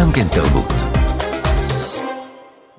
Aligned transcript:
גם 0.00 0.12
כן 0.12 0.28
תרבות. 0.28 0.89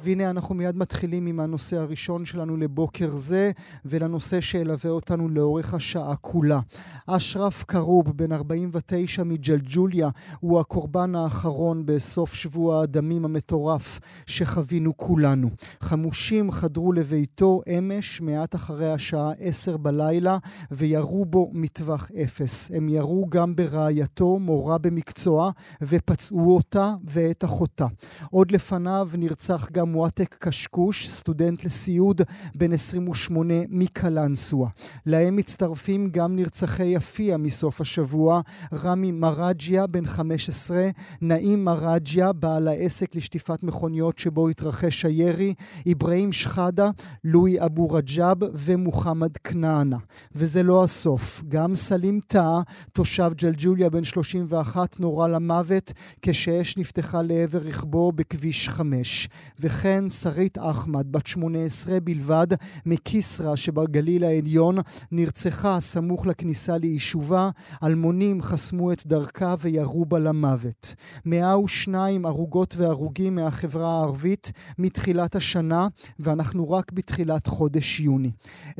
והנה 0.03 0.29
אנחנו 0.29 0.55
מיד 0.55 0.77
מתחילים 0.77 1.25
עם 1.25 1.39
הנושא 1.39 1.77
הראשון 1.77 2.25
שלנו 2.25 2.57
לבוקר 2.57 3.15
זה, 3.15 3.51
ולנושא 3.85 4.41
שילווה 4.41 4.91
אותנו 4.91 5.29
לאורך 5.29 5.73
השעה 5.73 6.15
כולה. 6.15 6.59
אשרף 7.07 7.63
כרוב, 7.67 8.17
בן 8.17 8.31
49 8.31 9.23
מג'לג'וליה, 9.23 10.09
הוא 10.39 10.59
הקורבן 10.59 11.15
האחרון 11.15 11.85
בסוף 11.85 12.33
שבוע 12.33 12.83
הדמים 12.83 13.25
המטורף 13.25 13.99
שחווינו 14.25 14.97
כולנו. 14.97 15.49
חמושים 15.81 16.51
חדרו 16.51 16.93
לביתו 16.93 17.61
אמש, 17.77 18.21
מעט 18.21 18.55
אחרי 18.55 18.93
השעה 18.93 19.31
10 19.39 19.77
בלילה, 19.77 20.37
וירו 20.71 21.25
בו 21.25 21.49
מטווח 21.53 22.11
אפס. 22.23 22.71
הם 22.73 22.89
ירו 22.89 23.25
גם 23.29 23.55
ברעייתו, 23.55 24.39
מורה 24.39 24.77
במקצוע, 24.77 25.51
ופצעו 25.81 26.55
אותה 26.55 26.93
ואת 27.03 27.43
אחותה. 27.43 27.85
עוד 28.31 28.51
לפניו 28.51 29.09
נרצח 29.17 29.69
גם 29.71 29.90
מועתק 29.91 30.35
קשקוש, 30.39 31.09
סטודנט 31.09 31.63
לסיעוד 31.63 32.21
בן 32.55 32.73
28 32.73 33.53
מקלנסווה. 33.69 34.69
להם 35.05 35.35
מצטרפים 35.35 36.09
גם 36.09 36.35
נרצחי 36.35 36.85
יפיע 36.85 37.37
מסוף 37.37 37.81
השבוע, 37.81 38.41
רמי 38.73 39.11
מראג'יה 39.11 39.87
בן 39.87 40.05
15, 40.05 40.89
נעים 41.21 41.65
מראג'יה, 41.65 42.33
בעל 42.33 42.67
העסק 42.67 43.15
לשטיפת 43.15 43.63
מכוניות 43.63 44.17
שבו 44.17 44.49
התרחש 44.49 45.05
הירי, 45.05 45.53
אברהים 45.91 46.31
שחאדה, 46.31 46.89
לואי 47.23 47.65
אבו 47.65 47.89
רג'אב 47.89 48.37
ומוחמד 48.53 49.37
כנענה. 49.37 49.97
וזה 50.35 50.63
לא 50.63 50.83
הסוף, 50.83 51.43
גם 51.47 51.75
סלים 51.75 52.19
טאה, 52.27 52.61
תושב 52.93 53.31
ג'לג'וליה 53.35 53.89
בן 53.89 54.03
31, 54.03 54.99
נורה 54.99 55.27
למוות 55.27 55.93
כשאש 56.21 56.77
נפתחה 56.77 57.21
לעבר 57.21 57.59
רכבו 57.59 58.11
בכביש 58.11 58.69
5. 58.69 59.29
וכן 59.59 59.80
שרית 60.09 60.57
אחמד, 60.57 61.11
בת 61.11 61.27
18 61.27 61.99
בלבד, 61.99 62.47
מכיסרא 62.85 63.55
שבגליל 63.55 64.23
העליון, 64.23 64.77
נרצחה 65.11 65.79
סמוך 65.79 66.27
לכניסה 66.27 66.77
ליישובה, 66.77 67.49
אלמונים 67.83 68.41
חסמו 68.41 68.91
את 68.91 69.07
דרכה 69.07 69.55
וירו 69.59 70.05
בה 70.05 70.19
למוות. 70.19 70.95
102 71.25 72.25
הרוגות 72.25 72.75
והרוגים 72.77 73.35
מהחברה 73.35 73.99
הערבית 73.99 74.51
מתחילת 74.77 75.35
השנה, 75.35 75.87
ואנחנו 76.19 76.71
רק 76.71 76.91
בתחילת 76.91 77.47
חודש 77.47 77.99
יוני. 77.99 78.31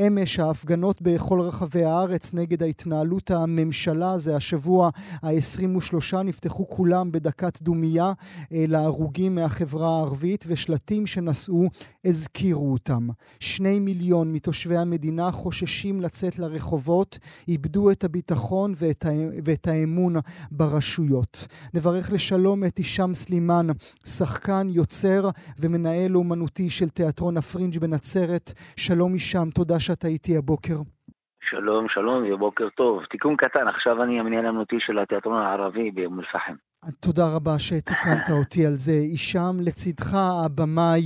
אמש 0.08 0.40
ההפגנות 0.40 1.02
בכל 1.02 1.40
רחבי 1.40 1.84
הארץ 1.84 2.34
נגד 2.34 2.64
ההתנהלות 2.64 3.32
הממשלה, 3.32 4.18
זה 4.18 4.36
השבוע 4.36 4.90
ה-23, 5.24 6.18
נפתחו 6.24 6.68
כולם 6.70 7.12
בדקת 7.12 7.62
דומייה 7.62 8.14
אה, 8.54 8.66
להרוגים 8.68 9.36
מהחברה 9.36 9.98
הערבית, 9.98 10.46
ושלטים 10.48 10.91
שנסעו 11.06 11.70
הזכירו 12.06 12.74
אותם. 12.74 13.04
שני 13.40 13.80
מיליון 13.80 14.34
מתושבי 14.34 14.78
המדינה 14.78 15.32
חוששים 15.32 16.02
לצאת 16.02 16.40
לרחובות, 16.40 17.20
איבדו 17.48 17.92
את 17.92 18.04
הביטחון 18.04 18.72
ואת, 18.76 19.06
ה... 19.06 19.10
ואת 19.46 19.68
האמון 19.68 20.14
ברשויות. 20.52 21.48
נברך 21.74 22.14
לשלום 22.14 22.64
את 22.64 22.78
הישאם 22.78 23.14
סלימאן, 23.14 23.66
שחקן, 24.06 24.68
יוצר 24.70 25.22
ומנהל 25.62 26.16
אומנותי 26.16 26.70
של 26.70 26.90
תיאטרון 26.90 27.38
הפרינג' 27.38 27.80
בנצרת. 27.80 28.52
שלום 28.78 29.14
הישאם, 29.14 29.50
תודה 29.50 29.80
שאתה 29.80 30.08
איתי 30.08 30.38
הבוקר. 30.38 30.78
שלום, 31.50 31.86
שלום 31.90 32.24
ובוקר 32.34 32.70
טוב. 32.70 33.04
תיקון 33.12 33.36
קטן, 33.36 33.68
עכשיו 33.68 34.04
אני 34.04 34.20
המנהל 34.20 34.46
האמנותי 34.46 34.76
של 34.80 35.00
התיאטרון 35.00 35.42
הערבי 35.42 35.92
באום 35.92 36.20
אל-פחם. 36.20 36.71
תודה 36.90 37.36
רבה 37.36 37.60
שתיקנת 37.60 38.30
אותי 38.40 38.66
על 38.66 38.74
זה. 38.76 38.92
הישאם, 38.92 39.60
לצידך 39.62 40.14
הבמאי 40.14 41.02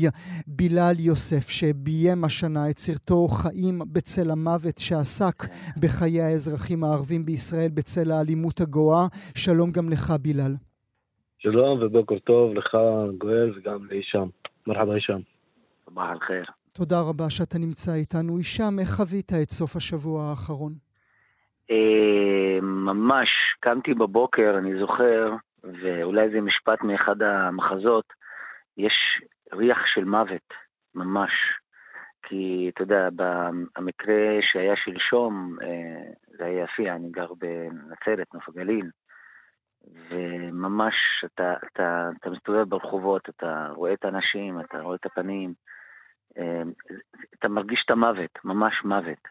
בילאל 0.47 0.99
יוסף, 0.99 1.49
שביים 1.49 2.23
השנה 2.23 2.69
את 2.69 2.77
סרטו 2.77 3.27
חיים 3.27 3.79
בצל 3.93 4.31
המוות, 4.31 4.77
שעסק 4.77 5.43
בחיי 5.81 6.21
האזרחים 6.21 6.83
הערבים 6.83 7.25
בישראל 7.25 7.69
בצל 7.73 8.11
האלימות 8.11 8.61
הגואה. 8.61 9.05
שלום 9.37 9.71
גם 9.71 9.89
לך, 9.89 10.11
בילאל. 10.21 10.55
שלום 11.37 11.79
ובוקר 11.81 12.19
טוב 12.19 12.53
לך, 12.53 12.77
גואל, 13.17 13.53
וגם 13.57 13.85
להישאם. 13.89 14.29
מרחבה 14.67 14.93
הישאם. 14.93 15.21
סבח 15.85 16.03
אל-חיר. 16.11 16.45
תודה 16.71 17.01
רבה 17.09 17.29
שאתה 17.29 17.57
נמצא 17.59 17.93
איתנו. 17.93 18.37
הישאם, 18.37 18.79
איך 18.79 18.89
חווית 18.89 19.31
את 19.41 19.49
סוף 19.49 19.75
השבוע 19.75 20.23
האחרון? 20.23 20.73
ממש, 22.61 23.29
קמתי 23.59 23.93
בבוקר, 23.93 24.55
אני 24.57 24.79
זוכר, 24.79 25.35
ואולי 25.81 26.29
זה 26.29 26.41
משפט 26.41 26.81
מאחד 26.83 27.21
המחזות, 27.21 28.13
יש 28.77 28.93
ריח 29.53 29.77
של 29.93 30.03
מוות, 30.03 30.53
ממש. 30.95 31.31
כי, 32.23 32.71
אתה 32.73 32.83
יודע, 32.83 33.09
במקרה 33.77 34.37
שהיה 34.41 34.75
שלשום, 34.75 35.57
זה 36.37 36.45
היה 36.45 36.63
יפיע, 36.63 36.95
אני 36.95 37.09
גר 37.09 37.33
בנצרת, 37.33 38.33
נוף 38.33 38.49
הגליל, 38.49 38.89
וממש, 40.09 40.93
אתה, 41.25 41.53
אתה, 41.73 42.09
אתה 42.19 42.29
מסתובב 42.29 42.69
ברחובות, 42.69 43.29
אתה 43.29 43.67
רואה 43.75 43.93
את 43.93 44.05
האנשים, 44.05 44.59
אתה 44.59 44.81
רואה 44.81 44.95
את 44.95 45.05
הפנים, 45.05 45.53
אתה 47.39 47.47
מרגיש 47.49 47.81
את 47.85 47.91
המוות, 47.91 48.31
ממש 48.43 48.73
מוות. 48.85 49.27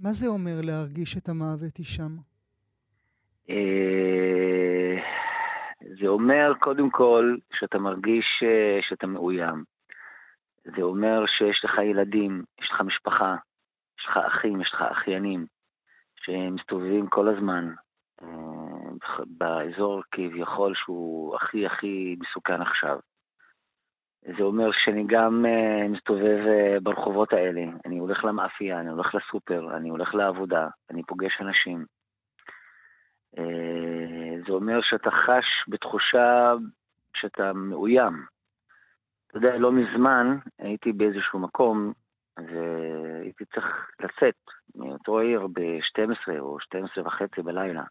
מה 0.00 0.12
זה 0.12 0.26
אומר 0.26 0.60
להרגיש 0.62 1.16
את 1.16 1.28
המוות, 1.28 1.76
הישאם? 1.76 2.16
זה 6.00 6.06
אומר 6.06 6.52
קודם 6.58 6.90
כל 6.90 7.36
שאתה 7.54 7.78
מרגיש 7.78 8.42
שאתה 8.80 9.06
מאוים. 9.06 9.64
זה 10.64 10.82
אומר 10.82 11.26
שיש 11.26 11.64
לך 11.64 11.78
ילדים, 11.78 12.44
יש 12.60 12.70
לך 12.70 12.80
משפחה, 12.80 13.36
יש 14.00 14.06
לך 14.06 14.16
אחים, 14.16 14.60
יש 14.60 14.70
לך 14.74 14.82
אחיינים, 14.82 15.46
שמסתובבים 16.16 17.06
כל 17.06 17.28
הזמן 17.28 17.74
באזור 19.26 20.02
כביכול 20.10 20.74
שהוא 20.74 21.36
הכי 21.36 21.66
הכי 21.66 22.16
מסוכן 22.20 22.62
עכשיו. 22.62 22.98
זה 24.36 24.42
אומר 24.42 24.70
שאני 24.72 25.04
גם 25.06 25.44
מסתובב 25.88 26.38
ברחובות 26.82 27.32
האלה, 27.32 27.62
אני 27.86 27.98
הולך 27.98 28.24
למאפייה, 28.24 28.80
אני 28.80 28.90
הולך 28.90 29.14
לסופר, 29.14 29.76
אני 29.76 29.88
הולך 29.88 30.14
לעבודה, 30.14 30.68
אני 30.90 31.02
פוגש 31.02 31.40
אנשים. 31.40 31.84
זה 34.46 34.52
אומר 34.52 34.80
שאתה 34.82 35.10
חש 35.10 35.46
בתחושה 35.68 36.54
שאתה 37.16 37.52
מאוים. 37.52 38.24
אתה 39.26 39.38
יודע, 39.38 39.58
לא 39.58 39.72
מזמן 39.72 40.38
הייתי 40.58 40.92
באיזשהו 40.92 41.38
מקום 41.38 41.92
והייתי 42.36 43.44
צריך 43.44 43.90
לצאת 44.00 44.34
מאותו 44.74 45.18
עיר 45.18 45.46
ב-12 45.46 46.38
או 46.38 46.60
12 46.60 47.06
וחצי 47.06 47.42
בלילה. 47.42 47.82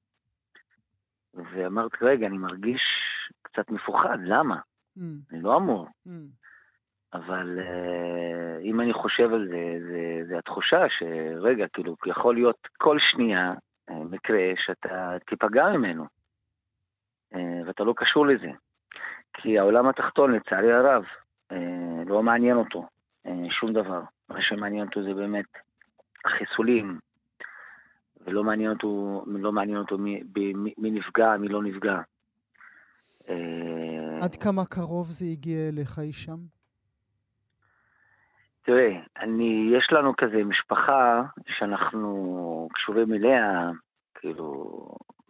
ואמרתי, 1.34 1.98
רגע, 2.02 2.28
אני 2.28 2.38
מרגיש 2.38 2.82
קצת 3.42 3.70
מפוחד, 3.70 4.18
למה? 4.24 4.56
Mm. 4.98 5.02
אני 5.32 5.42
לא 5.42 5.58
אמור. 5.58 5.88
Mm. 6.08 6.10
אבל 7.14 7.60
uh, 7.60 8.62
אם 8.64 8.82
אני 8.82 8.94
חושב 8.94 9.34
על 9.34 9.48
זה, 9.48 9.88
זה, 9.88 10.28
זה 10.28 10.38
התחושה 10.38 10.86
שרגע, 10.90 11.68
כאילו, 11.74 11.96
יכול 12.06 12.36
להיות 12.36 12.68
כל 12.78 12.98
שנייה 13.00 13.54
מקרה 13.90 14.52
שאתה 14.66 15.18
תיפגע 15.28 15.70
ממנו, 15.70 16.06
ואתה 17.66 17.84
לא 17.84 17.94
קשור 17.98 18.28
לזה. 18.28 18.52
כי 19.34 19.60
העולם 19.60 19.88
התחתון, 19.88 20.36
לצערי 20.36 20.74
הרב, 20.74 21.04
לא 22.06 22.24
מעניין 22.24 22.58
אותו 22.58 22.88
שום 23.50 23.74
דבר. 23.74 24.02
מה 24.30 24.42
שמעניין 24.42 24.88
אותו 24.88 25.04
זה 25.04 25.14
באמת 25.14 25.46
החיסולים, 26.26 27.00
ולא 28.26 28.44
מעניין 28.44 28.70
אותו, 28.70 29.24
לא 29.28 29.52
מעניין 29.52 29.78
אותו 29.78 29.98
מי, 29.98 30.24
מי, 30.36 30.74
מי 30.78 30.92
נפגע, 30.92 31.38
מי 31.38 31.48
לא 31.48 31.64
נפגע. 31.64 32.02
עד 34.24 34.36
כמה 34.36 34.66
קרוב 34.66 35.06
זה 35.06 35.26
הגיע 35.26 35.70
אליך 35.70 36.00
שם? 36.12 36.38
תראה, 38.62 39.00
אני, 39.20 39.72
יש 39.78 39.88
לנו 39.92 40.14
כזה 40.18 40.44
משפחה 40.44 41.24
שאנחנו 41.48 42.70
קשורים 42.74 43.14
אליה, 43.14 43.70
כאילו, 44.16 44.78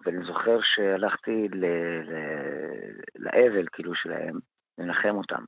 ואני 0.06 0.26
זוכר 0.26 0.60
שהלכתי 0.62 1.48
ל, 1.54 1.66
ל, 1.66 2.14
לאבל, 3.16 3.68
כאילו, 3.72 3.96
שלהם, 3.96 4.40
לנחם 4.78 5.16
אותם. 5.16 5.44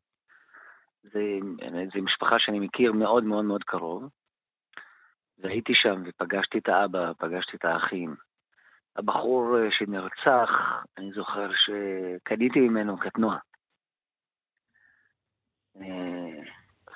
זה 1.94 2.02
משפחה 2.02 2.40
שאני 2.40 2.60
מכיר 2.60 2.94
מאוד 2.94 3.24
מאוד 3.24 3.46
מאוד 3.46 3.64
קרוב, 3.64 4.10
והייתי 5.38 5.74
שם 5.76 6.04
ופגשתי 6.06 6.58
את 6.58 6.70
האבא, 6.70 7.14
פגשתי 7.18 7.58
את 7.58 7.66
האחים. 7.66 8.16
הבחור 8.96 9.56
שנרצח, 9.70 10.50
אני 10.98 11.12
זוכר 11.12 11.50
שקניתי 11.54 12.60
ממנו 12.60 12.98
קטנוע. 12.98 13.38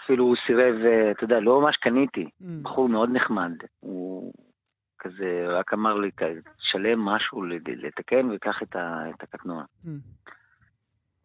אפילו 0.04 0.24
הוא 0.24 0.36
סירב, 0.48 0.76
אתה 1.12 1.24
יודע, 1.24 1.40
לא 1.40 1.62
ממש 1.62 1.76
קניתי, 1.76 2.26
mm. 2.26 2.46
בחור 2.62 2.90
מאוד 2.90 3.10
נחמד. 3.14 3.52
הוא 3.80 4.34
כזה, 5.00 5.46
רק 5.48 5.74
אמר 5.74 5.94
לי, 5.94 6.12
שלם 6.58 7.00
משהו 7.00 7.44
לתקן 7.66 8.32
וקח 8.32 8.64
את, 8.64 8.76
ה, 8.76 9.10
את 9.10 9.24
הקטנוע. 9.24 9.64
Mm. 9.86 9.90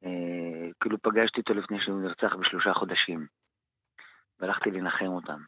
אה, 0.05 0.69
כאילו 0.81 0.99
פגשתי 1.03 1.41
אותו 1.41 1.55
לפני 1.55 1.79
שהוא 1.81 2.03
נרצח 2.03 2.35
בשלושה 2.35 2.75
חודשים, 2.75 3.27
והלכתי 4.41 4.71
לנחם 4.71 5.07
אותם. 5.07 5.41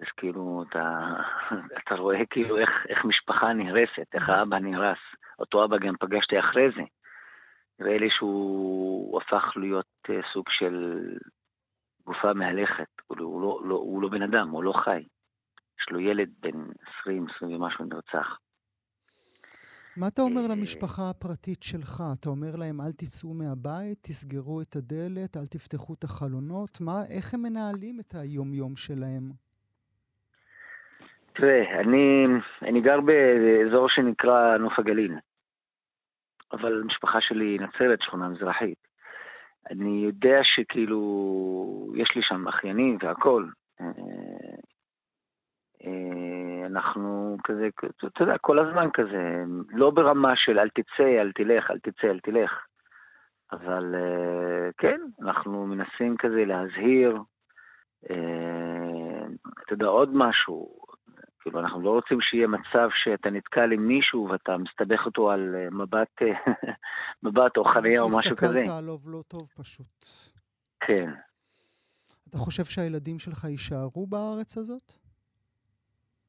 אז 0.00 0.08
כאילו, 0.16 0.64
אתה, 0.68 1.00
אתה 1.78 1.94
רואה 1.94 2.26
כאילו 2.30 2.58
איך, 2.58 2.70
איך 2.88 3.04
משפחה 3.04 3.52
נהרסת, 3.52 4.14
איך 4.14 4.28
האבא 4.28 4.58
נהרס. 4.58 4.98
אותו 5.38 5.64
אבא 5.64 5.78
גם 5.78 5.94
פגשתי 6.00 6.38
אחרי 6.38 6.70
זה. 6.76 6.82
נראה 7.78 7.98
לי 7.98 8.10
שהוא 8.10 9.20
הפך 9.20 9.52
להיות 9.56 9.86
אה, 10.10 10.20
סוג 10.32 10.44
של 10.48 11.00
גופה 12.06 12.32
מהלכת. 12.32 12.88
הוא, 13.06 13.18
הוא, 13.20 13.42
לא, 13.42 13.60
לא, 13.64 13.74
הוא 13.74 14.02
לא 14.02 14.08
בן 14.08 14.22
אדם, 14.22 14.48
הוא 14.48 14.64
לא 14.64 14.72
חי. 14.72 15.04
יש 15.80 15.86
לו 15.90 16.00
ילד 16.00 16.28
בן 16.40 16.58
20, 17.00 17.26
20 17.36 17.52
ומשהו 17.52 17.84
נרצח. 17.84 18.38
מה 19.96 20.08
אתה 20.08 20.22
אומר 20.22 20.40
למשפחה 20.50 21.10
הפרטית 21.10 21.62
שלך? 21.62 22.02
אתה 22.20 22.28
אומר 22.28 22.56
להם, 22.56 22.80
אל 22.80 22.92
תצאו 22.92 23.34
מהבית, 23.34 23.98
תסגרו 24.02 24.60
את 24.60 24.76
הדלת, 24.76 25.36
אל 25.36 25.46
תפתחו 25.46 25.94
את 25.94 26.04
החלונות? 26.04 26.80
מה, 26.80 26.98
איך 27.16 27.34
הם 27.34 27.42
מנהלים 27.42 28.00
את 28.00 28.14
היום-יום 28.14 28.76
שלהם? 28.76 29.22
תראה, 31.34 31.80
אני, 31.80 32.26
אני 32.62 32.80
גר 32.80 33.00
באזור 33.00 33.88
שנקרא 33.88 34.56
נוף 34.56 34.78
הגליל, 34.78 35.14
אבל 36.52 36.80
המשפחה 36.82 37.20
שלי 37.20 37.58
נצרת, 37.58 38.02
שכונה 38.02 38.28
מזרחית. 38.28 38.78
אני 39.70 40.04
יודע 40.04 40.38
שכאילו, 40.42 41.00
יש 41.96 42.16
לי 42.16 42.22
שם 42.22 42.48
אחיינים 42.48 42.98
והכול. 43.02 43.52
אה, 45.86 45.90
אה, 45.90 46.66
אנחנו 46.66 47.36
כזה, 47.44 47.68
אתה 48.06 48.22
יודע, 48.22 48.38
כל 48.38 48.58
הזמן 48.58 48.88
כזה, 48.92 49.44
לא 49.68 49.90
ברמה 49.90 50.32
של 50.36 50.58
אל 50.58 50.68
תצא, 50.68 51.20
אל 51.20 51.32
תלך, 51.32 51.70
אל 51.70 51.78
תצא, 51.78 52.06
אל 52.06 52.20
תלך. 52.20 52.50
אבל 53.52 53.94
אה, 53.94 54.70
כן, 54.78 55.00
אנחנו 55.22 55.66
מנסים 55.66 56.16
כזה 56.18 56.44
להזהיר. 56.44 57.18
אתה 59.64 59.72
יודע, 59.72 59.86
עוד 59.86 60.10
משהו, 60.12 60.84
כאילו, 61.44 61.60
אנחנו 61.60 61.80
לא 61.80 61.90
רוצים 61.90 62.20
שיהיה 62.20 62.46
מצב 62.46 62.88
שאתה 62.94 63.30
נתקל 63.30 63.72
עם 63.72 63.88
מישהו 63.88 64.28
ואתה 64.30 64.56
מסתבך 64.56 65.06
אותו 65.06 65.30
על 65.30 65.54
אה, 65.54 65.70
מבט, 65.70 66.22
אה, 66.22 66.52
מבט 67.22 67.56
או 67.56 67.64
חניה 67.64 68.00
או 68.00 68.08
משהו 68.18 68.36
כזה. 68.36 68.54
שהסתכלת 68.54 68.78
עליו 68.78 68.98
לא 69.06 69.22
טוב 69.28 69.48
פשוט. 69.56 70.06
כן. 70.80 71.10
אתה 72.28 72.38
חושב 72.38 72.64
שהילדים 72.64 73.18
שלך 73.18 73.44
יישארו 73.44 74.06
בארץ 74.06 74.58
הזאת? 74.58 75.03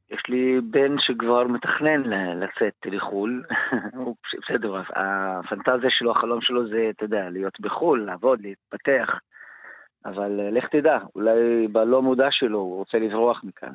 יש 0.10 0.22
לי 0.30 0.62
בן 0.62 0.96
שכבר 1.00 1.44
מתכנן 1.48 2.04
לצאת 2.40 2.74
לחו"ל, 2.86 3.44
בסדר, 4.42 4.81
הפנטזיה 4.96 5.90
שלו, 5.90 6.12
החלום 6.12 6.42
שלו 6.42 6.68
זה, 6.68 6.90
אתה 6.90 7.06
יודע, 7.06 7.30
להיות 7.30 7.60
בחו"ל, 7.60 8.06
לעבוד, 8.06 8.42
להתפתח, 8.42 9.19
אבל 10.06 10.40
אה, 10.40 10.52
לך 10.52 10.66
תדע, 10.72 10.98
אולי 11.16 11.68
בלא 11.68 12.02
מודע 12.02 12.28
שלו 12.31 12.60
הוא 12.60 12.78
רוצה 12.78 12.98
לברוח 12.98 13.44
מכאן. 13.44 13.74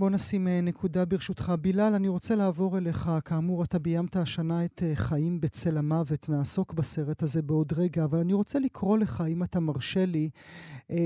בוא 0.00 0.10
נשים 0.10 0.48
אה, 0.48 0.60
נקודה 0.60 1.04
ברשותך. 1.04 1.52
בילאל, 1.60 1.94
אני 1.94 2.08
רוצה 2.08 2.34
לעבור 2.34 2.78
אליך. 2.78 3.10
כאמור, 3.24 3.64
אתה 3.64 3.78
ביימת 3.78 4.16
השנה 4.16 4.64
את 4.64 4.82
אה, 4.86 4.92
חיים 4.94 5.40
בצל 5.40 5.78
המוות. 5.78 6.28
נעסוק 6.28 6.72
בסרט 6.72 7.22
הזה 7.22 7.42
בעוד 7.42 7.72
רגע, 7.76 8.04
אבל 8.04 8.18
אני 8.18 8.32
רוצה 8.32 8.58
לקרוא 8.58 8.98
לך, 8.98 9.24
אם 9.28 9.42
אתה 9.42 9.60
מרשה 9.60 10.06
לי, 10.06 10.30
אה, 10.90 10.96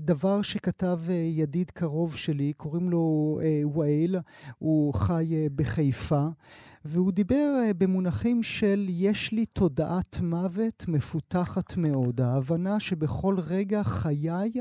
דבר 0.00 0.42
שכתב 0.42 1.00
ידיד 1.10 1.70
קרוב 1.70 2.16
שלי, 2.16 2.52
קוראים 2.52 2.90
לו 2.90 3.38
וייל, 3.74 4.16
הוא 4.58 4.94
חי 4.94 5.48
בחיפה. 5.54 6.28
והוא 6.84 7.12
דיבר 7.12 7.60
אה, 7.62 7.70
במונחים 7.78 8.42
של 8.42 8.86
יש 8.88 9.32
לי 9.32 9.46
תודעת 9.46 10.20
מוות 10.22 10.84
מפותחת 10.88 11.76
מאוד. 11.76 12.20
ההבנה 12.20 12.80
שבכל 12.80 13.36
רגע 13.50 13.82
חיי 13.84 14.52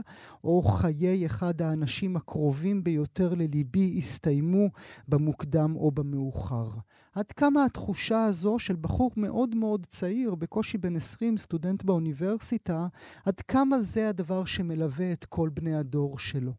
או 0.43 0.61
חיי 0.61 1.25
אחד 1.25 1.61
האנשים 1.61 2.15
הקרובים 2.15 2.83
ביותר 2.83 3.33
לליבי 3.33 3.95
הסתיימו 3.97 4.69
במוקדם 5.07 5.75
או 5.75 5.91
במאוחר. 5.91 6.67
עד 7.15 7.31
כמה 7.31 7.65
התחושה 7.65 8.23
הזו 8.23 8.59
של 8.59 8.75
בחור 8.81 9.11
מאוד 9.17 9.55
מאוד 9.55 9.85
צעיר, 9.85 10.35
בקושי 10.35 10.77
בן 10.77 10.95
20, 10.95 11.37
סטודנט 11.37 11.83
באוניברסיטה, 11.83 12.87
עד 13.25 13.41
כמה 13.41 13.79
זה 13.79 14.09
הדבר 14.09 14.45
שמלווה 14.45 15.11
את 15.11 15.25
כל 15.25 15.49
בני 15.53 15.75
הדור 15.75 16.19
שלו? 16.19 16.51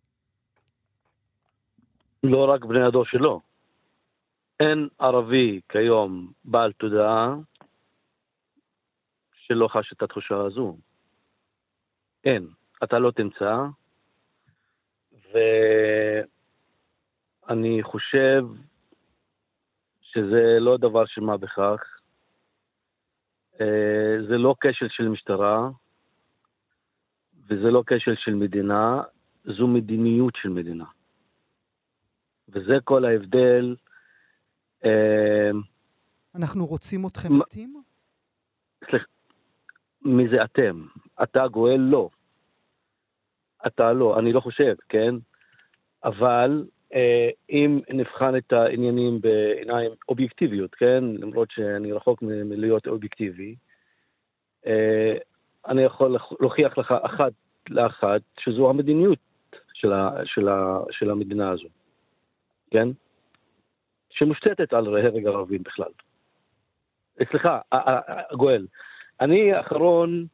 לא 2.23 2.51
רק 2.55 2.65
בני 2.65 2.87
הדור 2.87 3.05
שלו, 3.05 3.41
אין 4.63 4.89
ערבי 4.99 5.61
כיום 5.69 6.33
בעל 6.45 6.73
תודעה 6.73 7.35
שלא 9.35 9.69
חש 9.69 9.93
את 9.93 10.03
התחושה 10.03 10.35
הזו. 10.47 10.77
אין. 12.25 12.49
אתה 12.85 12.99
לא 12.99 13.11
תמצא, 13.11 13.57
ואני 17.49 17.83
חושב 17.83 18.45
שזה 20.01 20.57
לא 20.61 20.77
דבר 20.77 21.07
של 21.07 21.21
מה 21.21 21.37
בכך. 21.37 22.01
אה, 23.61 24.17
זה 24.29 24.39
לא 24.39 24.55
כשל 24.61 24.89
של 24.89 25.09
משטרה, 25.09 25.71
וזה 27.47 27.71
לא 27.71 27.83
כשל 27.87 28.15
של 28.17 28.35
מדינה, 28.35 29.03
זו 29.45 29.67
מדיניות 29.67 30.35
של 30.37 30.49
מדינה. 30.49 30.87
וזה 32.49 32.75
כל 32.85 33.05
ההבדל 33.05 33.77
אנחנו 36.35 36.67
רוצים 36.67 37.07
אתכם 37.07 37.39
מתים? 37.39 37.83
סליחה, 38.91 39.07
מי 40.03 40.29
זה 40.29 40.45
אתם? 40.45 40.87
אתה 41.23 41.49
גואל? 41.49 41.81
לא. 41.81 42.09
אתה 43.67 43.93
לא, 43.93 44.19
אני 44.19 44.33
לא 44.33 44.41
חושב, 44.41 44.75
כן? 44.89 45.15
אבל 46.05 46.65
אה, 46.95 47.31
אם 47.51 47.81
נבחן 47.91 48.37
את 48.37 48.53
העניינים 48.53 49.21
בעיניים 49.21 49.91
אובייקטיביות, 50.09 50.75
כן? 50.75 51.05
למרות 51.05 51.51
שאני 51.51 51.93
רחוק 51.93 52.23
מלהיות 52.23 52.87
אובייקטיבי, 52.87 53.55
אה, 54.67 55.15
אני 55.67 55.83
יכול 55.83 56.17
להוכיח 56.41 56.79
לך 56.79 56.95
אחת 57.03 57.33
לאחת 57.71 58.21
שזו 58.41 58.71
המדיניות 58.71 59.19
של, 59.73 59.93
ה, 59.93 60.11
של, 60.25 60.49
ה, 60.49 60.79
של 60.91 61.11
המדינה 61.11 61.51
הזו, 61.51 61.69
כן? 62.71 62.89
שמושתתת 64.13 64.73
על 64.73 64.87
הרג 64.87 65.27
ערבים 65.27 65.63
בכלל. 65.63 65.91
סליחה, 67.31 67.61
גואל, 68.37 68.67
אני 69.21 69.53
האחרון, 69.53 70.27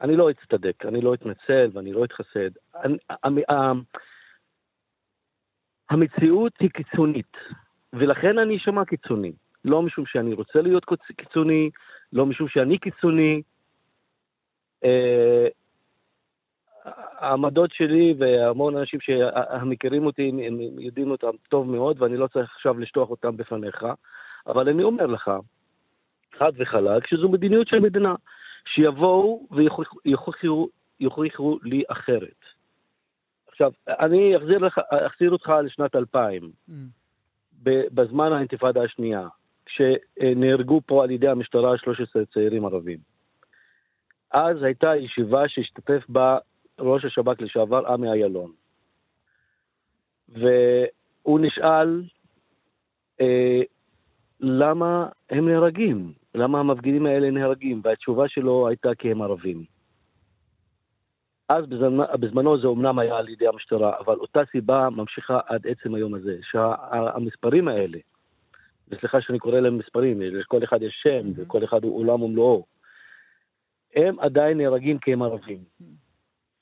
אני 0.00 0.16
לא 0.16 0.30
אצטדק, 0.30 0.86
אני 0.86 1.00
לא 1.00 1.14
אתנצל 1.14 1.70
ואני 1.72 1.92
לא 1.92 2.04
אתחסד. 2.04 2.50
המציאות 5.90 6.52
היא 6.60 6.70
קיצונית, 6.70 7.36
ולכן 7.92 8.38
אני 8.38 8.56
אשמע 8.56 8.84
קיצוני. 8.84 9.32
לא 9.64 9.82
משום 9.82 10.06
שאני 10.06 10.34
רוצה 10.34 10.62
להיות 10.62 10.84
קיצוני, 11.16 11.70
לא 12.12 12.26
משום 12.26 12.48
שאני 12.48 12.78
קיצוני. 12.78 13.42
העמדות 16.84 17.72
שלי 17.72 18.14
והמון 18.18 18.76
אנשים 18.76 19.00
שמכירים 19.00 20.06
אותי, 20.06 20.28
הם 20.28 20.78
יודעים 20.78 21.10
אותם 21.10 21.30
טוב 21.48 21.70
מאוד, 21.70 22.02
ואני 22.02 22.16
לא 22.16 22.26
צריך 22.26 22.50
עכשיו 22.54 22.78
לשטוח 22.78 23.10
אותם 23.10 23.36
בפניך, 23.36 23.86
אבל 24.46 24.68
אני 24.68 24.82
אומר 24.82 25.06
לך, 25.06 25.30
חד 26.38 26.52
וחלק, 26.56 27.06
שזו 27.06 27.28
מדיניות 27.28 27.68
של 27.68 27.80
מדינה, 27.80 28.14
שיבואו 28.66 29.46
ויוכיחו 31.00 31.58
לי 31.62 31.82
אחרת. 31.88 32.44
עכשיו, 33.48 33.72
אני 33.88 34.36
אחזיר, 34.36 34.58
לך, 34.58 34.80
אחזיר 35.06 35.30
אותך 35.30 35.52
לשנת 35.64 35.96
2000, 35.96 36.42
mm. 36.68 36.72
בזמן 37.64 38.32
האינתיפאדה 38.32 38.82
השנייה, 38.82 39.28
כשנהרגו 39.66 40.80
פה 40.86 41.04
על 41.04 41.10
ידי 41.10 41.28
המשטרה 41.28 41.78
13 41.78 42.24
צעירים 42.24 42.64
ערבים. 42.64 42.98
אז 44.30 44.62
הייתה 44.62 44.96
ישיבה 44.96 45.48
שהשתתף 45.48 46.02
בה 46.08 46.38
ראש 46.80 47.04
השב"כ 47.04 47.40
לשעבר, 47.40 47.86
עמי 47.86 48.12
אילון. 48.12 48.52
והוא 50.28 51.40
נשאל 51.40 52.02
אה, 53.20 53.62
למה 54.40 55.08
הם 55.30 55.48
נהרגים, 55.48 56.12
למה 56.34 56.60
המפגינים 56.60 57.06
האלה 57.06 57.30
נהרגים, 57.30 57.80
והתשובה 57.84 58.28
שלו 58.28 58.68
הייתה 58.68 58.94
כי 58.94 59.10
הם 59.10 59.22
ערבים. 59.22 59.64
אז 61.48 61.66
בזמנו, 61.66 62.04
בזמנו 62.20 62.60
זה 62.60 62.66
אומנם 62.66 62.98
היה 62.98 63.16
על 63.16 63.28
ידי 63.28 63.48
המשטרה, 63.48 63.98
אבל 63.98 64.16
אותה 64.16 64.40
סיבה 64.52 64.90
ממשיכה 64.90 65.40
עד 65.46 65.66
עצם 65.66 65.94
היום 65.94 66.14
הזה, 66.14 66.38
שהמספרים 66.42 67.68
האלה, 67.68 67.98
וסליחה 68.88 69.20
שאני 69.20 69.38
קורא 69.38 69.60
להם 69.60 69.78
מספרים, 69.78 70.22
לכל 70.22 70.64
אחד 70.64 70.82
יש 70.82 71.00
שם, 71.02 71.26
mm-hmm. 71.26 71.42
וכל 71.42 71.64
אחד 71.64 71.84
הוא 71.84 71.98
עולם 71.98 72.22
ומלואו, 72.22 72.66
הם 73.94 74.20
עדיין 74.20 74.58
נהרגים 74.58 74.98
כי 74.98 75.12
הם 75.12 75.22
ערבים. 75.22 75.58
Mm-hmm. 75.58 76.03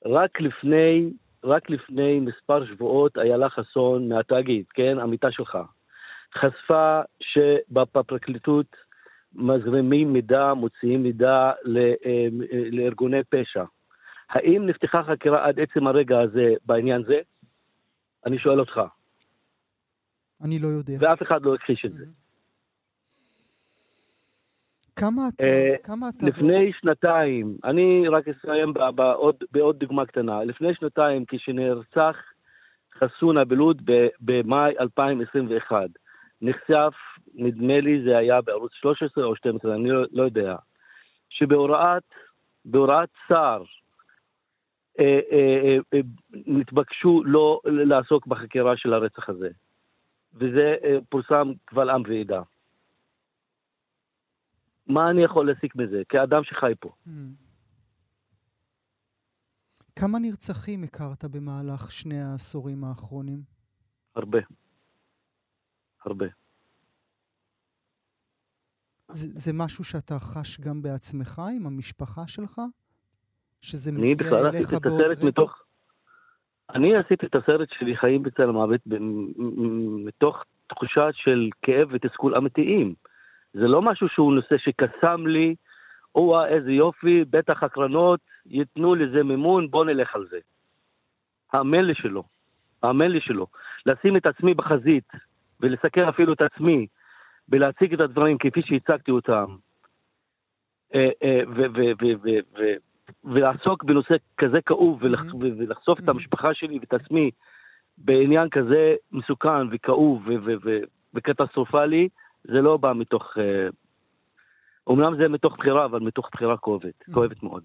רק 0.06 0.40
לפני, 0.40 1.12
רק 1.44 1.70
לפני 1.70 2.20
מספר 2.20 2.66
שבועות 2.66 3.18
איילה 3.18 3.50
חסון 3.50 4.08
מהתאגיד, 4.08 4.64
כן, 4.74 4.98
עמיתה 4.98 5.32
שלך, 5.32 5.58
חשפה 6.34 7.00
שבפרקליטות 7.20 8.76
מזרימים 9.34 10.12
מידע, 10.12 10.54
מוציאים 10.54 11.02
מידע 11.02 11.52
אה, 11.76 12.26
לארגוני 12.72 13.24
פשע. 13.24 13.64
האם 14.30 14.66
נפתחה 14.66 15.02
חקירה 15.02 15.46
עד 15.46 15.60
עצם 15.60 15.86
הרגע 15.86 16.20
הזה 16.20 16.54
בעניין 16.66 17.02
זה? 17.02 17.20
אני 18.26 18.38
שואל 18.38 18.60
אותך. 18.60 18.80
אני 20.42 20.58
לא 20.58 20.68
יודע. 20.68 20.92
ואף 21.00 21.22
אחד 21.22 21.42
לא 21.42 21.54
הכחיש 21.54 21.84
את 21.84 21.92
זה. 21.92 22.04
כמה 24.96 25.22
אתה... 25.28 25.46
אה, 25.46 25.74
כמה 25.84 26.08
אתה... 26.08 26.26
לפני 26.26 26.72
שנתיים, 26.80 27.56
אני 27.64 28.08
רק 28.08 28.24
אסיים 28.28 28.72
בעוד, 28.94 29.36
בעוד 29.52 29.78
דוגמה 29.78 30.06
קטנה. 30.06 30.44
לפני 30.44 30.74
שנתיים, 30.74 31.24
כשנרצח 31.28 32.16
חסונה 32.98 33.44
בלוד 33.44 33.82
במאי 34.20 34.74
2021, 34.80 35.86
נחשף, 36.42 36.94
נדמה 37.34 37.80
לי 37.80 38.02
זה 38.04 38.16
היה 38.18 38.40
בערוץ 38.40 38.72
13 38.72 39.24
או 39.24 39.36
12, 39.36 39.74
אני 39.74 39.90
לא, 39.90 40.04
לא 40.12 40.22
יודע, 40.22 40.56
שבהוראת 41.30 42.02
בהוראת 42.64 43.08
שר 43.28 43.62
אה, 45.00 45.20
אה, 45.32 45.76
אה, 45.94 46.00
נתבקשו 46.32 47.22
לא 47.24 47.60
לעסוק 47.64 48.26
בחקירה 48.26 48.76
של 48.76 48.92
הרצח 48.92 49.28
הזה. 49.28 49.48
וזה 50.34 50.74
פורסם 51.08 51.52
קבל 51.64 51.90
עם 51.90 52.02
ועדה. 52.08 52.42
מה 54.92 55.10
אני 55.10 55.24
יכול 55.24 55.46
להסיק 55.46 55.76
מזה, 55.76 56.02
כאדם 56.08 56.44
שחי 56.44 56.72
פה? 56.80 56.90
Mm. 57.06 57.10
כמה 59.98 60.18
נרצחים 60.18 60.84
הכרת 60.84 61.24
במהלך 61.24 61.92
שני 61.92 62.20
העשורים 62.20 62.84
האחרונים? 62.84 63.42
הרבה. 64.16 64.38
הרבה. 66.04 66.26
זה, 69.08 69.28
זה 69.34 69.52
משהו 69.54 69.84
שאתה 69.84 70.18
חש 70.18 70.60
גם 70.60 70.82
בעצמך, 70.82 71.42
עם 71.56 71.66
המשפחה 71.66 72.26
שלך? 72.26 72.60
שזה 73.60 73.92
מגיע 73.92 74.14
אליך 74.48 74.74
בעוד 74.82 75.00
רגע? 75.00 75.26
מתוך... 75.26 75.62
אני 76.74 76.96
עשיתי 76.96 77.26
את 77.26 77.34
הסרט 77.34 77.68
שלי, 77.78 77.96
חיים 77.96 78.22
בצל 78.22 78.48
המוות, 78.48 78.80
מתוך 80.04 80.36
תחושה 80.66 81.08
של 81.12 81.50
כאב 81.62 81.88
ותסכול 81.92 82.36
אמיתיים. 82.36 82.94
זה 83.52 83.68
לא 83.68 83.82
משהו 83.82 84.08
שהוא 84.08 84.34
נושא 84.34 84.58
שקסם 84.58 85.26
לי, 85.26 85.54
או 86.14 86.44
איזה 86.44 86.72
יופי, 86.72 87.24
בטח 87.30 87.62
הקרנות 87.62 88.20
ייתנו 88.46 88.94
לזה 88.94 89.22
מימון, 89.22 89.70
בוא 89.70 89.84
נלך 89.84 90.14
על 90.14 90.26
זה. 90.30 90.38
האמן 91.52 91.84
לי 91.84 91.94
שלא. 91.94 92.22
האמן 92.82 93.10
לי 93.10 93.20
שלא. 93.20 93.46
לשים 93.86 94.16
את 94.16 94.26
עצמי 94.26 94.54
בחזית 94.54 95.08
ולסכן 95.60 96.08
אפילו 96.08 96.32
את 96.32 96.42
עצמי 96.42 96.86
ולהציג 97.48 97.94
את 97.94 98.00
הדברים 98.00 98.38
כפי 98.38 98.62
שהצגתי 98.62 99.10
אותם 99.10 99.56
אה, 100.94 101.10
אה, 101.22 101.40
ולעסוק 103.24 103.84
בנושא 103.84 104.14
כזה 104.38 104.60
כאוב. 104.60 105.02
ולחשוף 105.02 105.98
את. 105.98 106.08
המשפחה 106.08 106.54
שלי 106.54 106.78
ואת 106.78 106.94
עצמי 106.94 107.30
בעניין 107.98 108.48
כזה 108.48 108.94
מסוכן 109.12 109.66
וכאוב 109.70 110.28
וקטסטרופלי, 111.14 112.08
זה 112.44 112.60
לא 112.60 112.76
בא 112.76 112.92
מתוך... 112.92 113.22
אומנם 114.86 115.16
זה 115.22 115.28
מתוך 115.28 115.56
בחירה, 115.58 115.84
אבל 115.84 116.00
מתוך 116.00 116.28
בחירה 116.32 116.56
כואבת, 116.56 116.84
mm-hmm. 116.84 117.14
כואבת 117.14 117.42
מאוד. 117.42 117.62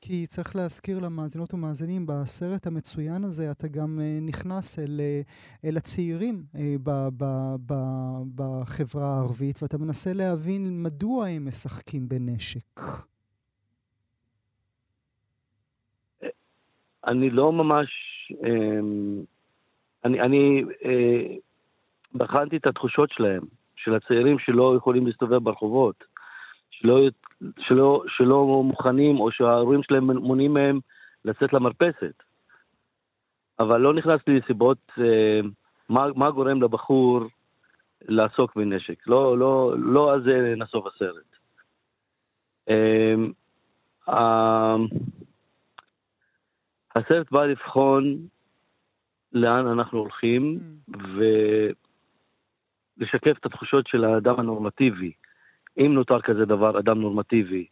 כי 0.00 0.26
צריך 0.26 0.56
להזכיר 0.56 1.00
למאזינות 1.00 1.54
ומאזינים, 1.54 2.06
בסרט 2.06 2.66
המצוין 2.66 3.24
הזה 3.24 3.50
אתה 3.50 3.68
גם 3.68 3.98
uh, 3.98 4.28
נכנס 4.28 4.78
אל, 4.78 5.00
uh, 5.00 5.68
אל 5.68 5.76
הצעירים 5.76 6.42
ב, 6.82 6.90
ב, 7.16 7.24
ב, 7.66 7.74
בחברה 8.34 9.06
הערבית, 9.06 9.62
ואתה 9.62 9.78
מנסה 9.78 10.12
להבין 10.12 10.82
מדוע 10.82 11.26
הם 11.26 11.48
משחקים 11.48 12.08
בנשק. 12.08 12.80
אני 17.06 17.30
לא 17.30 17.52
ממש... 17.52 17.88
אני, 20.04 20.20
אני 20.20 20.64
בחנתי 22.14 22.56
את 22.56 22.66
התחושות 22.66 23.10
שלהם, 23.10 23.42
של 23.84 23.94
הצעירים 23.94 24.38
שלא 24.38 24.74
יכולים 24.76 25.06
להסתובב 25.06 25.44
ברחובות, 25.44 26.04
שלא 26.70 27.00
שלא, 27.58 28.02
שלא 28.08 28.62
מוכנים 28.64 29.20
או 29.20 29.32
שההורים 29.32 29.82
שלהם 29.82 30.10
מונעים 30.10 30.54
מהם 30.54 30.80
לצאת 31.24 31.52
למרפסת. 31.52 32.22
אבל 33.58 33.80
לא 33.80 33.94
נכנסתי 33.94 34.30
לסיבות 34.30 34.78
אה, 34.98 35.40
מה, 35.88 36.06
מה 36.16 36.30
גורם 36.30 36.62
לבחור 36.62 37.20
לעסוק 38.08 38.56
בנשק. 38.56 39.06
לא, 39.06 39.38
לא, 39.38 39.74
לא 39.78 40.12
על 40.12 40.22
זה 40.22 40.54
נסוב 40.56 40.86
הסרט. 40.86 41.36
אה, 42.68 43.14
אה, 44.08 44.76
הסרט 46.96 47.30
בא 47.30 47.44
לבחון 47.44 48.16
לאן 49.32 49.66
אנחנו 49.66 49.98
הולכים 49.98 50.60
mm. 50.90 50.94
ולשקף 52.98 53.38
את 53.38 53.46
התחושות 53.46 53.86
של 53.86 54.04
האדם 54.04 54.40
הנורמטיבי. 54.40 55.12
אם 55.78 55.94
נותר 55.94 56.20
כזה 56.20 56.44
דבר, 56.44 56.78
אדם 56.78 57.00
נורמטיבי 57.00 57.66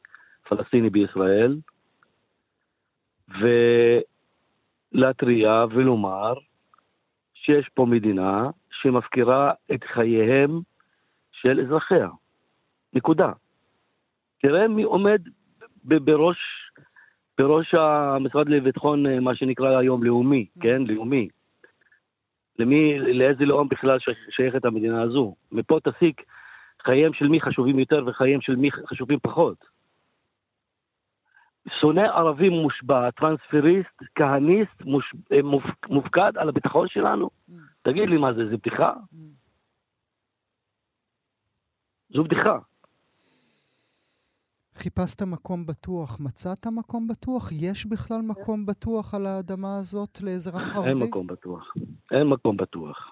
פלסטיני 0.48 0.90
בישראל, 0.90 1.58
ולהתריע 4.94 5.64
ולומר 5.70 6.34
שיש 7.34 7.68
פה 7.74 7.86
מדינה 7.86 8.50
שמפקירה 8.70 9.52
את 9.74 9.84
חייהם 9.84 10.60
של 11.32 11.60
אזרחיה. 11.60 12.08
נקודה. 12.92 13.32
תראה 14.42 14.68
מי 14.68 14.82
עומד 14.82 15.20
בראש, 15.84 16.38
בראש 17.38 17.74
המשרד 17.74 18.48
לביטחון, 18.48 19.18
מה 19.18 19.34
שנקרא 19.34 19.78
היום 19.78 20.04
לאומי, 20.04 20.46
כן? 20.60 20.82
לאומי. 20.82 21.28
למי, 22.60 22.98
לאיזה 22.98 23.44
לאום 23.44 23.68
בכלל 23.68 23.98
שייכת 24.30 24.64
המדינה 24.64 25.02
הזו. 25.02 25.34
מפה 25.52 25.78
תסיק 25.84 26.22
חייהם 26.84 27.12
של 27.12 27.28
מי 27.28 27.40
חשובים 27.40 27.78
יותר 27.78 28.04
וחייהם 28.06 28.40
של 28.40 28.56
מי 28.56 28.70
חשובים 28.72 29.18
פחות. 29.22 29.56
שונא 31.80 32.00
ערבי 32.00 32.48
מושבע, 32.48 33.10
טרנספריסט, 33.10 34.02
כהניסט, 34.14 34.82
מוש... 34.84 35.14
אה, 35.32 35.42
מופ... 35.42 35.64
מופקד 35.88 36.32
על 36.36 36.48
הביטחון 36.48 36.88
שלנו? 36.88 37.30
Mm. 37.50 37.52
תגיד 37.82 38.08
לי 38.08 38.16
מה 38.16 38.32
זה, 38.32 38.48
זה 38.50 38.56
בדיחה? 38.56 38.92
Mm. 38.92 39.16
זו 42.14 42.24
בדיחה. 42.24 42.58
חיפשת 44.74 45.22
מקום 45.22 45.66
בטוח, 45.66 46.20
מצאת 46.20 46.66
מקום 46.66 47.08
בטוח? 47.08 47.52
יש 47.52 47.86
בכלל 47.86 48.20
מקום 48.28 48.66
בטוח 48.66 49.14
על 49.14 49.26
האדמה 49.26 49.78
הזאת 49.78 50.20
לאזרח 50.22 50.76
ערבי? 50.76 50.88
אין 50.88 50.98
מקום 50.98 51.26
בטוח. 51.26 51.74
אין 52.10 52.26
מקום 52.26 52.56
בטוח. 52.56 53.10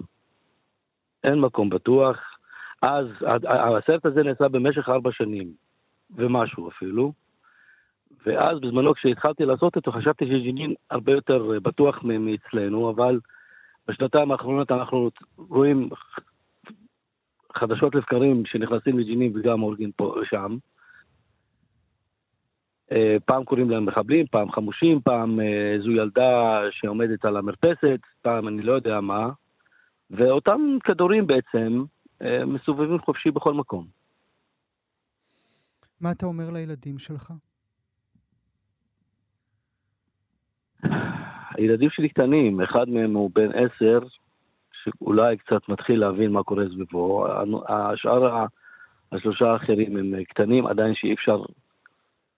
אין 1.25 1.41
מקום 1.41 1.71
בטוח. 1.71 2.17
אז 2.83 3.07
הסרט 3.49 4.07
הזה 4.07 4.23
נעשה 4.23 4.49
במשך 4.49 4.89
ארבע 4.89 5.11
שנים, 5.13 5.53
ומשהו 6.17 6.69
אפילו. 6.69 7.13
ואז 8.27 8.61
בזמנו 8.61 8.95
כשהתחלתי 8.95 9.45
לעשות 9.45 9.77
אותו 9.77 9.93
חשבתי 9.93 10.25
שג'נין 10.27 10.75
הרבה 10.91 11.13
יותר 11.13 11.51
בטוח 11.63 12.03
מאצלנו, 12.03 12.91
אבל 12.91 13.21
בשנתיים 13.89 14.31
האחרונות 14.31 14.71
אנחנו 14.71 15.11
רואים 15.37 15.89
חדשות 17.57 17.95
לבקרים 17.95 18.47
שנכנסים 18.47 18.99
לג'נין 18.99 19.33
וגם 19.37 19.61
הורגים 19.61 19.93
פה 19.93 20.15
ושם. 20.23 20.57
אה, 22.93 23.17
פעם 23.25 23.45
קוראים 23.45 23.71
להם 23.71 23.87
מחבלים, 23.87 24.27
פעם 24.27 24.53
חמושים, 24.53 25.01
פעם 25.01 25.41
אה, 25.41 25.77
זו 25.85 25.91
ילדה 25.91 26.61
שעומדת 26.71 27.25
על 27.25 27.37
המרפסת, 27.37 28.01
פעם 28.23 28.49
אני 28.49 28.63
לא 28.63 28.73
יודע 28.73 29.01
מה. 29.01 29.31
ואותם 30.11 30.61
כדורים 30.85 31.27
בעצם 31.27 31.85
אה, 32.23 32.45
מסובבים 32.47 32.99
חופשי 32.99 33.31
בכל 33.31 33.55
מקום. 33.55 33.87
מה 36.01 36.13
אתה 36.13 36.27
אומר 36.27 36.51
לילדים 36.51 36.99
שלך? 36.99 37.33
הילדים 41.55 41.91
שלי 41.91 42.09
קטנים, 42.09 42.61
אחד 42.61 42.89
מהם 42.89 43.15
הוא 43.15 43.31
בן 43.35 43.51
עשר, 43.53 43.99
שאולי 44.83 45.37
קצת 45.37 45.69
מתחיל 45.69 46.01
להבין 46.01 46.31
מה 46.31 46.43
קורה 46.43 46.65
סביבו. 46.75 47.27
השאר, 47.69 48.45
השלושה 49.13 49.53
האחרים 49.53 49.97
הם 49.97 50.25
קטנים, 50.25 50.67
עדיין 50.67 50.95
שאי 50.95 51.15
אפשר, 51.15 51.43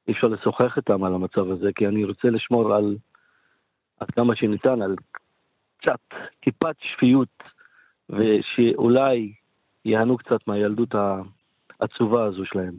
אי 0.09 0.13
אפשר 0.13 0.27
לשוחח 0.27 0.77
איתם 0.77 1.05
על 1.05 1.15
המצב 1.15 1.51
הזה, 1.51 1.71
כי 1.75 1.87
אני 1.87 2.05
רוצה 2.05 2.29
לשמור 2.31 2.75
על, 2.75 2.97
עד 4.01 4.11
כמה 4.11 4.37
שניתן, 4.37 4.83
על 4.83 4.97
קצת, 5.79 6.01
טיפת 6.41 6.77
שפיות, 6.81 7.43
ושאולי 8.09 9.33
ייהנו 9.85 10.17
קצת 10.17 10.47
מהילדות 10.47 10.95
העצובה 11.81 12.25
הזו 12.25 12.45
שלהם. 12.45 12.75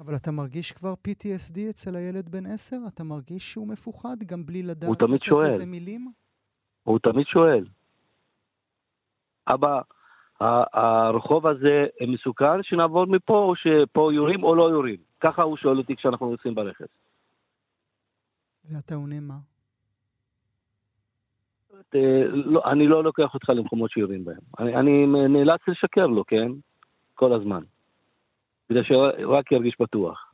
אבל 0.00 0.16
אתה 0.16 0.30
מרגיש 0.30 0.72
כבר 0.72 0.94
PTSD 1.08 1.58
אצל 1.70 1.96
הילד 1.96 2.28
בן 2.28 2.46
עשר? 2.46 2.76
אתה 2.88 3.04
מרגיש 3.04 3.52
שהוא 3.52 3.68
מפוחד 3.68 4.16
גם 4.26 4.46
בלי 4.46 4.62
לדעת 4.62 4.98
תמיד 4.98 5.22
שואל. 5.22 5.44
איזה 5.44 5.66
מילים? 5.66 6.12
הוא 6.82 6.98
תמיד 6.98 7.26
שואל. 7.26 7.64
אבא, 9.48 9.80
הרחוב 10.40 11.46
הזה 11.46 11.86
מסוכן, 12.08 12.62
שנעבור 12.62 13.06
מפה, 13.06 13.38
או 13.38 13.56
שפה 13.56 14.10
יורים 14.12 14.42
או 14.42 14.54
לא 14.54 14.70
יורים. 14.70 14.96
ככה 15.20 15.42
הוא 15.42 15.56
שואל 15.56 15.78
אותי 15.78 15.96
כשאנחנו 15.96 16.30
נוסעים 16.30 16.54
ברכב. 16.54 16.84
ואתה 18.64 18.94
עונה 18.94 19.20
מה? 19.20 19.36
לא, 22.32 22.62
אני 22.72 22.86
לא 22.86 23.04
לוקח 23.04 23.34
אותך 23.34 23.48
למקומות 23.48 23.90
שיורים 23.90 24.24
בהם. 24.24 24.40
אני, 24.58 24.76
אני 24.76 25.06
נאלץ 25.28 25.60
לשקר 25.68 26.06
לו, 26.06 26.24
כן? 26.24 26.52
כל 27.14 27.32
הזמן. 27.32 27.62
כדי 28.68 28.84
שרק 28.84 29.52
ירגיש 29.52 29.76
בטוח. 29.80 30.32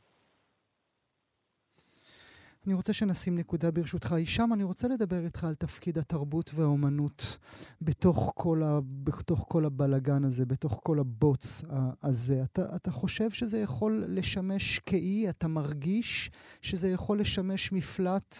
אני 2.67 2.73
רוצה 2.73 2.93
שנשים 2.93 3.37
נקודה 3.37 3.71
ברשותך. 3.71 4.11
הישאם, 4.11 4.53
אני 4.53 4.63
רוצה 4.63 4.87
לדבר 4.87 5.25
איתך 5.25 5.43
על 5.43 5.55
תפקיד 5.55 5.97
התרבות 5.97 6.51
והאומנות 6.55 7.37
בתוך 7.81 8.33
כל, 8.35 8.61
ה... 8.63 8.79
בתוך 9.03 9.45
כל 9.49 9.65
הבלגן 9.65 10.23
הזה, 10.23 10.45
בתוך 10.45 10.79
כל 10.83 10.99
הבוץ 10.99 11.63
הזה. 12.03 12.43
אתה, 12.43 12.61
אתה 12.75 12.91
חושב 12.91 13.29
שזה 13.29 13.57
יכול 13.59 14.03
לשמש 14.07 14.79
כאי? 14.79 15.29
אתה 15.29 15.47
מרגיש 15.47 16.31
שזה 16.61 16.89
יכול 16.89 17.19
לשמש 17.19 17.71
מפלט 17.71 18.35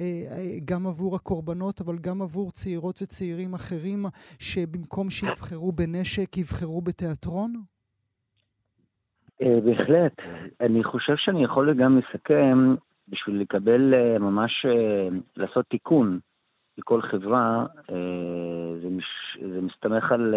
אה, 0.00 0.04
אה, 0.04 0.58
גם 0.64 0.86
עבור 0.86 1.16
הקורבנות, 1.16 1.80
אבל 1.80 1.98
גם 1.98 2.22
עבור 2.22 2.50
צעירות 2.50 3.02
וצעירים 3.02 3.54
אחרים, 3.54 4.04
שבמקום 4.38 5.10
שיבחרו 5.10 5.72
בנשק, 5.72 6.36
יבחרו 6.36 6.80
בתיאטרון? 6.80 7.54
אה, 9.42 9.60
בהחלט. 9.64 10.16
אני 10.60 10.84
חושב 10.84 11.14
שאני 11.16 11.44
יכול 11.44 11.74
גם 11.74 11.98
לסכם 11.98 12.74
בשביל 13.08 13.40
לקבל 13.40 13.94
אה, 13.94 14.18
ממש, 14.18 14.66
אה, 14.66 15.08
לעשות 15.36 15.66
תיקון 15.66 16.18
לכל 16.78 17.02
חברה, 17.02 17.66
אה, 17.90 18.74
זה, 18.82 18.88
מש, 18.88 19.38
זה 19.52 19.60
מסתמך 19.60 20.12
על 20.12 20.34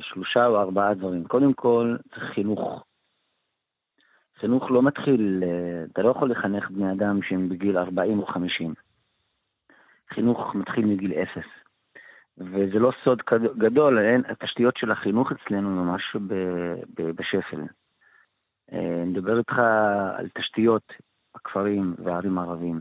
שלושה 0.00 0.46
או 0.46 0.60
ארבעה 0.60 0.94
דברים. 0.94 1.24
קודם 1.24 1.52
כל, 1.52 1.96
צריך 2.10 2.24
חינוך. 2.24 2.84
חינוך 4.40 4.70
לא 4.70 4.82
מתחיל, 4.82 5.44
אתה 5.92 6.02
לא 6.02 6.10
יכול 6.10 6.30
לחנך 6.30 6.70
בני 6.70 6.92
אדם 6.92 7.22
שהם 7.22 7.48
בגיל 7.48 7.78
40 7.78 8.18
או 8.18 8.26
50. 8.26 8.74
חינוך 10.14 10.54
מתחיל 10.54 10.86
מגיל 10.86 11.12
אפס. 11.12 11.46
וזה 12.38 12.78
לא 12.78 12.92
סוד 13.04 13.22
גדול, 13.58 13.98
התשתיות 14.28 14.76
של 14.76 14.90
החינוך 14.90 15.32
אצלנו 15.32 15.84
ממש 15.84 16.16
בשפל. 16.96 17.60
מדבר 19.06 19.38
איתך 19.38 19.58
על 20.16 20.28
תשתיות 20.34 20.92
בכפרים 21.34 21.94
וערים 21.98 22.38
ערבים. 22.38 22.80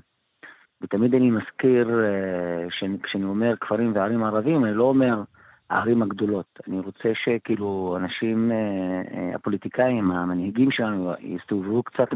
ותמיד 0.84 1.16
אני 1.16 1.32
מזכיר, 1.32 1.90
אה, 2.04 2.68
כשאני 3.04 3.24
אומר 3.24 3.56
כפרים 3.62 3.92
וערים 3.96 4.24
ערבים, 4.24 4.66
אני 4.66 4.74
לא 4.74 4.84
אומר 4.84 5.24
הערים 5.70 6.02
הגדולות. 6.02 6.60
אני 6.68 6.80
רוצה 6.80 7.12
שכאילו 7.14 7.98
אנשים, 7.98 8.52
אה, 8.52 9.36
הפוליטיקאים, 9.36 10.12
המנהיגים 10.12 10.72
שלנו, 10.72 11.14
יסתובבו 11.20 11.84
קצת 11.84 12.10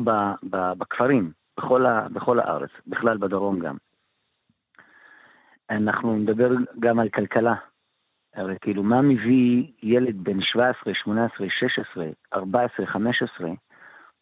בכפרים, 0.78 1.32
בכל, 1.58 1.86
ה, 1.86 2.08
בכל 2.10 2.40
הארץ, 2.40 2.70
בכלל 2.88 3.18
בדרום 3.18 3.60
גם. 3.60 3.78
אנחנו 5.70 6.18
נדבר 6.18 6.50
גם 6.80 7.00
על 7.00 7.10
כלכלה. 7.10 7.56
הרי 8.38 8.56
כאילו, 8.62 8.84
מה 8.84 9.02
מביא 9.02 9.64
ילד 9.84 10.24
בן 10.24 10.42
17, 10.42 10.94
18, 10.94 11.48
16, 11.50 12.06
14, 12.34 12.86
15, 12.86 13.50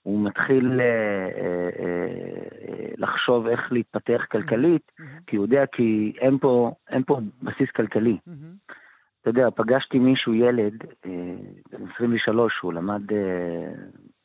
הוא 0.02 0.26
מתחיל 0.26 0.82
אה, 0.82 0.86
אה, 0.86 1.70
אה, 1.80 2.88
לחשוב 2.98 3.48
איך 3.48 3.72
להתפתח 3.72 4.26
כלכלית, 4.32 4.92
mm-hmm. 4.92 5.24
כי 5.28 5.36
הוא 5.36 5.46
יודע 5.46 5.66
כי 5.66 6.14
אין 6.20 6.38
פה, 6.38 6.72
אין 6.90 7.04
פה 7.04 7.20
בסיס 7.42 7.70
כלכלי. 7.76 8.18
Mm-hmm. 8.28 8.74
אתה 9.22 9.30
יודע, 9.30 9.50
פגשתי 9.56 10.00
מישהו, 10.00 10.34
ילד, 10.34 10.74
אה, 11.06 11.36
בן 11.72 11.88
23, 11.96 12.60
הוא 12.62 12.74
למד, 12.74 13.12
אה, 13.12 13.74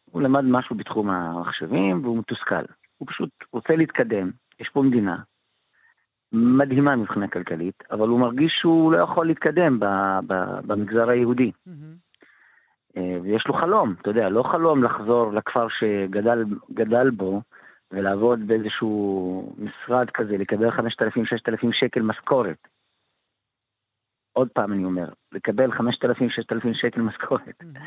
הוא 0.04 0.22
למד 0.22 0.44
משהו 0.44 0.76
בתחום 0.76 1.10
המחשבים 1.10 2.04
והוא 2.04 2.18
מתוסכל. 2.18 2.64
הוא 2.98 3.08
פשוט 3.08 3.30
רוצה 3.52 3.76
להתקדם. 3.76 4.30
יש 4.60 4.68
פה 4.68 4.82
מדינה 4.82 5.16
מדהימה 6.32 6.96
מבחינה 6.96 7.28
כלכלית, 7.28 7.82
אבל 7.90 8.08
הוא 8.08 8.20
מרגיש 8.20 8.52
שהוא 8.60 8.92
לא 8.92 8.98
יכול 8.98 9.26
להתקדם 9.26 9.78
במגזר 10.66 11.10
היהודי. 11.10 11.52
Mm-hmm. 11.68 12.98
ויש 13.22 13.46
לו 13.46 13.54
חלום, 13.54 13.94
אתה 14.00 14.10
יודע, 14.10 14.28
לא 14.28 14.42
חלום 14.42 14.84
לחזור 14.84 15.32
לכפר 15.32 15.66
שגדל 15.68 17.10
בו 17.10 17.42
ולעבוד 17.90 18.46
באיזשהו 18.46 19.54
משרד 19.58 20.10
כזה, 20.10 20.38
לקבל 20.38 20.68
5,000-6,000 20.68 20.82
שקל 21.72 22.02
משכורת. 22.02 22.68
עוד 24.32 24.48
פעם 24.48 24.72
אני 24.72 24.84
אומר, 24.84 25.08
לקבל 25.32 25.72
5,000-6,000 25.72 25.80
שקל 26.72 27.00
משכורת. 27.00 27.62
Mm-hmm. 27.62 27.78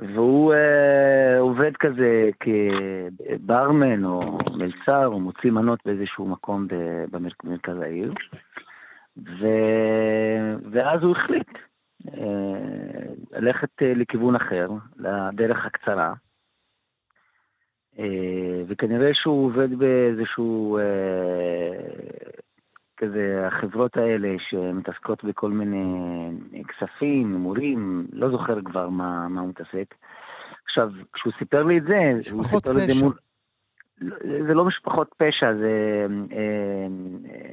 והוא 0.00 0.54
uh, 0.54 1.40
עובד 1.40 1.76
כזה 1.76 2.30
כברמן 2.40 4.04
או 4.04 4.38
מלצר, 4.52 5.06
או 5.06 5.20
מוציא 5.20 5.50
מנות 5.50 5.78
באיזשהו 5.84 6.26
מקום 6.26 6.66
במרכז 7.10 7.80
העיר. 7.80 8.14
ו... 9.16 9.46
ואז 10.70 11.02
הוא 11.02 11.16
החליט 11.16 11.48
uh, 12.06 12.10
ללכת 13.32 13.82
uh, 13.82 13.98
לכיוון 13.98 14.36
אחר, 14.36 14.70
לדרך 14.96 15.66
הקצרה. 15.66 16.12
Uh, 17.96 18.00
וכנראה 18.68 19.10
שהוא 19.14 19.46
עובד 19.46 19.78
באיזשהו 19.78 20.78
uh, 20.78 22.40
כזה, 23.00 23.46
החברות 23.46 23.96
האלה 23.96 24.28
שמתעסקות 24.38 25.24
בכל 25.24 25.50
מיני 25.50 26.64
כספים, 26.68 27.32
הימורים, 27.32 28.06
לא 28.12 28.30
זוכר 28.30 28.62
כבר 28.64 28.88
מה, 28.88 29.28
מה 29.28 29.40
הוא 29.40 29.48
מתעסק. 29.48 29.94
עכשיו, 30.64 30.90
כשהוא 31.12 31.32
סיפר 31.38 31.62
לי 31.62 31.78
את 31.78 31.82
זה, 31.82 32.32
הוא 32.32 32.42
סיפר 32.42 32.72
לי 32.72 32.84
את 32.84 32.88
זה 32.88 33.04
מול... 33.04 33.12
זה 34.46 34.54
לא 34.54 34.64
משפחות 34.64 35.14
פשע, 35.16 35.54
זה... 35.54 36.06
אה, 36.32 36.86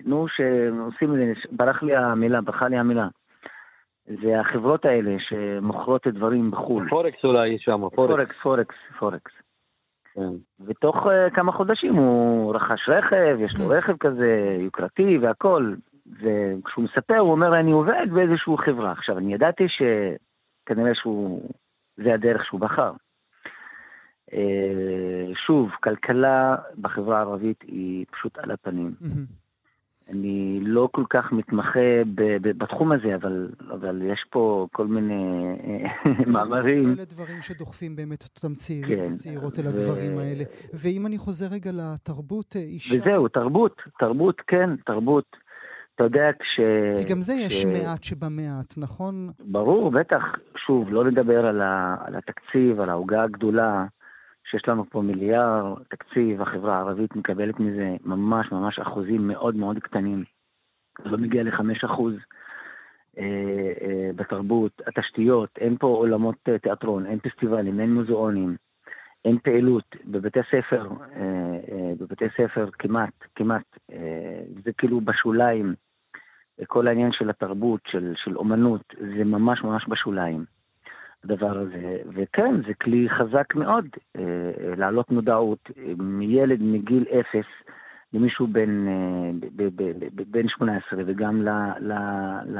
נו, 0.05 0.27
שעושים 0.27 1.13
את 1.13 1.17
זה, 1.17 1.33
ברח 1.51 1.83
לי 1.83 1.95
המילה, 1.95 2.41
ברחה 2.41 2.67
לי 2.67 2.77
המילה. 2.77 3.07
זה 4.05 4.39
החברות 4.39 4.85
האלה 4.85 5.15
שמוכרות 5.19 6.07
את 6.07 6.13
דברים 6.13 6.51
בחו"ל. 6.51 6.89
פורקס 6.89 7.23
אולי 7.23 7.49
יש 7.49 7.61
שם, 7.63 7.79
פורקס. 7.79 7.95
פורקס, 7.95 8.35
פורקס, 8.43 8.75
פורקס. 8.99 9.46
כן. 10.17 10.65
ותוך 10.65 10.95
uh, 10.95 11.35
כמה 11.35 11.51
חודשים 11.51 11.95
הוא 11.95 12.55
רכש 12.55 12.89
רכב, 12.89 13.37
יש 13.39 13.55
לו 13.59 13.65
mm. 13.65 13.73
רכב 13.73 13.97
כזה 13.97 14.57
יוקרתי 14.59 15.17
והכל, 15.17 15.73
וכשהוא 16.05 16.85
מספר 16.85 17.17
הוא 17.17 17.31
אומר 17.31 17.59
אני 17.59 17.71
עובד 17.71 18.07
באיזושהי 18.13 18.57
חברה. 18.65 18.91
עכשיו 18.91 19.17
אני 19.17 19.33
ידעתי 19.33 19.63
שכנראה 19.69 20.95
שהוא, 20.95 21.49
זה 21.97 22.13
הדרך 22.13 22.45
שהוא 22.45 22.59
בחר. 22.59 22.93
Uh, 24.31 24.33
שוב, 25.45 25.69
כלכלה 25.83 26.55
בחברה 26.81 27.17
הערבית 27.17 27.61
היא 27.61 28.05
פשוט 28.11 28.37
על 28.37 28.51
הפנים. 28.51 28.93
Mm-hmm. 29.01 29.46
אני 30.09 30.59
לא 30.61 30.89
כל 30.91 31.03
כך 31.09 31.31
מתמחה 31.31 32.03
בתחום 32.41 32.91
הזה, 32.91 33.15
אבל, 33.15 33.49
אבל 33.71 34.01
יש 34.01 34.25
פה 34.29 34.67
כל 34.71 34.87
מיני 34.87 35.45
אה, 35.63 36.11
מאמרים. 36.33 36.85
אלה 36.85 37.05
דברים 37.05 37.41
שדוחפים 37.41 37.95
באמת 37.95 38.25
את 38.25 38.37
אותם 38.37 38.55
צעירים 38.55 38.97
כן, 38.97 39.13
וצעירות 39.13 39.59
אל 39.59 39.67
הדברים 39.67 40.17
האלה. 40.17 40.43
ואם 40.73 41.05
אני 41.05 41.17
חוזר 41.17 41.45
רגע 41.51 41.71
לתרבות, 41.73 42.55
אה, 42.55 42.61
אישה... 42.61 42.95
וזהו, 43.01 43.27
תרבות, 43.27 43.81
תרבות, 43.99 44.41
כן, 44.47 44.69
תרבות. 44.85 45.35
אתה 45.95 46.03
יודע, 46.03 46.29
כש... 46.39 46.59
כי 47.01 47.13
גם 47.13 47.21
זה 47.21 47.33
ש... 47.33 47.45
יש 47.45 47.65
מעט 47.65 48.03
שבמעט, 48.03 48.73
נכון? 48.77 49.29
ברור, 49.39 49.91
בטח. 49.91 50.23
שוב, 50.65 50.89
לא 50.89 51.11
נדבר 51.11 51.45
על, 51.45 51.61
ה... 51.61 51.95
על 52.05 52.15
התקציב, 52.15 52.79
על 52.79 52.89
העוגה 52.89 53.23
הגדולה. 53.23 53.85
שיש 54.51 54.67
לנו 54.67 54.85
פה 54.89 55.01
מיליארד 55.01 55.83
תקציב, 55.89 56.41
החברה 56.41 56.75
הערבית 56.75 57.15
מקבלת 57.15 57.59
מזה 57.59 57.95
ממש 58.05 58.51
ממש 58.51 58.79
אחוזים 58.79 59.27
מאוד 59.27 59.55
מאוד 59.55 59.79
קטנים. 59.79 60.23
זה 61.03 61.09
לא 61.09 61.17
מגיע 61.17 61.43
לחמש 61.43 61.83
אחוז 61.83 62.13
אה, 63.17 63.23
אה, 63.81 64.09
בתרבות, 64.15 64.81
התשתיות, 64.87 65.49
אין 65.57 65.77
פה 65.77 65.87
עולמות 65.87 66.35
אה, 66.49 66.59
תיאטרון, 66.59 67.05
אין 67.05 67.19
פסטיבלים, 67.19 67.79
אין 67.79 67.93
מוזיאונים, 67.93 68.55
אין 69.25 69.37
פעילות. 69.39 69.95
בבתי 70.05 70.39
ספר, 70.51 70.89
בבתי 71.99 72.25
ספר 72.37 72.69
כמעט, 72.79 73.13
כמעט, 73.35 73.77
זה 74.63 74.71
כאילו 74.77 75.01
בשוליים. 75.01 75.75
כל 76.67 76.87
העניין 76.87 77.11
של 77.11 77.29
התרבות, 77.29 77.81
של, 77.87 78.13
של 78.15 78.37
אומנות, 78.37 78.93
זה 78.99 79.23
ממש 79.23 79.61
ממש 79.63 79.85
בשוליים. 79.89 80.45
הדבר 81.31 81.57
הזה, 81.57 81.97
וכן, 82.13 82.61
זה 82.67 82.73
כלי 82.73 83.07
חזק 83.09 83.55
מאוד 83.55 83.85
אה, 84.15 84.21
אה 84.21 84.75
להעלות 84.77 85.11
מודעות 85.11 85.69
מילד 85.97 86.61
מגיל 86.61 87.05
אפס 87.19 87.45
למישהו 88.13 88.47
בן, 88.47 88.87
אה, 88.87 89.31
בן 90.11 90.47
18 90.47 91.03
וגם 91.05 91.41
ל, 91.41 91.49
ל, 91.79 91.93
ל, 92.45 92.59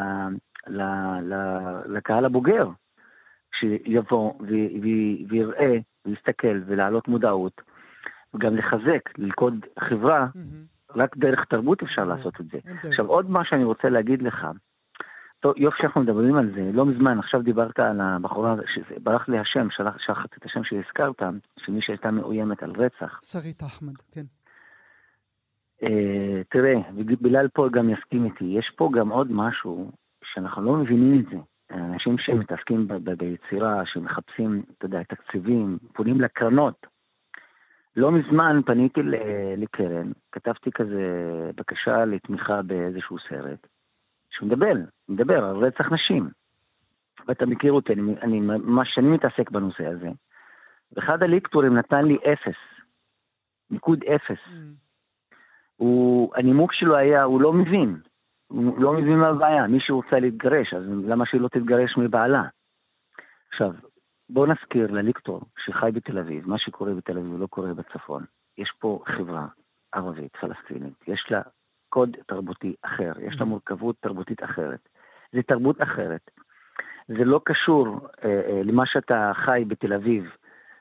ל, 0.67 0.81
ל, 1.21 1.33
לקהל 1.85 2.25
הבוגר, 2.25 2.69
שיבוא 3.59 4.33
ויראה 5.29 5.77
ויסתכל 6.05 6.61
ולהעלות 6.65 7.07
מודעות, 7.07 7.61
וגם 8.33 8.55
לחזק, 8.55 9.17
ללכוד 9.17 9.65
חברה, 9.79 10.27
mm-hmm. 10.35 10.95
רק 10.95 11.17
דרך 11.17 11.45
תרבות 11.45 11.83
אפשר 11.83 12.01
mm-hmm. 12.01 12.05
לעשות 12.05 12.41
את 12.41 12.45
זה. 12.45 12.57
עכשיו, 12.89 13.07
עוד 13.07 13.29
מה 13.29 13.45
שאני 13.45 13.63
רוצה 13.63 13.89
להגיד 13.89 14.21
לך, 14.21 14.47
טוב, 15.39 15.53
יופי 15.57 15.77
שאנחנו 15.81 16.01
מדברים 16.01 16.35
על 16.35 16.51
זה. 16.55 16.71
לא 16.73 16.85
מזמן, 16.85 17.19
עכשיו 17.19 17.41
דיברת 17.41 17.79
על 17.79 18.01
הבחורה, 18.01 18.55
שברח 18.75 19.29
לי 19.29 19.39
השם, 19.39 19.67
שכחתי 19.97 20.35
את 20.39 20.45
השם 20.45 20.63
שהזכרת, 20.63 21.21
שמי 21.59 21.81
שהייתה 21.81 22.11
מאוימת 22.11 22.63
על 22.63 22.71
רצח. 22.71 23.19
שרית 23.23 23.63
אחמד, 23.63 23.97
כן. 24.11 24.21
Uh, 25.81 25.89
תראה, 26.49 26.73
בלעל 27.21 27.47
פה 27.47 27.67
גם 27.71 27.89
יסכים 27.89 28.25
איתי, 28.25 28.45
יש 28.45 28.71
פה 28.75 28.89
גם 28.93 29.09
עוד 29.09 29.31
משהו 29.31 29.91
שאנחנו 30.23 30.61
לא 30.61 30.73
מבינים 30.73 31.19
את 31.19 31.25
זה. 31.31 31.37
אנשים 31.71 32.17
שמתעסקים 32.17 32.87
ביצירה, 33.17 33.81
שמחפשים, 33.85 34.63
אתה 34.77 34.85
יודע, 34.85 35.03
תקציבים, 35.03 35.77
פונים 35.93 36.21
לקרנות. 36.21 36.87
לא 37.95 38.11
מזמן 38.11 38.61
פניתי 38.65 38.99
לקרן, 39.57 40.11
כתבתי 40.31 40.71
כזה 40.71 41.01
בקשה 41.55 42.05
לתמיכה 42.05 42.61
באיזשהו 42.61 43.17
סרט, 43.29 43.67
שמדבר, 44.39 44.73
מדבר 45.09 45.45
על 45.45 45.55
רצח 45.55 45.91
נשים. 45.91 46.29
ואתה 47.27 47.45
מכיר 47.45 47.71
אותי, 47.73 47.93
אני, 47.93 48.15
אני 48.21 48.39
ממש 48.39 48.89
שנים 48.95 49.13
מתעסק 49.13 49.51
בנושא 49.51 49.87
הזה. 49.87 50.09
ואחד 50.91 51.23
הליקטורים 51.23 51.77
נתן 51.77 52.05
לי 52.05 52.17
אפס, 52.33 52.57
ניקוד 53.71 54.03
אפס. 54.03 54.39
Mm. 54.47 55.31
הוא, 55.75 56.35
הנימוק 56.35 56.73
שלו 56.73 56.95
היה, 56.95 57.23
הוא 57.23 57.41
לא 57.41 57.53
מבין. 57.53 58.01
הוא 58.47 58.81
לא 58.81 58.93
מבין 58.93 59.19
מה 59.19 59.27
הבעיה, 59.27 59.67
מי 59.67 59.79
שרוצה 59.79 60.19
להתגרש, 60.19 60.73
אז 60.73 60.83
למה 61.05 61.25
שהיא 61.25 61.41
לא 61.41 61.47
תתגרש 61.47 61.97
מבעלה? 61.97 62.43
עכשיו, 63.51 63.71
בואו 64.29 64.45
נזכיר 64.45 64.91
לליקטור 64.91 65.41
שחי 65.65 65.89
בתל 65.93 66.17
אביב, 66.17 66.49
מה 66.49 66.57
שקורה 66.57 66.93
בתל 66.93 67.17
אביב 67.17 67.41
לא 67.41 67.47
קורה 67.47 67.73
בצפון. 67.73 68.25
יש 68.57 68.71
פה 68.79 69.03
חברה 69.05 69.47
ערבית, 69.91 70.35
פלסטינית, 70.35 70.93
יש 71.07 71.27
לה 71.31 71.41
קוד 71.97 72.17
תרבותי 72.27 72.73
אחר, 72.81 73.11
יש 73.19 73.35
לה 73.39 73.45
מורכבות 73.45 73.95
תרבותית 73.99 74.43
אחרת. 74.43 74.89
זה 75.33 75.41
תרבות 75.41 75.81
אחרת. 75.81 76.31
זה 77.07 77.25
לא 77.25 77.41
קשור 77.45 78.07
אה, 78.23 78.29
אה, 78.29 78.61
למה 78.63 78.85
שאתה 78.85 79.31
חי 79.35 79.63
בתל 79.67 79.93
אביב, 79.93 80.23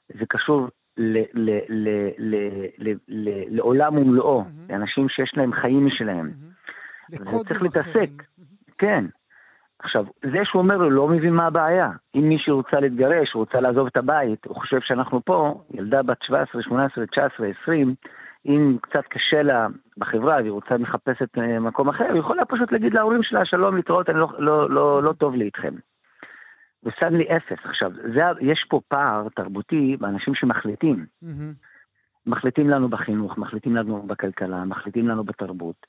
זה 0.08 0.26
קשור 0.28 0.68
ל, 0.96 1.18
ל, 1.34 1.50
ל, 1.68 1.88
ל, 2.18 2.48
ל, 2.78 2.92
ל, 3.08 3.54
לעולם 3.56 3.98
ומלואו, 3.98 4.42
mm-hmm. 4.42 4.72
לאנשים 4.72 5.08
שיש 5.08 5.32
להם 5.36 5.52
חיים 5.52 5.86
משלהם. 5.86 6.30
Mm-hmm. 6.30 7.40
וצריך 7.40 7.62
להתעסק. 7.62 8.10
כן. 8.78 9.04
עכשיו, 9.78 10.04
זה 10.22 10.38
שהוא 10.44 10.62
אומר 10.62 10.76
לו, 10.76 10.90
לא 10.90 11.08
מבין 11.08 11.32
מה 11.32 11.46
הבעיה. 11.46 11.90
אם 12.14 12.28
מישהי 12.28 12.52
רוצה 12.52 12.80
להתגרש, 12.80 13.34
רוצה 13.34 13.60
לעזוב 13.60 13.86
את 13.86 13.96
הבית, 13.96 14.44
הוא 14.44 14.56
חושב 14.56 14.80
שאנחנו 14.80 15.24
פה, 15.24 15.62
ילדה 15.74 16.02
בת 16.02 16.22
17, 16.22 16.62
18, 16.62 17.06
19, 17.06 17.46
20, 17.62 17.94
אם 18.46 18.76
קצת 18.82 19.04
קשה 19.08 19.42
לה 19.42 19.66
בחברה 19.98 20.36
והיא 20.36 20.50
רוצה 20.50 20.78
מחפשת 20.78 21.38
אה, 21.38 21.60
מקום 21.60 21.88
אחר, 21.88 22.04
היא 22.04 22.20
יכולה 22.20 22.44
פשוט 22.44 22.72
להגיד 22.72 22.94
להורים 22.94 23.22
שלה, 23.22 23.44
שלום, 23.44 23.76
להתראות, 23.76 24.10
אני 24.10 24.18
לא, 24.18 24.28
לא, 24.38 24.70
לא, 24.70 25.02
לא 25.02 25.12
טוב 25.12 25.34
לי 25.34 25.44
איתכם. 25.44 25.74
ושם 26.84 27.14
לי 27.14 27.24
אפס. 27.36 27.58
עכשיו, 27.64 27.90
זה, 28.14 28.20
יש 28.40 28.66
פה 28.68 28.80
פער 28.88 29.28
תרבותי 29.36 29.96
באנשים 30.00 30.34
שמחליטים. 30.34 31.06
Mm-hmm. 31.24 31.66
מחליטים 32.26 32.70
לנו 32.70 32.88
בחינוך, 32.88 33.38
מחליטים 33.38 33.76
לנו 33.76 34.02
בכלכלה, 34.02 34.64
מחליטים 34.64 35.08
לנו 35.08 35.24
בתרבות. 35.24 35.86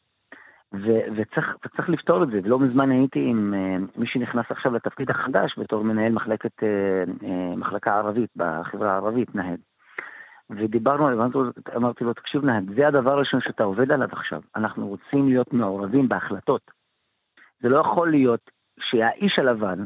ו- 0.73 1.05
וצריך, 1.15 1.55
וצריך 1.65 1.89
לפתור 1.89 2.23
את 2.23 2.29
זה, 2.29 2.39
ולא 2.43 2.59
מזמן 2.59 2.91
הייתי 2.91 3.19
עם 3.19 3.53
uh, 3.53 3.99
מי 3.99 4.07
שנכנס 4.07 4.45
עכשיו 4.49 4.73
לתפקיד 4.73 5.09
החדש 5.09 5.59
בתור 5.59 5.83
מנהל 5.83 6.11
מחלקת, 6.11 6.51
uh, 6.59 7.23
uh, 7.23 7.25
מחלקה 7.57 7.95
ערבית 7.95 8.29
בחברה 8.35 8.93
הערבית, 8.93 9.35
נהד. 9.35 9.59
ודיברנו 10.49 11.07
עליו, 11.07 11.29
אמרתי 11.75 12.03
לו, 12.03 12.13
תקשיב 12.13 12.45
נהד, 12.45 12.63
זה 12.75 12.87
הדבר 12.87 13.11
הראשון 13.11 13.41
שאתה 13.41 13.63
עובד 13.63 13.91
עליו 13.91 14.07
עכשיו. 14.11 14.41
אנחנו 14.55 14.87
רוצים 14.87 15.27
להיות 15.27 15.53
מעורבים 15.53 16.09
בהחלטות. 16.09 16.71
זה 17.61 17.69
לא 17.69 17.77
יכול 17.77 18.11
להיות 18.11 18.51
שהאיש 18.79 19.39
הלבן, 19.39 19.85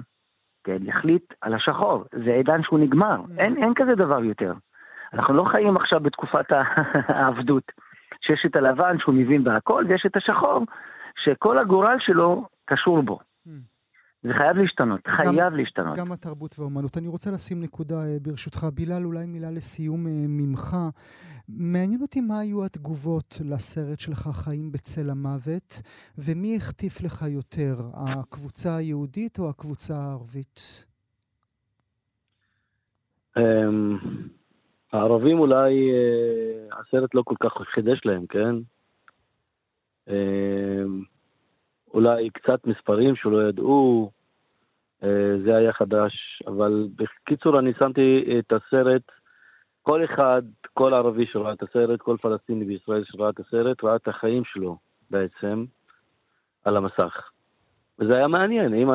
כן, 0.64 0.78
יחליט 0.82 1.34
על 1.42 1.54
השחור. 1.54 2.06
זה 2.26 2.34
עידן 2.34 2.64
שהוא 2.64 2.80
נגמר. 2.80 3.22
Mm. 3.22 3.40
אין, 3.40 3.58
אין 3.58 3.74
כזה 3.76 3.96
דבר 3.96 4.24
יותר. 4.24 4.54
אנחנו 5.14 5.34
לא 5.34 5.44
חיים 5.44 5.78
עכשיו 5.78 6.00
בתקופת 6.00 6.46
העבדות. 7.08 7.72
שיש 8.22 8.46
את 8.46 8.56
הלבן 8.56 9.00
שהוא 9.00 9.16
מבין 9.16 9.44
בהכל, 9.44 9.86
ויש 9.88 10.06
את 10.06 10.16
השחור 10.16 10.66
שכל 11.24 11.58
הגורל 11.58 11.98
שלו 12.00 12.46
קשור 12.66 13.02
בו. 13.02 13.20
זה 14.24 14.34
חייב 14.38 14.58
להשתנות, 14.58 15.00
חייב 15.08 15.36
גם, 15.40 15.56
להשתנות. 15.56 15.98
גם 15.98 16.12
התרבות 16.12 16.60
והאומנות. 16.60 16.98
אני 16.98 17.08
רוצה 17.08 17.32
לשים 17.32 17.62
נקודה 17.62 17.96
אה, 17.96 18.18
ברשותך. 18.22 18.68
בילאל, 18.74 19.06
אולי 19.06 19.26
מילה 19.26 19.52
לסיום 19.52 20.08
אה, 20.08 20.12
ממך. 20.28 20.76
מעניין 21.50 22.02
אותי 22.02 22.22
מה 22.22 22.40
היו 22.40 22.66
התגובות 22.66 23.42
לסרט 23.46 24.00
שלך, 24.00 24.20
חיים 24.20 24.72
בצל 24.72 25.10
המוות, 25.10 25.82
ומי 26.18 26.56
החטיף 26.58 27.02
לך 27.02 27.22
יותר, 27.28 27.76
הקבוצה 27.94 28.76
היהודית 28.76 29.40
או 29.40 29.50
הקבוצה 29.50 29.94
הערבית? 29.96 30.86
אמ, 33.38 33.98
הערבים 34.94 35.40
אולי, 35.40 35.92
אה, 35.92 36.80
הסרט 36.80 37.16
לא 37.16 37.22
כל 37.26 37.36
כך 37.40 37.54
חידש 37.74 38.02
להם, 38.06 38.26
כן? 38.30 38.56
אה, 41.92 42.00
אולי 42.00 42.30
קצת 42.30 42.68
מספרים 42.68 43.16
שלא 43.16 43.50
ידעו, 43.50 44.12
אה, 45.04 45.38
זה 45.46 45.56
היה 45.56 45.74
חדש, 45.74 46.44
אבל 46.48 46.88
בקיצור 46.96 47.60
אני 47.60 47.72
שמתי 47.80 48.40
את 48.40 48.54
הסרט, 48.54 49.02
כל 49.82 50.06
אחד, 50.06 50.42
כל 50.74 50.94
ערבי 50.94 51.26
שראה 51.26 51.54
את 51.54 51.64
הסרט, 51.64 52.02
כל 52.02 52.18
פלסטיני 52.22 52.66
בישראל 52.66 53.04
שראה 53.04 53.30
את 53.30 53.40
הסרט, 53.40 53.84
ראה 53.84 53.96
את 53.96 54.08
החיים 54.08 54.44
שלו 54.46 54.78
בעצם 55.10 55.66
על 56.66 56.78
המסך. 56.78 57.30
וזה 58.00 58.16
היה 58.16 58.28
מעניין, 58.28 58.74
אם, 58.74 58.90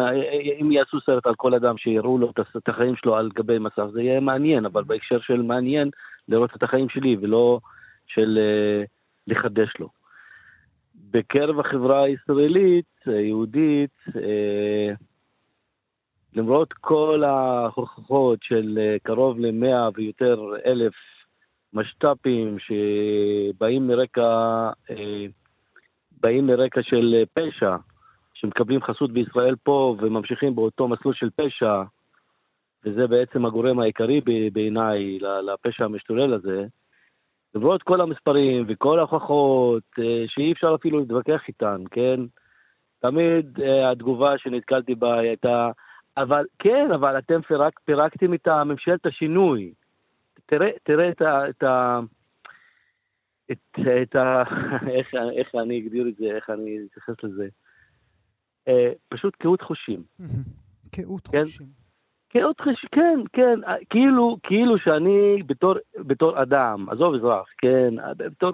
אם 0.61 0.72
יעשו 0.72 1.00
סרט 1.00 1.26
על 1.26 1.35
כל 1.35 1.54
אדם 1.54 1.78
שיראו 1.78 2.18
לו 2.18 2.32
את 2.56 2.68
החיים 2.68 2.96
שלו 2.96 3.16
על 3.16 3.30
גבי 3.35 3.59
מסך, 3.59 3.85
זה 3.92 4.02
יהיה 4.02 4.20
מעניין, 4.20 4.64
אבל 4.64 4.85
בהקשר 4.85 5.20
של 5.20 5.42
מעניין 5.42 5.90
לראות 6.28 6.56
את 6.56 6.62
החיים 6.62 6.88
שלי 6.88 7.16
ולא 7.20 7.61
של 8.06 8.38
uh, 8.38 8.87
לחדש 9.26 9.72
לו. 9.78 9.95
בקרב 11.11 11.61
החברה 11.61 12.02
הישראלית, 12.02 12.85
היהודית, 13.06 13.90
uh, 14.09 14.12
למרות 16.35 16.72
כל 16.72 17.24
ההוכחות 17.24 18.38
של 18.42 18.78
uh, 18.78 18.98
קרוב 19.02 19.38
למאה 19.38 19.88
ויותר 19.94 20.52
אלף 20.66 20.94
משת"פים 21.72 22.56
שבאים 22.59 23.87
מרקע, 23.87 24.70
uh, 24.88 24.94
באים 26.20 26.46
מרקע 26.46 26.82
של 26.82 27.24
פשע, 27.35 27.76
שמקבלים 28.35 28.82
חסות 28.82 29.12
בישראל 29.12 29.54
פה 29.62 29.96
וממשיכים 29.98 30.54
באותו 30.54 30.88
מסלול 30.88 31.14
של 31.14 31.30
פשע, 31.37 31.82
וזה 32.85 33.06
בעצם 33.06 33.46
הגורם 33.46 33.80
העיקרי 33.80 34.20
בעיניי 34.52 35.18
לפשע 35.20 35.85
המשתולל 35.85 36.35
הזה, 36.35 36.66
למרות 37.56 37.82
כל 37.82 38.00
המספרים 38.00 38.64
וכל 38.68 38.98
ההוכחות 38.98 39.82
אה, 39.98 40.24
שאי 40.26 40.52
אפשר 40.52 40.74
אפילו 40.74 41.00
להתווכח 41.00 41.40
איתן, 41.48 41.82
כן? 41.90 42.20
תמיד 42.98 43.60
אה, 43.60 43.90
התגובה 43.90 44.38
שנתקלתי 44.38 44.94
בה 44.94 45.18
הייתה, 45.18 45.70
אבל 46.16 46.44
כן, 46.58 46.88
אבל 46.94 47.18
אתם 47.18 47.42
פירק, 47.42 47.80
פירקתם 47.84 48.34
את 48.34 48.48
ממשלת 48.48 49.06
השינוי. 49.06 49.72
תראה, 50.46 50.70
תראה 50.82 51.08
את 51.08 51.22
ה... 51.22 51.48
את 51.48 51.62
ה 51.62 52.00
את, 53.52 53.78
את 54.02 54.16
ה... 54.16 54.42
איך, 54.96 55.14
איך 55.36 55.54
אני 55.54 55.78
אגדיר 55.78 56.08
את 56.08 56.16
זה, 56.16 56.24
איך 56.24 56.50
אני 56.50 56.78
אתייחס 56.90 57.22
לזה. 57.22 57.48
אה, 58.68 58.92
פשוט 59.08 59.36
קהות 59.36 59.62
חושים. 59.62 60.02
קהות 60.90 61.28
כן? 61.28 61.44
חושים. 61.44 61.86
קהות 62.28 62.60
חושים, 62.60 62.88
כן, 62.92 63.20
כן, 63.32 63.64
אה, 63.66 63.74
כאילו, 63.90 64.36
כאילו 64.42 64.78
שאני 64.78 65.42
בתור, 65.46 65.74
בתור 65.98 66.42
אדם, 66.42 66.86
עזוב 66.90 67.14
אזרח, 67.14 67.46
כן, 67.58 67.94
בתור, 68.16 68.52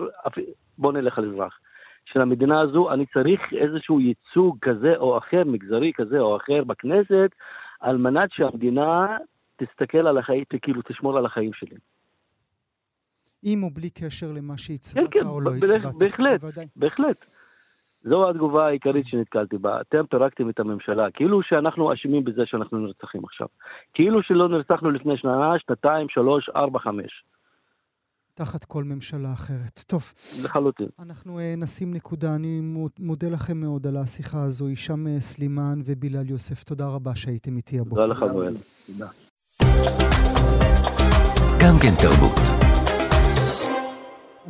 בוא 0.79 0.93
נלך 0.93 1.19
על 1.19 1.33
אזרח. 1.33 1.59
של 2.05 2.21
המדינה 2.21 2.61
הזו, 2.61 2.93
אני 2.93 3.07
צריך 3.07 3.41
איזשהו 3.53 4.01
ייצוג 4.01 4.59
כזה 4.63 4.97
או 4.97 5.19
אחר, 5.19 5.43
מגזרי 5.47 5.93
כזה 5.95 6.19
או 6.19 6.37
אחר 6.37 6.65
בכנסת, 6.65 7.31
על 7.81 7.97
מנת 7.97 8.29
שהמדינה 8.33 9.17
תסתכל 9.57 10.07
על 10.07 10.19
החיים, 10.19 10.45
כאילו 10.63 10.83
תשמור 10.83 11.19
על 11.19 11.27
החיים 11.27 11.53
שלי. 11.53 11.77
עם 13.43 13.63
או 13.63 13.71
בלי 13.71 13.91
קשר 13.91 14.33
למה 14.33 14.59
שהצבעת 14.59 15.05
כן, 15.13 15.21
כן, 15.21 15.27
או 15.27 15.41
לא 15.41 15.51
הצבעת. 15.51 15.95
בהחלט, 15.99 16.45
בהחלט. 16.77 17.17
זו 18.05 18.31
התגובה 18.31 18.67
העיקרית 18.67 19.07
שנתקלתי 19.07 19.59
בה. 19.59 19.81
אתם 19.81 20.07
פירקתם 20.11 20.51
את 20.51 20.61
הממשלה, 20.61 21.11
כאילו 21.11 21.43
שאנחנו 21.43 21.93
אשמים 21.93 22.25
בזה 22.25 22.43
שאנחנו 22.47 22.79
נרצחים 22.79 23.25
עכשיו. 23.25 23.47
כאילו 23.95 24.23
שלא 24.23 24.49
נרצחנו 24.49 24.91
לפני 24.91 25.17
שנה, 25.17 25.53
שנתיים, 25.59 26.07
שלוש, 26.09 26.49
ארבע, 26.57 26.79
חמש. 26.79 27.25
תחת 28.35 28.65
כל 28.65 28.85
ממשלה 28.85 29.33
אחרת. 29.33 29.81
טוב. 29.87 30.03
לחלוטין. 30.45 30.87
אנחנו 30.99 31.39
uh, 31.39 31.61
נשים 31.61 31.95
נקודה. 31.95 32.35
אני 32.35 32.61
מודה 32.99 33.29
לכם 33.29 33.57
מאוד 33.61 33.87
על 33.87 33.97
השיחה 33.97 34.43
הזו. 34.43 34.67
הישאם 34.67 35.07
uh, 35.07 35.21
סלימאן 35.21 35.79
ובילאל 35.87 36.31
יוסף, 36.31 36.65
תודה 36.65 36.89
רבה 36.89 37.17
שהייתם 37.17 37.57
איתי 37.57 37.79
הבוקר. 37.79 38.07
תודה 38.07 38.27
לך, 38.27 38.33
גואל. 38.33 38.55
תודה. 38.87 39.07
גם 41.61 41.75
כן 41.83 41.95
תרבות. 42.03 42.52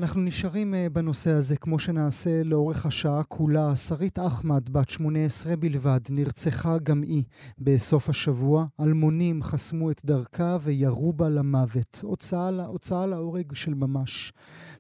אנחנו 0.02 0.20
נשארים 0.20 0.74
אה, 0.74 0.86
בנושא 0.92 1.30
הזה, 1.30 1.56
כמו 1.56 1.78
שנעשה 1.78 2.42
לאורך 2.42 2.86
השעה 2.86 3.22
כולה. 3.22 3.76
שרית 3.76 4.18
אחמד, 4.18 4.68
בת 4.72 4.90
18 4.90 5.56
בלבד, 5.56 6.00
נרצחה 6.10 6.78
גם 6.78 7.02
היא 7.02 7.24
בסוף 7.58 8.08
השבוע. 8.08 8.66
אלמונים 8.80 9.42
חסמו 9.42 9.90
את 9.90 10.00
דרכה 10.04 10.58
וירו 10.62 11.12
בה 11.12 11.28
למוות. 11.28 12.00
הוצאה, 12.02 12.48
הוצאה 12.66 13.06
להורג 13.06 13.54
של 13.54 13.74
ממש. 13.74 14.32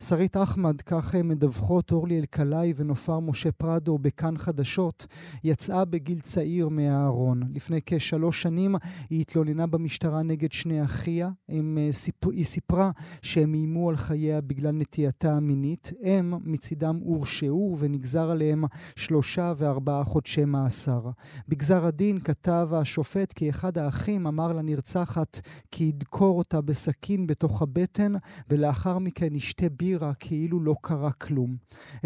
שרית 0.08 0.36
אחמד, 0.36 0.80
כך 0.80 1.14
מדווחות 1.14 1.92
אורלי 1.92 2.18
אלקלעי 2.18 2.72
ונופר 2.76 3.20
משה 3.20 3.52
פרדו 3.52 3.98
בכאן 3.98 4.38
חדשות, 4.38 5.06
יצאה 5.44 5.84
בגיל 5.84 6.20
צעיר 6.20 6.68
מהארון. 6.68 7.42
לפני 7.54 7.80
כשלוש 7.86 8.42
שנים 8.42 8.74
היא 9.10 9.20
התלוננה 9.20 9.66
במשטרה 9.66 10.22
נגד 10.22 10.52
שני 10.52 10.84
אחיה. 10.84 11.30
הם, 11.48 11.78
אה, 11.80 11.92
סיפ... 11.92 12.24
היא 12.24 12.44
סיפרה 12.44 12.90
שהם 13.22 13.54
איימו 13.54 13.88
על 13.88 13.96
חייה 13.96 14.40
בגלל 14.40 14.70
נטייתה 14.70 15.36
המינית. 15.36 15.92
הם 16.02 16.34
מצידם 16.44 16.98
הורשעו 17.02 17.76
ונגזר 17.78 18.30
עליהם 18.30 18.64
שלושה 18.96 19.52
וארבעה 19.56 20.04
חודשי 20.04 20.44
מאסר. 20.44 21.10
בגזר 21.48 21.84
הדין 21.84 22.20
כתב 22.20 22.68
השופט 22.72 23.32
כי 23.32 23.50
אחד 23.50 23.78
האחים 23.78 24.26
אמר 24.26 24.52
לנרצחת 24.52 25.40
כי 25.70 25.84
ידקור 25.84 26.38
אותה 26.38 26.60
בסכין 26.60 27.26
בתוך 27.26 27.62
הבטן 27.62 28.12
ולאחר 28.50 28.98
מכן 28.98 29.34
ישתה 29.34 29.68
בירה 29.92 30.14
כאילו 30.14 30.60
לא 30.60 30.74
קרה 30.80 31.12
כלום. 31.12 31.56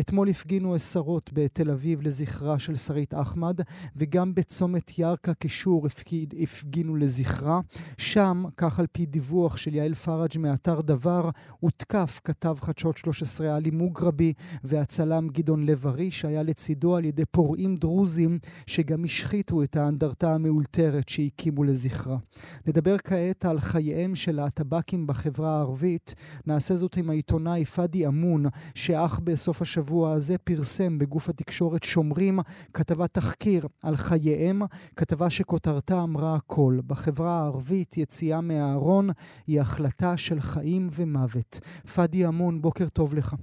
אתמול 0.01 0.29
הפגינו 0.29 0.75
עשרות 0.75 1.31
בתל 1.33 1.71
אביב 1.71 2.03
לזכרה 2.03 2.59
של 2.59 2.75
שרית 2.77 3.15
אחמד 3.15 3.61
וגם 3.97 4.35
בצומת 4.35 4.99
ירכא 4.99 5.33
קישור 5.33 5.87
הפגינו 6.43 6.97
לזכרה. 6.97 7.61
שם, 7.99 8.45
כך 8.57 8.81
על 8.81 8.87
פי 8.93 9.07
דיווח 9.07 9.57
של 9.57 9.75
יעל 9.75 9.95
פראג' 9.95 10.39
מאתר 10.39 10.81
דבר, 10.81 11.31
הותקף 11.61 12.21
כתב 12.25 12.57
חדשות 12.61 12.99
13 12.99 13.57
עלי 13.57 13.71
מוגרבי 13.71 14.33
והצלם 14.65 15.29
גדעון 15.29 15.67
לב-ארי 15.67 16.11
שהיה 16.11 16.43
לצידו 16.43 16.97
על 16.97 17.05
ידי 17.05 17.25
פורעים 17.31 17.77
דרוזים 17.77 18.39
שגם 18.67 19.05
השחיתו 19.05 19.63
את 19.63 19.77
האנדרטה 19.77 20.35
המאולתרת 20.35 21.09
שהקימו 21.09 21.65
לזכרה. 21.65 22.17
נדבר 22.67 22.97
כעת 22.99 23.45
על 23.45 23.61
חייהם 23.61 24.15
של 24.15 24.39
הטבקים 24.39 25.07
בחברה 25.07 25.57
הערבית. 25.57 26.15
נעשה 26.47 26.77
זאת 26.77 26.97
עם 26.97 27.11
העיתונאי 27.11 27.65
פאדי 27.77 28.07
אמון, 28.07 28.47
שאך 28.75 29.21
בסוף 29.25 29.63
השבוע 29.63 30.13
הזה 30.13 30.39
פרסם 30.39 30.99
בגוף 30.99 31.29
התקשורת 31.29 31.83
שומרים 31.85 32.39
כתבת 32.75 33.15
תחקיר 33.15 33.67
על 33.83 33.97
חייהם, 33.97 34.63
כתבה 34.97 35.31
שכותרתה 35.31 36.03
אמרה 36.03 36.35
הכל. 36.35 36.79
בחברה 36.87 37.41
הערבית 37.41 37.97
יציאה 37.97 38.41
מהארון 38.41 39.11
היא 39.47 39.61
החלטה 39.61 40.17
של 40.17 40.41
חיים 40.41 40.89
ומוות. 40.93 41.61
פאדי 41.95 42.27
אמון, 42.27 42.63
בוקר 42.63 42.89
טוב 42.89 43.15
לך. 43.15 43.35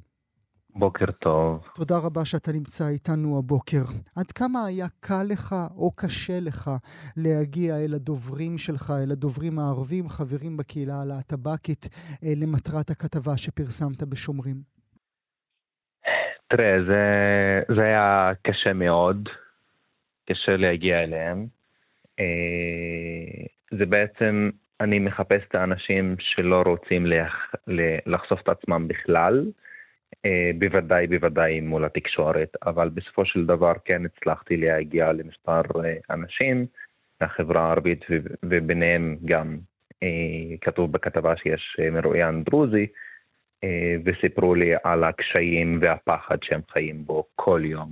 בוקר 0.75 1.11
טוב. 1.11 1.67
תודה 1.75 1.97
רבה 1.97 2.25
שאתה 2.25 2.51
נמצא 2.51 2.87
איתנו 2.87 3.39
הבוקר. 3.39 3.83
עד 4.15 4.31
כמה 4.31 4.65
היה 4.65 4.85
קל 4.99 5.23
לך 5.29 5.55
או 5.77 5.91
קשה 5.95 6.39
לך 6.39 6.71
להגיע 7.17 7.75
אל 7.85 7.93
הדוברים 7.93 8.57
שלך, 8.57 8.93
אל 9.03 9.11
הדוברים 9.11 9.59
הערבים, 9.59 10.07
חברים 10.07 10.57
בקהילה 10.57 11.01
הלהטב"קית, 11.01 11.89
אה, 12.23 12.33
למטרת 12.41 12.89
הכתבה 12.89 13.37
שפרסמת 13.37 14.03
בשומרים? 14.03 14.55
תראה, 16.47 16.77
זה, 16.87 17.03
זה 17.75 17.81
היה 17.83 18.31
קשה 18.47 18.73
מאוד, 18.73 19.29
קשה 20.29 20.57
להגיע 20.57 21.03
אליהם. 21.03 21.47
אה, 22.19 23.45
זה 23.77 23.85
בעצם, 23.85 24.49
אני 24.81 24.99
מחפש 24.99 25.41
את 25.49 25.55
האנשים 25.55 26.15
שלא 26.19 26.61
רוצים 26.65 27.05
לח, 27.05 27.33
לחשוף 28.05 28.39
את 28.41 28.49
עצמם 28.49 28.87
בכלל. 28.87 29.45
אה, 30.25 30.51
בוודאי, 30.59 31.07
בוודאי 31.07 31.61
מול 31.61 31.85
התקשורת, 31.85 32.57
אבל 32.65 32.89
בסופו 32.89 33.25
של 33.25 33.45
דבר 33.45 33.73
כן 33.85 34.01
הצלחתי 34.05 34.57
להגיע 34.57 35.11
למספר 35.11 35.61
אה, 35.85 35.95
אנשים 36.09 36.65
מהחברה 37.21 37.61
הערבית, 37.67 38.05
וביניהם 38.43 39.17
גם 39.25 39.57
אה, 40.03 40.07
כתוב 40.61 40.91
בכתבה 40.91 41.33
שיש 41.37 41.77
מרואיין 41.91 42.43
דרוזי, 42.43 42.87
וסיפרו 44.05 44.55
לי 44.55 44.71
על 44.83 45.03
הקשיים 45.03 45.79
והפחד 45.81 46.37
שהם 46.43 46.61
חיים 46.69 47.05
בו 47.05 47.25
כל 47.35 47.61
יום, 47.65 47.89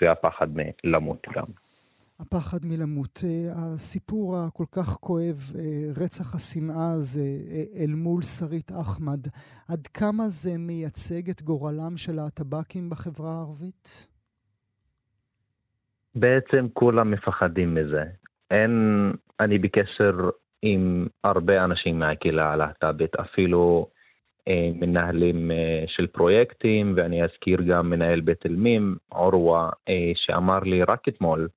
והפחד 0.00 0.48
מלמות 0.54 1.26
גם. 1.34 1.44
הפחד 2.20 2.58
מלמות. 2.64 3.20
אה, 3.24 3.52
הסיפור 3.56 4.36
הכל 4.36 4.64
כך 4.72 4.88
כואב, 4.88 5.52
אה, 5.58 6.04
רצח 6.04 6.34
השנאה 6.34 6.92
הזה 6.98 7.20
אה, 7.20 7.84
אל 7.84 7.90
מול 7.90 8.22
שרית 8.22 8.70
אחמד, 8.80 9.20
עד 9.68 9.86
כמה 9.86 10.28
זה 10.28 10.50
מייצג 10.58 11.30
את 11.30 11.42
גורלם 11.42 11.96
של 11.96 12.18
הטבקים 12.18 12.90
בחברה 12.90 13.32
הערבית? 13.32 14.08
בעצם 16.14 16.66
כולם 16.72 17.10
מפחדים 17.10 17.74
מזה. 17.74 18.04
אין, 18.50 18.72
אני 19.40 19.58
בקשר 19.58 20.30
עם 20.62 21.06
הרבה 21.24 21.64
אנשים 21.64 21.98
מהקהילה 21.98 22.52
הלהט"בית, 22.52 23.14
אפילו 23.14 23.86
אה, 24.48 24.70
מנהלים 24.74 25.50
אה, 25.50 25.84
של 25.86 26.06
פרויקטים, 26.06 26.94
ואני 26.96 27.24
אזכיר 27.24 27.62
גם 27.62 27.90
מנהל 27.90 28.20
בית 28.20 28.46
אלמים, 28.46 28.96
עורווה, 29.08 29.70
אה, 29.88 30.12
שאמר 30.14 30.58
לי 30.58 30.82
רק 30.82 31.08
אתמול, 31.08 31.48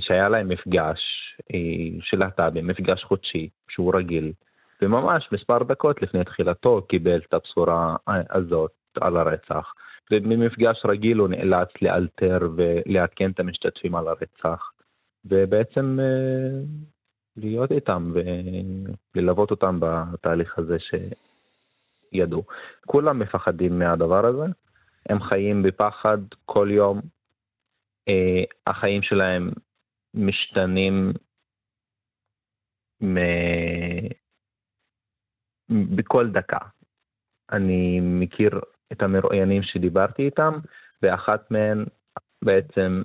שהיה 0.00 0.28
להם 0.28 0.48
מפגש 0.48 1.00
אה, 1.54 1.58
של 2.00 2.18
להט"בים, 2.18 2.66
מפגש 2.66 3.04
חודשי, 3.04 3.48
שהוא 3.68 3.94
רגיל, 3.94 4.32
וממש 4.82 5.28
מספר 5.32 5.62
דקות 5.62 6.02
לפני 6.02 6.24
תחילתו 6.24 6.82
קיבל 6.82 7.20
את 7.28 7.34
הבשורה 7.34 7.96
הזאת 8.06 8.70
על 9.00 9.16
הרצח. 9.16 9.72
ובמפגש 10.10 10.82
רגיל 10.84 11.18
הוא 11.18 11.28
נאלץ 11.28 11.68
לאלתר 11.82 12.38
ולעדכן 12.56 13.30
את 13.30 13.40
המשתתפים 13.40 13.94
על 13.94 14.08
הרצח, 14.08 14.70
ובעצם 15.24 15.98
אה, 16.00 16.60
להיות 17.36 17.72
איתם 17.72 18.12
וללוות 19.14 19.50
אותם 19.50 19.78
בתהליך 19.80 20.58
הזה 20.58 20.76
שידעו. 22.12 22.44
כולם 22.86 23.18
מפחדים 23.18 23.78
מהדבר 23.78 24.26
הזה, 24.26 24.44
הם 25.08 25.20
חיים 25.20 25.62
בפחד 25.62 26.18
כל 26.44 26.68
יום, 26.70 26.96
אה, 26.98 27.15
החיים 28.66 29.02
שלהם 29.02 29.50
משתנים 30.14 31.12
מ... 33.02 33.16
בכל 35.96 36.30
דקה. 36.30 36.58
אני 37.52 38.00
מכיר 38.00 38.60
את 38.92 39.02
המרואיינים 39.02 39.62
שדיברתי 39.62 40.22
איתם, 40.22 40.52
ואחת 41.02 41.50
מהן 41.50 41.84
בעצם 42.44 43.02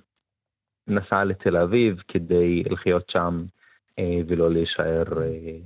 נסעה 0.87 1.23
לתל 1.23 1.57
אביב 1.57 1.95
כדי 2.07 2.63
לחיות 2.63 3.09
שם 3.09 3.45
אה, 3.99 4.21
ולא 4.27 4.51
להישאר 4.51 5.03
אה, 5.21 5.57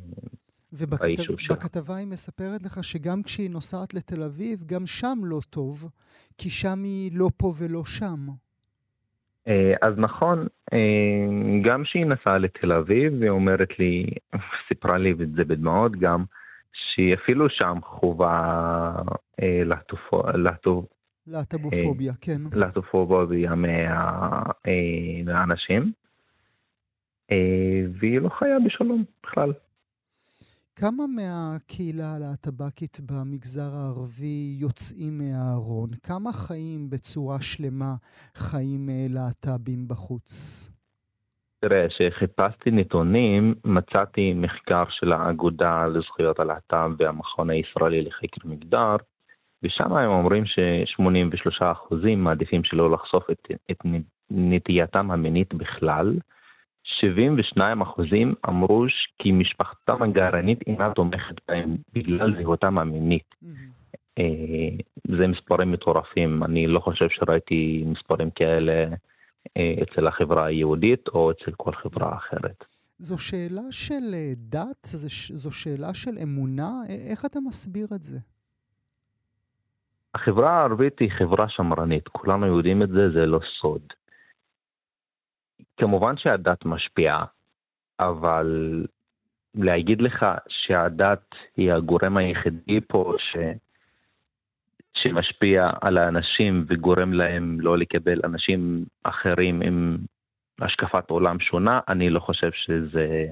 שלה. 1.37 1.55
ובכתבה 1.55 1.95
היא 1.95 2.07
מספרת 2.07 2.63
לך 2.63 2.83
שגם 2.83 3.23
כשהיא 3.23 3.49
נוסעת 3.49 3.93
לתל 3.93 4.23
אביב, 4.23 4.63
גם 4.65 4.85
שם 4.85 5.17
לא 5.23 5.39
טוב, 5.49 5.89
כי 6.37 6.49
שם 6.49 6.83
היא 6.83 7.11
לא 7.13 7.29
פה 7.37 7.53
ולא 7.59 7.85
שם. 7.85 8.44
אה, 9.47 9.73
אז 9.81 9.93
נכון, 9.97 10.47
אה, 10.73 10.79
גם 11.61 11.83
כשהיא 11.83 12.05
נסעה 12.05 12.37
לתל 12.37 12.71
אביב, 12.71 13.21
היא 13.21 13.29
אומרת 13.29 13.79
לי, 13.79 14.05
סיפרה 14.67 14.97
לי 14.97 15.11
את 15.11 15.31
זה 15.35 15.45
בדמעות 15.45 15.91
גם, 15.91 16.23
שהיא 16.73 17.13
אפילו 17.13 17.49
שם 17.49 17.77
חווה 17.83 18.93
אה, 19.41 19.61
להט"בופוביה, 21.27 22.13
כן. 22.21 22.37
להט"בופוביה 22.53 23.53
מהאנשים, 25.25 25.91
והיא 27.99 28.21
לא 28.21 28.29
חיה 28.29 28.57
בשלום 28.65 29.03
בכלל. 29.23 29.53
כמה 30.79 31.03
מהקהילה 31.07 32.15
הלהט"בקית 32.15 32.97
במגזר 32.99 33.75
הערבי 33.75 34.57
יוצאים 34.59 35.17
מהארון? 35.17 35.89
כמה 36.03 36.31
חיים 36.33 36.89
בצורה 36.89 37.41
שלמה 37.41 37.95
חיים 38.35 38.89
אה, 38.89 39.05
להט"בים 39.09 39.87
בחוץ? 39.87 40.29
תראה, 41.59 41.87
כשחיפשתי 41.89 42.71
נתונים, 42.71 43.55
מצאתי 43.65 44.33
מחקר 44.33 44.83
של 44.89 45.13
האגודה 45.13 45.85
לזכויות 45.85 46.39
הלהט"ב 46.39 46.91
והמכון 46.97 47.49
הישראלי 47.49 48.01
לחקר 48.01 48.47
מגדר, 48.47 48.95
ושם 49.63 49.93
הם 49.93 50.09
אומרים 50.09 50.45
ש-83% 50.45 51.95
מעדיפים 52.17 52.63
שלא 52.63 52.91
לחשוף 52.91 53.23
את, 53.31 53.47
את 53.71 53.77
נטייתם 54.29 55.11
המינית 55.11 55.53
בכלל, 55.53 56.13
72 57.13 57.81
אחוזים 57.81 58.33
אמרו 58.49 58.85
כי 59.19 59.31
משפחתם 59.31 60.03
הגרעינית 60.03 60.59
אינה 60.67 60.93
תומכת 60.93 61.35
בהם 61.47 61.75
בגלל 61.93 62.35
זהותם 62.41 62.77
המינית. 62.77 63.35
Mm-hmm. 63.43 64.19
זה 65.17 65.27
מספרים 65.27 65.71
מטורפים, 65.71 66.43
אני 66.43 66.67
לא 66.67 66.79
חושב 66.79 67.09
שראיתי 67.09 67.83
מספרים 67.87 68.29
כאלה 68.29 68.85
אה, 69.57 69.75
אצל 69.83 70.07
החברה 70.07 70.45
היהודית 70.45 71.07
או 71.07 71.31
אצל 71.31 71.51
כל 71.57 71.71
חברה 71.71 72.15
אחרת. 72.15 72.63
זו 72.99 73.17
שאלה 73.17 73.71
של 73.71 74.13
אה, 74.13 74.33
דת? 74.37 74.85
זו 75.33 75.51
שאלה 75.51 75.93
של 75.93 76.17
אמונה? 76.23 76.71
איך 76.89 77.25
אתה 77.25 77.39
מסביר 77.39 77.87
את 77.95 78.03
זה? 78.03 78.19
החברה 80.15 80.59
הערבית 80.59 80.99
היא 80.99 81.11
חברה 81.19 81.49
שמרנית, 81.49 82.07
כולנו 82.07 82.45
יודעים 82.45 82.83
את 82.83 82.89
זה, 82.89 83.09
זה 83.13 83.25
לא 83.25 83.39
סוד. 83.61 83.81
כמובן 85.77 86.17
שהדת 86.17 86.65
משפיעה, 86.65 87.25
אבל 87.99 88.47
להגיד 89.55 90.01
לך 90.01 90.25
שהדת 90.49 91.35
היא 91.57 91.73
הגורם 91.73 92.17
היחידי 92.17 92.79
פה 92.87 93.13
ש... 93.17 93.37
שמשפיע 94.93 95.69
על 95.81 95.97
האנשים 95.97 96.65
וגורם 96.67 97.13
להם 97.13 97.59
לא 97.59 97.77
לקבל 97.77 98.19
אנשים 98.23 98.85
אחרים 99.03 99.61
עם 99.61 99.97
השקפת 100.61 101.09
עולם 101.09 101.39
שונה, 101.39 101.79
אני 101.87 102.09
לא 102.09 102.19
חושב 102.19 102.49
שזה, 102.51 103.25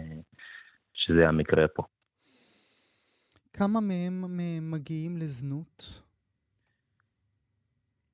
שזה 0.94 1.28
המקרה 1.28 1.68
פה. 1.68 1.84
כמה 3.54 3.80
מהם 3.80 4.24
מגיעים 4.72 5.18
לזנות? 5.18 6.04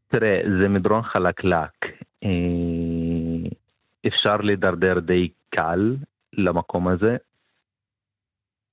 תראה, 0.07 0.41
זה 0.61 0.67
מדרון 0.69 1.01
חלקלק. 1.01 1.85
אפשר 4.07 4.37
להידרדר 4.37 4.99
די 4.99 5.29
קל 5.49 5.95
למקום 6.33 6.87
הזה, 6.87 7.17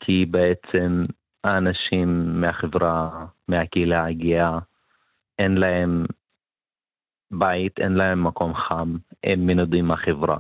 כי 0.01 0.27
בעצם 0.27 1.05
האנשים 1.45 2.41
מהחברה, 2.41 3.27
מהקהילה 3.49 4.07
הגאה, 4.07 4.59
אין 5.39 5.55
להם 5.55 6.07
בית, 7.31 7.79
אין 7.79 7.93
להם 7.93 8.25
מקום 8.25 8.55
חם, 8.55 8.97
הם 9.25 9.47
מנודים 9.47 9.85
מהחברה, 9.85 10.37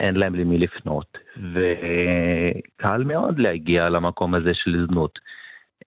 אין 0.00 0.16
להם 0.16 0.34
למי 0.34 0.58
לפנות, 0.58 1.18
וקל 1.36 3.04
מאוד 3.04 3.38
להגיע 3.38 3.88
למקום 3.88 4.34
הזה 4.34 4.50
של 4.54 4.86
זנות. 4.88 5.18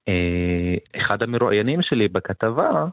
אה, 0.08 0.75
אחד 0.95 1.23
המרואיינים 1.23 1.82
שלי 1.82 2.08
בכתבה 2.08 2.86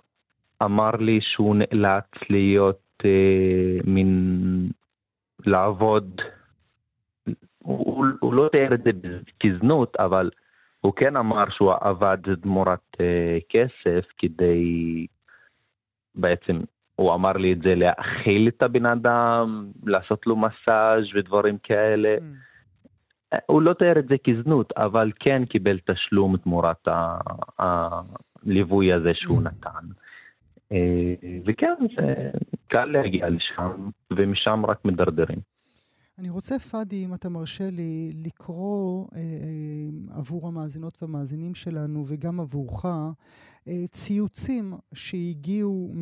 אמר 0.62 0.90
לי 0.90 1.18
שהוא 1.22 1.56
נאלץ 1.56 2.04
להיות 2.30 2.80
אה, 3.04 3.78
מין 3.84 4.25
לעבוד, 5.46 6.20
הוא, 7.58 8.06
הוא 8.20 8.34
לא 8.34 8.48
תיאר 8.52 8.74
את 8.74 8.82
זה 8.82 8.90
כזנות, 9.40 9.96
אבל 9.96 10.30
הוא 10.80 10.92
כן 10.96 11.16
אמר 11.16 11.44
שהוא 11.50 11.72
עבד 11.80 12.18
תמורת 12.42 12.96
אה, 13.00 13.38
כסף 13.48 14.04
כדי 14.18 15.06
בעצם, 16.14 16.60
הוא 16.96 17.14
אמר 17.14 17.32
לי 17.32 17.52
את 17.52 17.58
זה 17.62 17.74
להאכיל 17.74 18.48
את 18.48 18.62
הבן 18.62 18.86
אדם, 18.86 19.70
לעשות 19.86 20.26
לו 20.26 20.36
מסאז' 20.36 21.04
ודברים 21.14 21.58
כאלה. 21.58 22.16
Mm. 22.18 23.38
הוא 23.46 23.62
לא 23.62 23.72
תיאר 23.72 23.98
את 23.98 24.08
זה 24.08 24.14
כזנות, 24.24 24.72
אבל 24.76 25.12
כן 25.20 25.44
קיבל 25.44 25.78
תשלום 25.78 26.36
תמורת 26.36 26.88
הליווי 27.58 28.92
הזה 28.92 29.10
שהוא 29.14 29.38
mm. 29.38 29.44
נתן. 29.44 29.86
אה, 30.72 31.14
וכן, 31.46 31.74
זה 31.96 32.30
קל 32.68 32.84
להגיע 32.84 33.28
לשם, 33.28 33.90
ומשם 34.10 34.66
רק 34.66 34.84
מדרדרים. 34.84 35.38
אני 36.18 36.30
רוצה, 36.30 36.58
פאדי, 36.58 37.04
אם 37.04 37.14
אתה 37.14 37.28
מרשה 37.28 37.70
לי, 37.70 38.12
לקרוא 38.24 39.06
אה, 39.14 39.20
אה, 39.20 40.18
עבור 40.18 40.48
המאזינות 40.48 41.02
והמאזינים 41.02 41.54
שלנו, 41.54 42.04
וגם 42.06 42.40
עבורך, 42.40 42.84
ציוצים 43.90 44.74
שהגיעו 44.94 45.92
אה, 45.94 45.98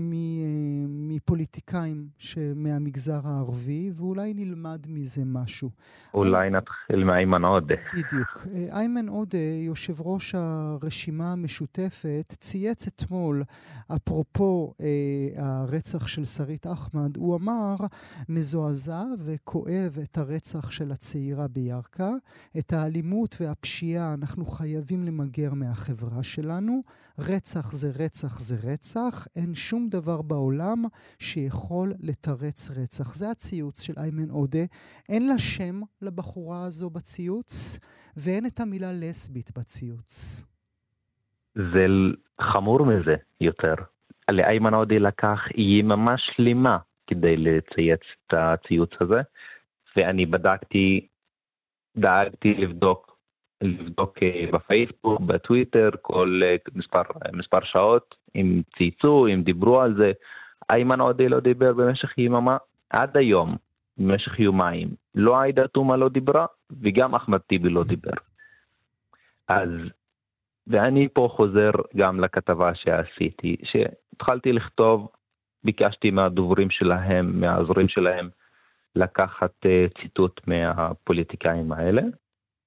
מפוליטיקאים 0.89 2.09
מהמגזר 2.55 3.21
הערבי, 3.25 3.91
ואולי 3.95 4.35
נלמד 4.35 4.87
מזה 4.89 5.23
משהו. 5.25 5.71
אולי 6.15 6.51
נתחיל 6.51 7.05
מאיימן 7.05 7.45
עודה. 7.45 7.75
בדיוק. 7.93 8.47
אה, 8.55 8.79
איימן 8.79 9.09
עודה, 9.09 9.39
יושב 9.67 10.01
ראש 10.01 10.35
הרשימה 10.35 11.33
המשותפת, 11.33 12.35
צייץ 12.41 12.87
אתמול, 12.87 13.43
אפרופו 13.97 14.75
הרצח 15.37 16.07
של 16.07 16.25
שרית 16.25 16.67
אחמד, 16.67 17.17
הוא 17.17 17.37
אמר, 17.37 17.77
מזועזע 18.29 19.05
וכואב 19.19 19.99
את 20.03 20.19
הרצח 20.19 20.71
של 20.71 20.93
הצעירה 20.93 21.49
בירכא, 21.49 22.11
את 22.59 22.73
האלימות 22.73 23.37
והפשיעה 23.41 24.15
אנחנו 24.15 24.47
חייבים 24.47 25.05
למגר 25.05 25.55
מהחברה 25.55 26.23
שלנו. 26.23 26.83
רצח 27.19 27.73
זה 27.73 28.05
רצח 28.05 28.41
זה 28.41 28.73
רצח, 28.73 29.27
אין 29.37 29.55
שום 29.55 29.89
דבר 29.91 30.23
בעולם 30.23 30.83
שיכול 31.19 31.93
לתרץ 32.01 32.71
רצח. 32.71 33.15
זה 33.15 33.31
הציוץ 33.31 33.83
של 33.83 33.93
איימן 33.97 34.31
עודה. 34.31 34.65
אין 35.09 35.29
לה 35.29 35.39
שם 35.39 35.81
לבחורה 36.03 36.65
הזו 36.65 36.91
בציוץ, 36.91 37.79
ואין 38.17 38.47
את 38.47 38.61
המילה 38.61 38.93
לסבית 38.93 39.51
בציוץ. 39.59 40.45
זה 41.55 41.87
חמור 42.41 42.87
מזה 42.87 43.17
יותר. 43.41 43.75
לאיימן 44.31 44.75
עודה 44.75 44.99
לקח 44.99 45.39
יממה 45.57 46.15
שלמה 46.19 46.79
כדי 47.07 47.37
לצייץ 47.37 48.01
את 48.27 48.35
הציוץ 48.37 48.91
הזה, 49.01 49.21
ואני 49.97 50.27
בדקתי, 50.27 51.07
דאגתי 51.97 52.55
לבדוק 52.55 53.14
לבדוק 53.63 54.19
אה, 54.23 54.47
בפייסבוק, 54.53 55.21
בטוויטר, 55.21 55.91
כל 56.03 56.41
אה, 56.45 56.57
מספר, 56.75 57.03
מספר 57.33 57.59
שעות, 57.65 58.15
אם 58.37 58.63
צייצו, 58.77 59.27
אם 59.27 59.43
דיברו 59.43 59.81
על 59.81 59.95
זה. 59.97 60.13
איימן 60.71 61.01
עודה 61.01 61.25
לא 61.25 61.41
דיבר 61.41 61.73
במשך 61.73 62.19
יממה, 62.19 62.57
עד 62.91 63.17
היום, 63.17 63.57
במשך 63.99 64.41
יומיים. 64.41 64.89
לא 65.15 65.41
עאידה 65.41 65.69
תומא 65.69 65.95
לא 65.95 66.09
דיברה, 66.09 66.47
וגם 66.83 67.15
אחמד 67.15 67.39
טיבי 67.39 67.69
לא 67.69 67.85
דיבר. 67.85 68.13
אז, 69.49 69.69
ואני 70.67 71.09
פה 71.13 71.29
חוזר 71.37 71.71
גם 71.97 72.21
לכתבה 72.21 72.75
שעשיתי, 72.75 73.57
שהתחלתי 73.65 74.53
לכתוב, 74.53 75.09
ביקשתי 75.65 76.11
מהדוברים 76.11 76.71
שלהם, 76.71 77.41
מהעזורים 77.41 77.89
שלהם, 77.89 78.29
לקחת 78.97 79.67
אה, 79.67 79.87
ציטוט 80.01 80.41
מהפוליטיקאים 80.47 81.73
האלה, 81.73 82.03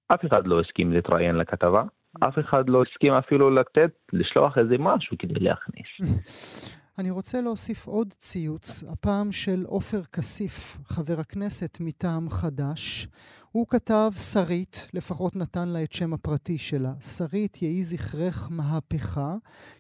אף 0.08 0.26
אחד 0.26 0.48
לא 0.48 0.62
הסכים 0.62 0.92
להתראיין 0.92 1.36
לכתבה, 1.36 1.84
אף 2.20 2.40
אחד 2.40 2.70
לא 2.70 2.84
הסכים 2.84 3.14
אפילו 3.14 3.50
לתת, 3.50 3.92
לשלוח 4.14 4.58
איזה 4.58 4.76
משהו 4.80 5.18
כדי 5.20 5.40
להכניס. 5.40 5.88
אני 7.00 7.12
רוצה 7.12 7.42
להוסיף 7.42 7.88
עוד 7.88 8.14
ציוץ, 8.14 8.84
הפעם 8.92 9.32
של 9.32 9.64
עופר 9.66 10.02
כסיף, 10.14 10.78
חבר 10.86 11.20
הכנסת 11.20 11.78
מטעם 11.82 12.30
חד"ש. 12.30 13.08
הוא 13.52 13.68
כתב 13.68 14.12
שרית, 14.32 14.88
לפחות 14.94 15.36
נתן 15.36 15.70
לה 15.70 15.84
את 15.84 15.94
שם 15.94 16.14
הפרטי 16.14 16.58
שלה, 16.58 16.94
שרית 17.02 17.62
יהי 17.62 17.84
זכרך 17.84 18.48
מהפכה, 18.52 19.36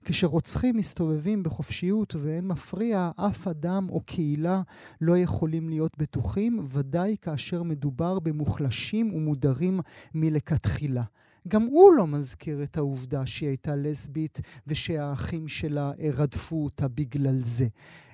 כשרוצחים 0.05 0.77
מסתובבים 0.77 1.43
בחופשיות 1.43 2.15
ואין 2.15 2.47
מפריע, 2.47 3.11
אף 3.15 3.47
אדם 3.47 3.87
או 3.89 4.01
קהילה 4.01 4.61
לא 5.01 5.17
יכולים 5.17 5.69
להיות 5.69 5.97
בטוחים, 5.97 6.65
ודאי 6.67 7.15
כאשר 7.21 7.63
מדובר 7.63 8.19
במוחלשים 8.19 9.13
ומודרים 9.13 9.79
מלכתחילה. 10.13 11.03
גם 11.47 11.63
הוא 11.63 11.93
לא 11.93 12.07
מזכיר 12.07 12.63
את 12.63 12.77
העובדה 12.77 13.25
שהיא 13.25 13.49
הייתה 13.49 13.75
לסבית 13.75 14.39
ושהאחים 14.67 15.47
שלה 15.47 15.91
רדפו 16.13 16.63
אותה 16.63 16.87
בגלל 16.87 17.37
זה. 17.43 17.67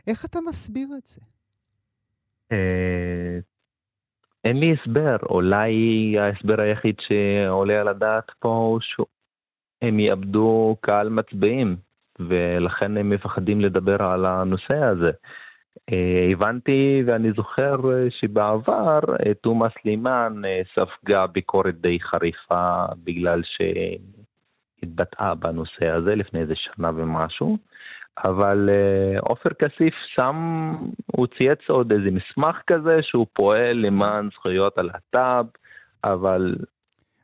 איך 0.07 0.25
אתה 0.25 0.39
מסביר 0.41 0.89
את 0.97 1.05
זה? 1.05 1.21
אה, 4.45 4.49
אין 4.49 4.59
לי 4.59 4.75
הסבר, 4.79 5.17
אולי 5.29 5.73
ההסבר 6.19 6.61
היחיד 6.61 6.95
שעולה 6.99 7.81
על 7.81 7.87
הדעת 7.87 8.31
פה 8.39 8.49
הוא 8.49 8.79
שהם 8.81 9.99
יאבדו 9.99 10.75
קהל 10.81 11.09
מצביעים, 11.09 11.75
ולכן 12.19 12.97
הם 12.97 13.09
מפחדים 13.09 13.61
לדבר 13.61 14.03
על 14.03 14.25
הנושא 14.25 14.75
הזה. 14.75 15.11
אה, 15.91 16.29
הבנתי 16.31 17.03
ואני 17.05 17.31
זוכר 17.31 17.75
אה, 17.91 18.07
שבעבר 18.09 18.99
אה, 19.25 19.33
תומא 19.33 19.67
סלימאן 19.81 20.41
ספגה 20.75 21.27
ביקורת 21.27 21.81
די 21.81 21.99
חריפה 21.99 22.85
בגלל 23.03 23.41
שהתבטאה 23.43 25.35
בנושא 25.35 25.85
הזה 25.85 26.15
לפני 26.15 26.39
איזה 26.39 26.53
שנה 26.55 26.91
ומשהו, 26.95 27.57
אבל 28.17 28.69
עופר 29.19 29.49
כסיף 29.49 29.93
שם, 30.15 30.35
הוא 31.05 31.27
צייץ 31.37 31.59
עוד 31.69 31.91
איזה 31.91 32.09
מסמך 32.11 32.61
כזה 32.67 32.97
שהוא 33.01 33.27
פועל 33.33 33.77
למען 33.77 34.29
זכויות 34.33 34.77
הלהט"ב, 34.77 35.45
אבל 36.03 36.55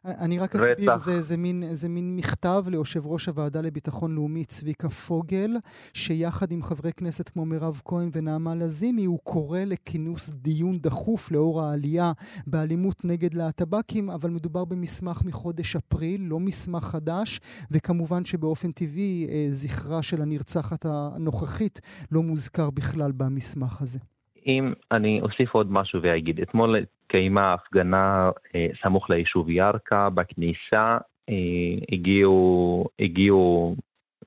אני 0.05 0.39
רק 0.39 0.55
אסביר, 0.55 0.97
זה, 0.97 1.21
זה, 1.21 1.37
מין, 1.37 1.63
זה 1.71 1.89
מין 1.89 2.15
מכתב 2.15 2.65
ליושב 2.67 3.07
ראש 3.07 3.25
הוועדה 3.25 3.61
לביטחון 3.61 4.15
לאומי 4.15 4.45
צביקה 4.45 4.89
פוגל, 4.89 5.57
שיחד 5.93 6.51
עם 6.51 6.63
חברי 6.63 6.93
כנסת 6.93 7.29
כמו 7.29 7.45
מירב 7.45 7.81
כהן 7.85 8.09
ונעמה 8.13 8.55
לזימי, 8.55 9.05
הוא 9.05 9.19
קורא 9.23 9.59
לכינוס 9.59 10.29
דיון 10.29 10.79
דחוף 10.79 11.31
לאור 11.31 11.61
העלייה 11.61 12.11
באלימות 12.47 13.05
נגד 13.05 13.33
להטב"קים, 13.33 14.09
אבל 14.09 14.29
מדובר 14.29 14.65
במסמך 14.65 15.21
מחודש 15.25 15.75
אפריל, 15.75 16.21
לא 16.21 16.39
מסמך 16.39 16.83
חדש, 16.83 17.39
וכמובן 17.71 18.25
שבאופן 18.25 18.71
טבעי 18.71 19.27
אה, 19.29 19.47
זכרה 19.51 20.01
של 20.01 20.21
הנרצחת 20.21 20.85
הנוכחית 20.85 21.79
לא 22.11 22.23
מוזכר 22.23 22.69
בכלל 22.69 23.11
במסמך 23.11 23.81
הזה. 23.81 23.99
אם 24.49 24.73
אני 24.91 25.21
אוסיף 25.21 25.53
עוד 25.53 25.71
משהו 25.71 26.01
ואגיד, 26.03 26.39
אתמול 26.41 26.75
התקיימה 26.75 27.53
הפגנה 27.53 28.29
אה, 28.55 28.67
סמוך 28.83 29.09
ליישוב 29.09 29.49
ירכא, 29.49 30.09
בכניסה 30.09 30.97
אה, 31.29 31.35
הגיעו, 31.91 32.85
הגיעו 32.99 33.75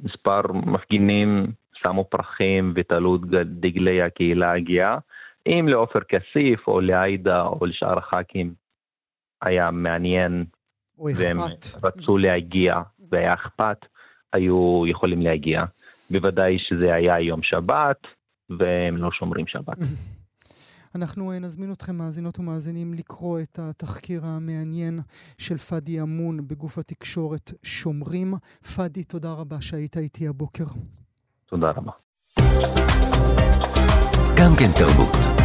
מספר 0.02 0.40
מפגינים 0.52 1.46
שמו 1.74 2.04
פרחים 2.04 2.72
ותלו 2.76 3.18
דגלי 3.44 4.02
הקהילה 4.02 4.52
הגאה. 4.52 4.98
אם 5.46 5.66
לעופר 5.68 6.00
כסיף 6.00 6.68
או 6.68 6.80
לעאידה 6.80 7.42
או 7.42 7.66
לשאר 7.66 7.98
הח"כים 7.98 8.54
היה 9.42 9.70
מעניין 9.70 10.44
והם 10.98 11.38
רצו 11.82 12.18
להגיע 12.18 12.80
והיה 13.10 13.34
אכפת, 13.34 13.86
היו 14.32 14.82
יכולים 14.86 15.22
להגיע. 15.22 15.64
בוודאי 16.10 16.58
שזה 16.58 16.94
היה 16.94 17.20
יום 17.20 17.42
שבת 17.42 18.06
והם 18.58 18.96
לא 18.96 19.10
שומרים 19.12 19.46
שבת. 19.46 19.78
אנחנו 20.94 21.32
אה, 21.32 21.38
נזמין 21.38 21.72
אתכם, 21.72 21.96
מאזינות 21.96 22.38
ומאזינים, 22.38 22.94
לקרוא 22.94 23.40
את 23.40 23.58
התחקיר 23.58 24.24
המעניין 24.24 25.00
של 25.38 25.58
פאדי 25.58 26.00
אמון 26.00 26.48
בגוף 26.48 26.78
התקשורת 26.78 27.52
שומרים. 27.62 28.34
פאדי, 28.76 29.04
תודה 29.04 29.32
רבה 29.32 29.60
שהיית 29.60 29.96
איתי 29.96 30.28
הבוקר. 30.28 30.64
תודה 31.46 31.70
רבה. 31.70 31.92
גם 34.36 34.52
כן 34.58 34.72
תרבות. 34.78 35.41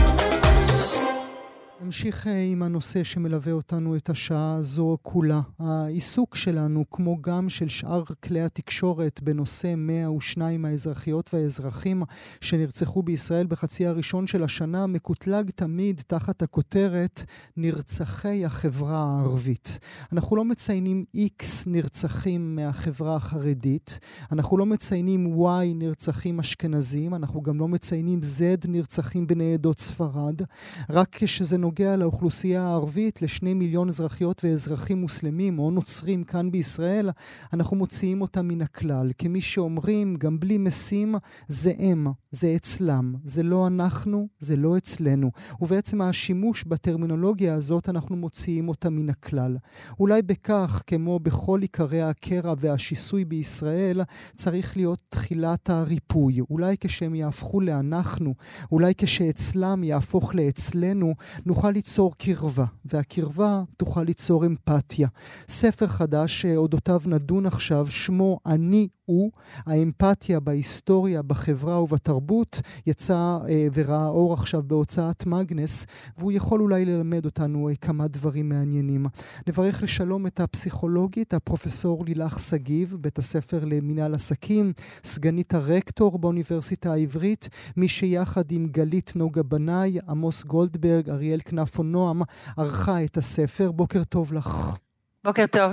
נמשיך 1.82 2.28
אה, 2.28 2.44
עם 2.44 2.64
הנושא 2.64 3.04
שמלווה 3.04 3.54
אותנו 3.54 3.96
את 3.96 4.10
השעה 4.10 4.56
הזו 4.56 4.98
כולה. 5.02 5.42
העיסוק 5.60 6.36
שלנו, 6.36 6.84
כמו 6.92 7.22
גם 7.22 7.50
של 7.50 7.68
שאר 7.70 8.04
כלי 8.24 8.42
התקשורת 8.42 9.20
בנושא 9.24 9.74
102 9.78 10.66
האזרחיות 10.66 11.34
והאזרחים 11.34 12.04
שנרצחו 12.42 13.04
בישראל 13.04 13.46
בחצי 13.48 13.88
הראשון 13.88 14.28
של 14.28 14.44
השנה, 14.44 14.88
מקוטלג 14.88 15.50
תמיד 15.50 16.02
תחת 16.08 16.42
הכותרת 16.42 17.24
נרצחי 17.58 18.46
החברה 18.46 18.98
הערבית. 18.98 19.80
אנחנו 20.12 20.36
לא 20.36 20.46
מציינים 20.46 21.06
X 21.16 21.44
נרצחים 21.68 22.56
מהחברה 22.56 23.16
החרדית, 23.16 24.00
אנחנו 24.32 24.58
לא 24.58 24.66
מציינים 24.66 25.36
Y 25.36 25.76
נרצחים 25.76 26.40
אשכנזים, 26.40 27.14
אנחנו 27.14 27.42
גם 27.42 27.60
לא 27.60 27.68
מציינים 27.68 28.20
Z 28.24 28.68
נרצחים 28.68 29.28
בני 29.28 29.54
עדות 29.54 29.80
ספרד, 29.80 30.42
רק 30.90 31.08
כשזה 31.12 31.58
נוגע 31.68 31.96
לאוכלוסייה 31.96 32.64
הערבית, 32.64 33.22
לשני 33.22 33.54
מיליון 33.54 33.90
אזרחיות 33.90 34.42
ואזרחים 34.44 35.02
מוסלמים 35.02 35.60
או 35.60 35.72
נוצרים 35.72 36.24
כאן 36.24 36.52
בישראל, 36.52 37.10
אנחנו 37.54 37.78
מוציאים 37.78 38.22
אותם 38.22 38.48
מן 38.48 38.62
הכלל. 38.62 39.12
כמי 39.18 39.42
שאומרים, 39.42 40.16
גם 40.16 40.40
בלי 40.40 40.58
משים, 40.58 41.16
זה 41.48 41.74
הם, 41.80 42.08
זה 42.32 42.54
אצלם. 42.56 43.16
זה 43.24 43.44
לא 43.44 43.68
אנחנו, 43.68 44.28
זה 44.40 44.56
לא 44.56 44.78
אצלנו. 44.78 45.32
ובעצם 45.62 46.02
השימוש 46.02 46.64
בטרמינולוגיה 46.64 47.54
הזאת, 47.54 47.90
אנחנו 47.90 48.16
מוציאים 48.16 48.70
אותה 48.70 48.90
מן 48.90 49.10
הכלל. 49.10 49.58
אולי 50.00 50.22
בכך, 50.22 50.84
כמו 50.88 51.20
בכל 51.20 51.60
עיקרי 51.62 52.02
הקרע 52.02 52.54
והשיסוי 52.58 53.26
בישראל, 53.26 54.02
צריך 54.36 54.78
להיות 54.78 55.00
תחילת 55.10 55.70
הריפוי. 55.70 56.40
אולי 56.50 56.76
כשהם 56.80 57.16
יהפכו 57.16 57.62
לאנחנו, 57.62 58.34
אולי 58.72 58.94
כשאצלם 58.98 59.84
יהפוך 59.84 60.36
לאצלנו, 60.36 61.14
נוכל 61.58 61.72
ליצור 61.72 62.14
קרבה, 62.18 62.66
והקרבה 62.86 63.64
תוכל 63.78 64.04
ליצור 64.04 64.46
אמפתיה. 64.46 65.08
ספר 65.50 65.88
חדש 65.88 66.42
שאודותיו 66.42 67.02
נדון 67.06 67.46
עכשיו, 67.46 67.88
שמו 67.90 68.40
"אני 68.46 68.88
הוא", 69.06 69.32
האמפתיה 69.66 70.40
בהיסטוריה, 70.40 71.22
בחברה 71.22 71.82
ובתרבות, 71.82 72.62
יצא 72.88 73.38
אה, 73.50 73.68
וראה 73.74 74.08
אור 74.08 74.34
עכשיו 74.34 74.64
בהוצאת 74.64 75.26
מגנס, 75.26 75.86
והוא 76.18 76.32
יכול 76.32 76.62
אולי 76.62 76.86
ללמד 76.86 77.26
אותנו 77.26 77.70
אה, 77.70 77.76
כמה 77.76 78.08
דברים 78.08 78.50
מעניינים. 78.50 79.06
נברך 79.48 79.84
לשלום 79.84 80.28
את 80.28 80.40
הפסיכולוגית, 80.40 81.34
הפרופסור 81.34 82.06
לילך 82.06 82.40
שגיב, 82.40 82.96
בית 83.02 83.18
הספר 83.20 83.66
למינהל 83.66 84.14
עסקים, 84.14 84.74
סגנית 85.04 85.54
הרקטור 85.54 86.20
באוניברסיטה 86.20 86.94
העברית, 86.94 87.50
מי 87.78 87.88
שיחד 87.88 88.52
עם 88.52 88.68
גלית 88.72 89.14
נוגה 89.16 89.44
בנאי, 89.44 90.00
עמוס 90.10 90.44
גולדברג, 90.44 91.10
אריאל 91.10 91.40
כנפו 91.50 91.84
נועם, 91.84 92.22
ערכה 92.58 93.04
את 93.06 93.18
הספר. 93.18 93.72
בוקר 93.72 94.04
טוב 94.04 94.34
לך. 94.34 94.78
בוקר 95.24 95.46
טוב. 95.52 95.72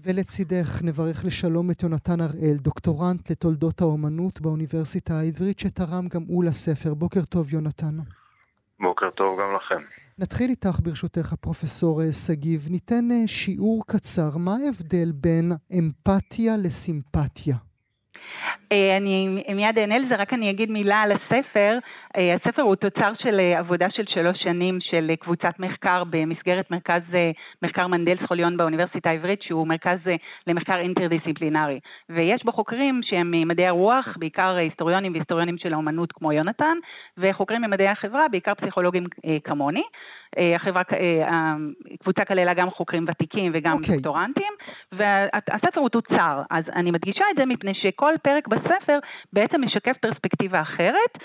ולצידך 0.00 0.82
נברך 0.84 1.24
לשלום 1.24 1.70
את 1.70 1.82
יונתן 1.82 2.20
הראל, 2.20 2.56
דוקטורנט 2.56 3.30
לתולדות 3.30 3.80
האומנות 3.80 4.40
באוניברסיטה 4.40 5.14
העברית, 5.14 5.58
שתרם 5.58 6.08
גם 6.14 6.22
הוא 6.28 6.44
לספר. 6.44 6.94
בוקר 6.94 7.24
טוב, 7.24 7.54
יונתן. 7.54 7.96
בוקר 8.80 9.10
טוב 9.10 9.38
גם 9.40 9.56
לכם. 9.56 9.82
נתחיל 10.18 10.50
איתך 10.50 10.80
ברשותך, 10.82 11.32
הפרופסור 11.32 12.00
שגיב. 12.26 12.68
ניתן 12.70 13.10
אה, 13.10 13.26
שיעור 13.26 13.82
קצר. 13.86 14.38
מה 14.38 14.52
ההבדל 14.52 15.12
בין 15.14 15.52
אמפתיה 15.78 16.52
לסימפתיה? 16.64 17.56
אה, 18.72 18.96
אני 18.96 19.28
מיד 19.54 19.78
אענה 19.78 19.98
לזה, 19.98 20.14
רק 20.14 20.32
אני 20.32 20.50
אגיד 20.50 20.70
מילה 20.70 20.96
על 20.96 21.12
הספר. 21.12 21.78
אה, 22.18 22.34
הספר 22.34 22.62
הוא 22.62 22.74
תוצר 22.74 23.12
של 23.22 23.40
אה, 23.40 23.58
עבודה 23.58 23.86
של 23.90 24.04
שלוש 24.08 24.38
שנים 24.42 24.78
של 24.80 25.12
קבוצת 25.20 25.54
מחקר 25.58 26.02
במסגרת 26.10 26.70
מרכז 26.70 27.02
מחקר 27.62 27.86
מנדל 27.86 28.16
סחוליון 28.24 28.56
באוניברסיטה 28.56 29.10
העברית, 29.10 29.42
שהוא 29.42 29.66
מרכז 29.66 29.98
למחקר 30.46 30.78
אינטרדיסציפלינרי. 30.78 31.80
ויש 32.10 32.44
בו 32.44 32.52
חוקרים 32.52 33.00
שהם 33.02 33.30
ממדעי 33.30 33.66
הרוח, 33.66 34.08
בעיקר 34.16 34.54
היסטוריונים 34.56 35.12
והיסטוריונים 35.12 35.58
של 35.58 35.72
האומנות 35.72 36.12
כמו 36.12 36.32
יונתן, 36.32 36.76
וחוקרים 37.18 37.62
ממדעי 37.62 37.88
החברה, 37.88 38.28
בעיקר 38.28 38.54
פסיכולוגים 38.54 39.06
כמוני. 39.44 39.82
החברה, 40.56 40.82
הקבוצה 42.00 42.24
כללה 42.24 42.54
גם 42.54 42.70
חוקרים 42.70 43.04
ותיקים 43.08 43.52
וגם 43.54 43.72
okay. 43.72 43.76
אוקיי. 43.76 43.94
דוקטורנטים, 43.94 44.52
והספר 44.92 45.80
הוא 45.80 45.88
תוצר. 45.88 46.42
אז 46.50 46.64
אני 46.76 46.90
מדגישה 46.90 47.24
את 47.30 47.36
זה 47.38 47.44
מפני 47.44 47.74
שכל 47.74 48.12
פרק 48.22 48.48
בספר 48.48 48.98
בעצם 49.32 49.60
משקף 49.64 49.96
פרספקטיבה 50.00 50.60
אחרת, 50.60 51.18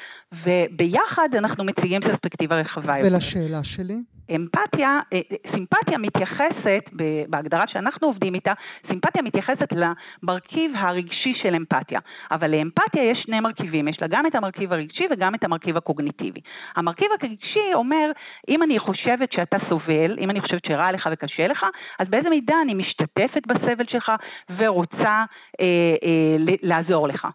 וביחד 0.83 1.29
אנחנו 1.37 1.63
מציגים 1.63 2.01
פרספקטיבה 2.01 2.55
רחבה 2.55 2.97
יותר. 2.97 3.13
ולשאלה 3.13 3.63
שלי? 3.63 3.93
אמפתיה, 4.35 4.99
אה, 5.13 5.19
סימפתיה 5.51 5.97
מתייחסת, 5.97 6.89
בהגדרה 7.27 7.63
שאנחנו 7.67 8.07
עובדים 8.07 8.35
איתה, 8.35 8.53
סימפתיה 8.87 9.21
מתייחסת 9.21 9.69
למרכיב 9.71 10.71
הרגשי 10.75 11.33
של 11.41 11.55
אמפתיה. 11.55 11.99
אבל 12.31 12.51
לאמפתיה 12.51 13.03
יש 13.11 13.17
שני 13.25 13.39
מרכיבים, 13.39 13.87
יש 13.87 14.01
לה 14.01 14.07
גם 14.07 14.25
את 14.25 14.35
המרכיב 14.35 14.73
הרגשי 14.73 15.03
וגם 15.11 15.35
את 15.35 15.43
המרכיב 15.43 15.77
הקוגניטיבי. 15.77 16.39
המרכיב 16.75 17.07
הרגשי 17.21 17.73
אומר, 17.73 18.11
אם 18.49 18.63
אני 18.63 18.79
חושבת 18.79 19.31
שאתה 19.31 19.57
סובל, 19.69 20.17
אם 20.19 20.29
אני 20.29 20.41
חושבת 20.41 20.65
שרע 20.67 20.91
לך 20.91 21.09
וקשה 21.11 21.47
לך, 21.47 21.65
אז 21.99 22.07
באיזה 22.09 22.29
מידה 22.29 22.55
אני 22.63 22.73
משתתפת 22.73 23.47
בסבל 23.47 23.85
שלך 23.89 24.11
ורוצה 24.57 25.23
אה, 25.59 25.65
אה, 26.03 26.55
לעזור 26.61 27.07
לך. 27.07 27.27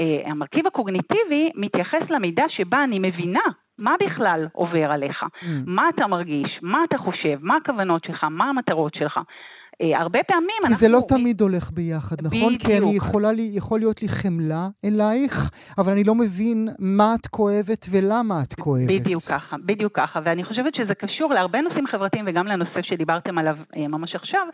אה, 0.00 0.30
המרכיב 0.30 0.66
הקוגניטיבי 0.66 1.50
מתייחס 1.54 2.10
למידה 2.10 2.44
שבה 2.48 2.84
אני 2.84 2.98
מבינה 2.98 3.40
מה 3.78 3.94
בכלל 4.00 4.46
עובר 4.52 4.90
עליך, 4.90 5.22
mm. 5.22 5.46
מה 5.66 5.88
אתה 5.88 6.06
מרגיש, 6.06 6.58
מה 6.62 6.84
אתה 6.84 6.98
חושב, 6.98 7.38
מה 7.40 7.56
הכוונות 7.56 8.04
שלך, 8.04 8.26
מה 8.30 8.44
המטרות 8.44 8.94
שלך. 8.94 9.20
אה, 9.82 10.00
הרבה 10.00 10.18
פעמים 10.26 10.56
אנחנו... 10.62 10.68
כי 10.68 10.74
זה 10.74 10.88
לא 10.88 11.00
תמיד 11.08 11.40
הולך 11.40 11.70
ביחד, 11.72 12.16
נכון? 12.22 12.54
בדיוק. 12.54 12.62
כי 12.62 12.78
אני 12.78 12.96
יכולה 12.96 13.32
לי, 13.32 13.50
יכול 13.54 13.78
להיות 13.78 14.02
לי 14.02 14.08
חמלה 14.08 14.64
אלייך, 14.84 15.50
אבל 15.78 15.92
אני 15.92 16.04
לא 16.04 16.14
מבין 16.14 16.68
מה 16.78 17.14
את 17.20 17.26
כואבת 17.26 17.86
ולמה 17.92 18.34
את 18.48 18.54
כואבת. 18.54 19.00
בדיוק 19.00 19.22
ככה, 19.22 19.56
בדיוק 19.64 19.92
ככה. 19.96 20.20
ואני 20.24 20.44
חושבת 20.44 20.74
שזה 20.74 20.94
קשור 20.94 21.34
להרבה 21.34 21.60
נושאים 21.60 21.86
חברתיים 21.86 22.24
וגם 22.28 22.46
לנושא 22.46 22.82
שדיברתם 22.82 23.38
עליו 23.38 23.56
אה, 23.76 23.88
ממש 23.88 24.14
עכשיו, 24.14 24.46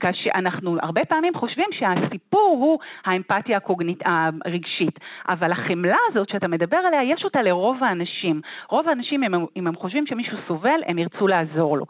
כשאנחנו 0.00 0.76
הרבה 0.82 1.00
פעמים 1.08 1.34
חושבים 1.34 1.68
שהסיפור 1.78 2.56
הוא 2.60 2.78
האמפתיה 3.04 3.56
הקוגנית, 3.56 3.98
הרגשית, 4.44 4.98
אבל 5.28 5.52
החמלה 5.52 5.96
הזאת 6.10 6.28
שאתה 6.28 6.48
מדבר 6.48 6.76
עליה, 6.76 7.12
יש 7.12 7.24
אותה 7.24 7.42
לרוב 7.42 7.76
האנשים. 7.84 8.40
רוב 8.70 8.88
האנשים, 8.88 9.20
אם 9.56 9.66
הם 9.66 9.76
חושבים 9.76 10.06
שמישהו 10.06 10.38
סובל, 10.48 10.80
הם 10.86 10.98
ירצו 10.98 11.26
לעזור 11.26 11.78
לו. 11.78 11.86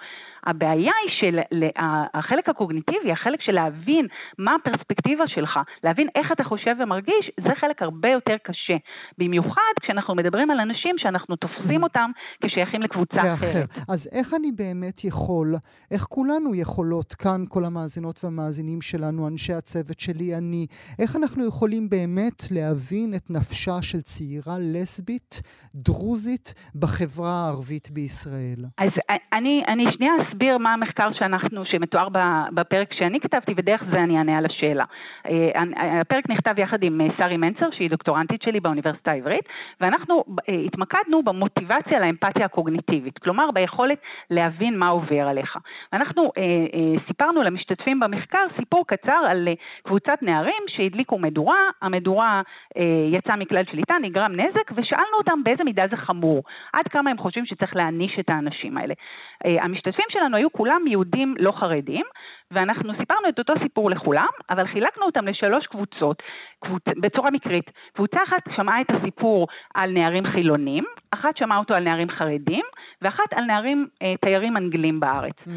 הבעיה 0.46 0.92
היא 1.02 1.32
שהחלק 1.32 2.48
הקוגניטיבי, 2.48 3.12
החלק 3.12 3.42
של 3.42 3.52
להבין 3.52 4.06
מה 4.38 4.54
הפרספקטיבה 4.54 5.24
שלך, 5.26 5.58
להבין 5.84 6.08
איך 6.14 6.32
אתה 6.32 6.44
חושב 6.44 6.74
ומרגיש, 6.82 7.30
זה 7.40 7.50
חלק 7.60 7.82
הרבה 7.82 8.08
יותר 8.08 8.36
קשה. 8.42 8.76
במיוחד 9.18 9.72
כשאנחנו 9.82 10.14
מדברים 10.14 10.50
על 10.50 10.60
אנשים 10.60 10.94
שאנחנו 10.98 11.36
תופסים 11.36 11.82
אותם 11.82 12.10
כשייכים 12.42 12.82
לקבוצה 12.82 13.34
אחרת. 13.34 13.68
אז 13.88 14.08
איך 14.12 14.34
אני 14.40 14.52
באמת 14.52 15.04
יכול, 15.04 15.54
איך 15.90 16.02
כולנו 16.02 16.54
יכולות, 16.54 17.12
כאן 17.14 17.40
כל 17.48 17.64
המאזינות 17.64 18.20
והמאזינים 18.24 18.80
שלנו, 18.80 19.28
אנשי 19.28 19.52
הצוות 19.52 20.00
שלי, 20.00 20.34
אני, 20.38 20.66
איך 20.98 21.16
אנחנו 21.16 21.46
יכולים 21.48 21.88
באמת 21.88 22.42
להבין 22.50 23.14
את 23.16 23.30
נפשה 23.30 23.82
של 23.82 24.00
צעירה 24.00 24.56
לסבית, 24.60 25.42
דרוזית, 25.74 26.54
בחברה 26.74 27.30
הערבית 27.30 27.90
בישראל? 27.90 28.60
אז 28.78 28.92
אני, 29.32 29.62
אני 29.68 29.84
שנייה 29.96 30.12
אסביר 30.36 30.58
מה 30.58 30.72
המחקר 30.72 31.12
שאנחנו, 31.12 31.64
שמתואר 31.64 32.08
בפרק 32.54 32.92
שאני 32.92 33.20
כתבתי, 33.20 33.52
ודרך 33.56 33.82
זה 33.90 34.00
אני 34.02 34.18
אענה 34.18 34.38
על 34.38 34.46
השאלה. 34.46 34.84
הפרק 36.00 36.30
נכתב 36.30 36.58
יחד 36.58 36.82
עם 36.82 37.00
שרי 37.18 37.36
מנצר, 37.36 37.70
שהיא 37.70 37.90
דוקטורנטית 37.90 38.42
שלי 38.42 38.60
באוניברסיטה 38.60 39.10
העברית, 39.10 39.44
ואנחנו 39.80 40.24
התמקדנו 40.66 41.22
במוטיבציה 41.22 42.00
לאמפתיה 42.00 42.44
הקוגניטיבית, 42.44 43.18
כלומר 43.18 43.50
ביכולת 43.50 43.98
להבין 44.30 44.78
מה 44.78 44.88
עובר 44.88 45.28
עליך. 45.28 45.56
ואנחנו 45.92 46.32
סיפרנו 47.06 47.42
למשתתפים 47.42 48.00
במחקר 48.00 48.46
סיפור 48.56 48.86
קצר 48.86 49.20
על 49.30 49.48
קבוצת 49.82 50.18
נערים 50.22 50.62
שהדליקו 50.68 51.18
מדורה, 51.18 51.60
המדורה 51.82 52.42
יצאה 53.12 53.36
מכלל 53.36 53.64
שליטה, 53.70 53.94
נגרם 54.02 54.32
נזק, 54.32 54.70
ושאלנו 54.74 55.16
אותם 55.18 55.42
באיזה 55.44 55.64
מידה 55.64 55.84
זה 55.90 55.96
חמור, 55.96 56.42
עד 56.72 56.88
כמה 56.88 57.10
הם 57.10 57.18
חושבים 57.18 57.46
שצריך 57.46 57.76
להעניש 57.76 58.18
את 58.18 58.28
האנשים 58.30 58.78
האלה. 58.78 58.94
המשתתפים 59.44 60.04
שלנו 60.18 60.36
היו 60.36 60.52
כולם 60.52 60.86
יהודים 60.86 61.34
לא 61.38 61.52
חרדים, 61.52 62.04
ואנחנו 62.50 62.92
סיפרנו 63.00 63.28
את 63.28 63.38
אותו 63.38 63.52
סיפור 63.62 63.90
לכולם, 63.90 64.28
אבל 64.50 64.66
חילקנו 64.66 65.04
אותם 65.06 65.28
לשלוש 65.28 65.66
קבוצות, 65.66 66.22
קבוצ... 66.60 66.82
בצורה 67.00 67.30
מקרית. 67.30 67.70
קבוצה 67.94 68.18
אחת 68.28 68.56
שמעה 68.56 68.80
את 68.80 68.86
הסיפור 68.90 69.48
על 69.74 69.90
נערים 69.90 70.24
חילונים, 70.32 70.84
אחת 71.10 71.36
שמעה 71.36 71.58
אותו 71.58 71.74
על 71.74 71.84
נערים 71.84 72.10
חרדים, 72.10 72.64
ואחת 73.02 73.32
על 73.32 73.44
נערים 73.44 73.86
אה, 74.02 74.14
תיירים 74.20 74.56
אנגלים 74.56 75.00
בארץ. 75.00 75.34
Mm. 75.46 75.50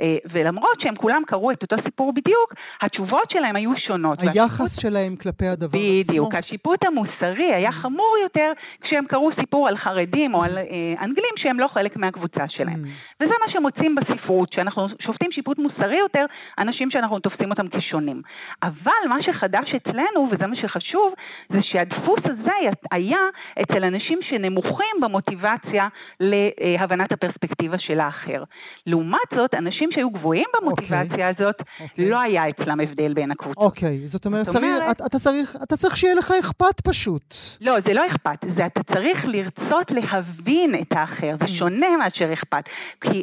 אה, 0.00 0.16
ולמרות 0.32 0.80
שהם 0.80 0.96
כולם 0.96 1.22
קראו 1.26 1.50
את 1.52 1.62
אותו 1.62 1.76
סיפור 1.84 2.12
בדיוק, 2.12 2.54
התשובות 2.82 3.30
שלהם 3.30 3.56
היו 3.56 3.70
שונות. 3.86 4.18
היחס 4.18 4.60
והשיפוט... 4.60 4.92
שלהם 4.92 5.16
כלפי 5.16 5.46
הדבר 5.46 5.78
בדיוק, 5.78 6.00
עצמו. 6.00 6.12
בדיוק, 6.12 6.34
השיפוט 6.34 6.84
המוסרי 6.84 7.54
היה 7.54 7.68
mm. 7.68 7.72
חמור 7.72 8.16
יותר 8.22 8.52
כשהם 8.80 9.04
קראו 9.06 9.30
סיפור 9.40 9.68
על 9.68 9.76
חרדים 9.76 10.34
או 10.34 10.44
על 10.44 10.58
אה, 10.58 10.64
אנגלים 11.04 11.34
שהם 11.36 11.60
לא 11.60 11.68
חלק 11.74 11.96
מהקבוצה 11.96 12.44
שלהם. 12.48 12.84
Mm. 12.84 13.22
וזה 13.22 13.32
מה 13.46 13.52
שמוצאים 13.52 13.94
בספרות, 13.94 14.52
שאנחנו 14.52 14.88
שופטים 15.06 15.32
שיפוט 15.32 15.58
מוסרי 15.58 15.98
יותר, 15.98 16.24
אנשים 16.58 16.90
שאנחנו 16.90 17.18
תופסים 17.18 17.50
אותם 17.50 17.68
כשונים. 17.68 18.22
אבל 18.62 19.02
מה 19.08 19.16
שחדש 19.22 19.74
אצלנו, 19.76 20.28
וזה 20.30 20.46
מה 20.46 20.56
שחשוב, 20.56 21.12
זה 21.52 21.58
שהדפוס 21.62 22.20
הזה 22.24 22.50
היה 22.92 23.18
אצל 23.62 23.84
אנשים 23.84 24.18
שנמוכים 24.22 24.96
במוטיבציה 25.02 25.88
להבנת 26.20 27.12
הפרספקטיבה 27.12 27.78
של 27.78 28.00
האחר. 28.00 28.42
לעומת 28.86 29.28
זאת, 29.36 29.54
אנשים 29.54 29.88
שהיו 29.92 30.10
גבוהים 30.10 30.44
במוטיבציה 30.60 31.00
okay. 31.00 31.10
אוקיי. 31.10 31.24
הזאת, 31.24 31.60
okay. 31.60 31.82
אוקיי. 31.82 32.10
לא 32.10 32.20
היה 32.20 32.48
אצלם 32.48 32.80
הבדל 32.80 33.12
בין 33.14 33.30
הקבוצות. 33.30 33.56
אוקיי, 33.56 34.00
okay. 34.02 34.06
זאת 34.06 34.26
אומרת, 34.26 34.44
זאת 34.44 34.52
צריך, 34.52 34.64
אומרת 34.64 34.96
אתה, 35.06 35.18
צריך, 35.18 35.56
אתה 35.62 35.76
צריך 35.76 35.96
שיהיה 35.96 36.14
לך 36.14 36.32
אכפת 36.40 36.80
פשוט. 36.88 37.34
לא, 37.60 37.72
זה 37.86 37.92
לא 37.92 38.02
אכפת, 38.10 38.38
זה 38.56 38.66
אתה 38.66 38.80
צריך 38.82 39.18
לרצות 39.24 39.90
להבין 39.90 40.74
את 40.82 40.92
האחר, 40.92 41.36
זה 41.38 41.44
mm. 41.44 41.58
שונה 41.58 41.86
מאשר 41.98 42.32
אכפת. 42.32 42.64
כי 43.00 43.22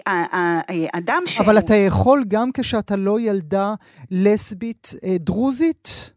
האדם 0.94 1.24
ש... 1.28 1.42
אבל 1.42 1.58
אתה 1.58 1.74
יכול 1.88 2.24
גם 2.28 2.50
כשאתה 2.54 2.94
לא 3.02 3.20
ילדה 3.20 3.74
לסבית 4.12 4.94
אה, 5.04 5.16
דרוזית? 5.20 6.12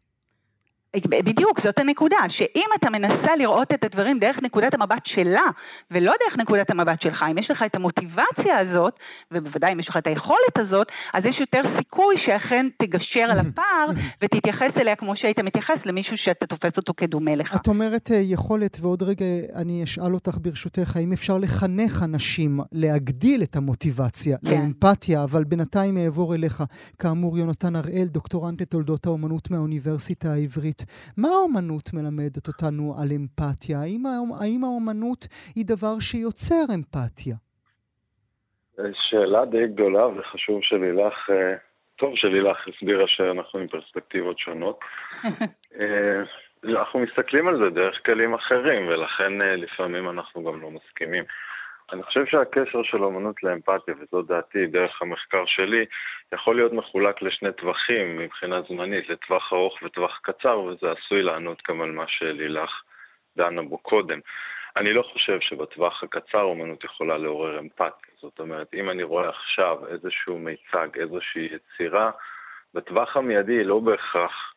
בדיוק, 1.02 1.60
זאת 1.64 1.78
הנקודה, 1.78 2.16
שאם 2.28 2.68
אתה 2.78 2.90
מנסה 2.90 3.36
לראות 3.38 3.68
את 3.74 3.84
הדברים 3.84 4.18
דרך 4.18 4.36
נקודת 4.42 4.74
המבט 4.74 5.02
שלה, 5.04 5.46
ולא 5.90 6.12
דרך 6.22 6.38
נקודת 6.38 6.70
המבט 6.70 7.00
שלך, 7.02 7.24
אם 7.30 7.38
יש 7.38 7.50
לך 7.50 7.62
את 7.66 7.74
המוטיבציה 7.74 8.58
הזאת, 8.58 8.94
ובוודאי 9.32 9.72
אם 9.72 9.80
יש 9.80 9.88
לך 9.88 9.96
את 9.96 10.06
היכולת 10.06 10.56
הזאת, 10.56 10.86
אז 11.14 11.24
יש 11.24 11.36
יותר 11.40 11.62
סיכוי 11.78 12.14
שאכן 12.26 12.66
תגשר 12.82 13.26
על 13.32 13.38
הפער 13.38 13.86
ותתייחס 14.22 14.72
אליה 14.80 14.96
כמו 14.96 15.16
שהיית 15.16 15.38
מתייחס 15.38 15.78
למישהו 15.84 16.16
שאתה 16.16 16.46
תופס 16.46 16.76
אותו 16.76 16.92
כדומה 16.96 17.34
לך. 17.36 17.56
את 17.56 17.68
אומרת 17.68 18.10
אה, 18.10 18.16
יכולת, 18.16 18.76
ועוד 18.82 19.02
רגע 19.02 19.26
אני 19.62 19.84
אשאל 19.84 20.14
אותך 20.14 20.38
ברשותך, 20.42 20.96
האם 20.96 21.12
אפשר 21.12 21.38
לחנך 21.38 22.02
אנשים 22.04 22.60
להגדיל 22.72 23.42
את 23.42 23.56
המוטיבציה 23.56 24.36
כן. 24.38 24.50
לאמפתיה, 24.50 25.24
אבל 25.24 25.44
בינתיים 25.44 25.96
אעבור 25.98 26.34
אליך. 26.34 26.62
כאמור, 26.98 27.38
יונתן 27.38 27.76
הראל, 27.76 28.06
דוקטורנט 28.06 28.60
לתולדות 28.62 29.06
האומנות 29.06 29.50
מהאוניברסיטה 29.50 30.32
העברית. 30.32 30.83
מה 31.16 31.28
האומנות 31.28 31.90
מלמדת 31.94 32.48
אותנו 32.48 32.94
על 33.02 33.08
אמפתיה? 33.16 33.78
האם, 33.80 34.02
האם 34.40 34.64
האומנות 34.64 35.26
היא 35.56 35.64
דבר 35.66 35.98
שיוצר 36.00 36.64
אמפתיה? 36.74 37.36
שאלה 38.92 39.44
די 39.44 39.66
גדולה 39.66 40.06
וחשוב 40.06 40.62
שלילך, 40.62 41.30
אה, 41.30 41.54
טוב 41.96 42.16
שלילך 42.16 42.68
הסבירה 42.68 43.08
שאנחנו 43.08 43.60
עם 43.60 43.68
פרספקטיבות 43.68 44.38
שונות. 44.38 44.80
אה, 45.80 46.22
אנחנו 46.64 47.00
מסתכלים 47.00 47.48
על 47.48 47.58
זה 47.58 47.70
דרך 47.70 48.06
כלים 48.06 48.34
אחרים 48.34 48.88
ולכן 48.88 49.42
אה, 49.42 49.56
לפעמים 49.56 50.10
אנחנו 50.10 50.44
גם 50.44 50.60
לא 50.60 50.70
מסכימים. 50.70 51.24
אני 51.92 52.02
חושב 52.02 52.26
שהקשר 52.26 52.82
של 52.82 53.04
אומנות 53.04 53.42
לאמפתיה, 53.42 53.94
וזו 54.00 54.22
דעתי 54.22 54.66
דרך 54.66 55.02
המחקר 55.02 55.44
שלי, 55.46 55.84
יכול 56.32 56.56
להיות 56.56 56.72
מחולק 56.72 57.22
לשני 57.22 57.52
טווחים 57.52 58.18
מבחינה 58.18 58.62
זמנית, 58.68 59.08
לטווח 59.08 59.52
ארוך 59.52 59.78
וטווח 59.82 60.20
קצר, 60.22 60.60
וזה 60.60 60.92
עשוי 60.92 61.22
לענות 61.22 61.62
גם 61.68 61.80
על 61.82 61.90
מה 61.90 62.04
שלילך 62.08 62.82
דנה 63.36 63.62
בו 63.62 63.78
קודם. 63.78 64.20
אני 64.76 64.92
לא 64.92 65.02
חושב 65.02 65.40
שבטווח 65.40 66.02
הקצר 66.02 66.42
אומנות 66.42 66.84
יכולה 66.84 67.18
לעורר 67.18 67.58
אמפתיה. 67.58 68.14
זאת 68.20 68.40
אומרת, 68.40 68.74
אם 68.74 68.90
אני 68.90 69.02
רואה 69.02 69.28
עכשיו 69.28 69.78
איזשהו 69.88 70.38
מיצג, 70.38 70.88
איזושהי 71.00 71.48
יצירה, 71.52 72.10
בטווח 72.74 73.16
המיידי 73.16 73.52
היא 73.52 73.66
לא 73.66 73.78
בהכרח 73.78 74.53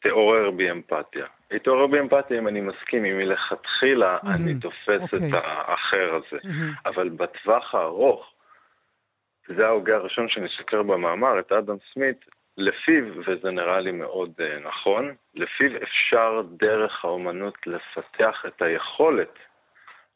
תעורר 0.00 0.50
בי 0.50 0.70
אמפתיה. 0.70 1.26
היא 1.50 1.58
תעורר 1.58 1.86
בי 1.86 2.00
אמפתיה 2.00 2.38
אם 2.38 2.48
אני 2.48 2.60
מסכים, 2.60 3.04
אם 3.04 3.18
מלכתחילה 3.18 4.18
mm-hmm. 4.18 4.34
אני 4.34 4.60
תופס 4.60 5.14
okay. 5.14 5.16
את 5.16 5.34
אוקיי. 5.34 5.40
האחר 5.44 6.14
הזה. 6.14 6.42
Mm-hmm. 6.42 6.80
אבל 6.86 7.08
בטווח 7.08 7.74
הארוך, 7.74 8.32
זה 9.48 9.66
ההוגה 9.66 9.96
הראשון 9.96 10.28
שאני 10.28 10.48
סוקר 10.58 10.82
במאמר, 10.82 11.40
את 11.40 11.52
אדם 11.52 11.76
סמית, 11.92 12.24
לפיו, 12.58 13.04
וזה 13.26 13.50
נראה 13.50 13.80
לי 13.80 13.92
מאוד 13.92 14.32
uh, 14.38 14.68
נכון, 14.68 15.14
לפיו 15.34 15.82
אפשר 15.82 16.42
דרך 16.50 17.04
האומנות 17.04 17.66
לפתח 17.66 18.44
את 18.46 18.62
היכולת 18.62 19.38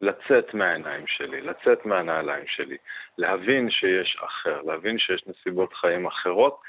לצאת 0.01 0.55
מהעיניים 0.55 1.07
שלי, 1.07 1.41
לצאת 1.41 1.87
מהנעליים 1.87 2.45
שלי, 2.47 2.77
להבין 3.19 3.71
שיש 3.71 4.19
אחר, 4.25 4.63
להבין 4.63 4.99
שיש 4.99 5.25
נסיבות 5.27 5.75
חיים 5.75 6.07
אחרות, 6.07 6.61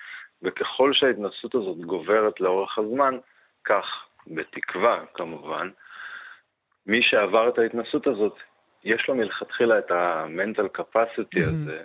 וככל 0.44 0.94
שההתנסות 0.94 1.56
הזאת 1.56 1.78
גוברת 1.78 2.42
לאורך 2.42 2.78
הזמן, 2.78 3.18
כך, 3.64 3.86
בתקווה 4.28 5.04
כמובן, 5.14 5.70
מי 6.86 7.04
שעבר 7.04 7.50
את 7.50 7.58
ההתנסות 7.58 8.08
הזאת 8.08 8.36
יש 8.84 9.06
לו 9.08 9.16
מלכתחילה 9.16 9.80
את 9.80 9.92
ה-mental 9.92 10.80
capacity 10.82 11.44
הזה, 11.44 11.82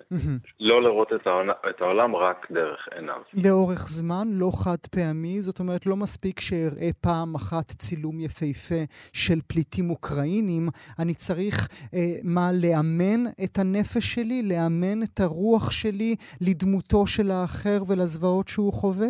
לא 0.61 0.83
לראות 0.83 1.13
את, 1.13 1.27
העולם, 1.27 1.55
את 1.71 1.81
העולם 1.81 2.17
רק 2.17 2.47
דרך 2.51 2.89
עיניו. 2.95 3.21
לאורך 3.45 3.89
זמן, 3.89 4.29
לא 4.31 4.51
חד 4.65 4.87
פעמי, 4.91 5.41
זאת 5.43 5.61
אומרת, 5.61 5.87
לא 5.87 5.97
מספיק 5.97 6.41
שאראה 6.41 6.89
פעם 7.01 7.35
אחת 7.35 7.65
צילום 7.65 8.21
יפהפה 8.21 8.83
של 9.13 9.39
פליטים 9.47 9.91
אוקראינים, 9.91 10.69
אני 10.99 11.15
צריך, 11.15 11.69
אה, 11.95 11.99
מה, 12.25 12.51
לאמן 12.53 13.25
את 13.45 13.59
הנפש 13.59 14.15
שלי, 14.15 14.43
לאמן 14.43 15.03
את 15.03 15.21
הרוח 15.21 15.71
שלי 15.71 16.17
לדמותו 16.41 17.07
של 17.07 17.31
האחר 17.31 17.79
ולזוועות 17.89 18.49
שהוא 18.49 18.73
חווה? 18.73 19.09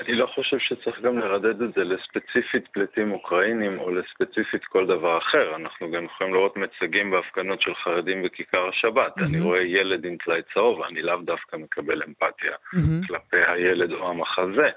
אני 0.00 0.14
לא 0.14 0.26
חושב 0.26 0.58
שצריך 0.58 1.00
גם 1.00 1.18
לרדד 1.18 1.62
את 1.62 1.74
זה 1.74 1.84
לספציפית 1.84 2.68
פליטים 2.72 3.12
אוקראינים 3.12 3.78
או 3.78 3.90
לספציפית 3.90 4.64
כל 4.64 4.86
דבר 4.86 5.18
אחר. 5.18 5.56
אנחנו 5.56 5.90
גם 5.90 6.04
יכולים 6.04 6.34
לראות 6.34 6.56
מצגים 6.56 7.10
בהפגנות 7.10 7.60
של 7.62 7.74
חרדים 7.74 8.22
בכיכר 8.22 8.68
השבת. 8.68 9.18
Mm-hmm. 9.18 9.24
אני 9.28 9.40
רואה 9.40 9.62
ילד 9.62 10.04
עם 10.04 10.16
טלאי 10.16 10.40
צהוב, 10.54 10.82
אני 10.82 11.02
לאו 11.02 11.16
דווקא 11.16 11.56
מקבל 11.56 12.02
אמפתיה 12.02 12.52
mm-hmm. 12.52 13.06
כלפי 13.06 13.36
הילד 13.46 13.92
או 13.92 14.10
המחזה. 14.10 14.70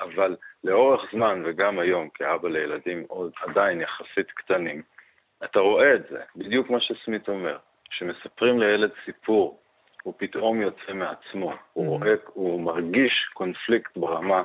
אבל 0.00 0.36
לאורך 0.64 1.02
זמן, 1.12 1.42
וגם 1.44 1.78
היום 1.78 2.08
כאבא 2.14 2.48
לילדים 2.48 3.04
עוד 3.08 3.32
עדיין 3.42 3.80
יחסית 3.80 4.30
קטנים, 4.30 4.82
אתה 5.44 5.60
רואה 5.60 5.94
את 5.94 6.02
זה, 6.10 6.20
בדיוק 6.36 6.70
מה 6.70 6.80
שסמית 6.80 7.28
אומר. 7.28 7.56
כשמספרים 7.90 8.60
לילד 8.60 8.90
סיפור 9.04 9.60
הוא 10.06 10.14
פתאום 10.16 10.62
יוצא 10.62 10.92
מעצמו. 10.94 11.52
Mm-hmm. 11.52 11.56
הוא 11.72 11.86
רואה, 11.86 12.14
הוא 12.26 12.60
מרגיש 12.60 13.12
קונפליקט 13.34 13.96
ברמה 13.96 14.42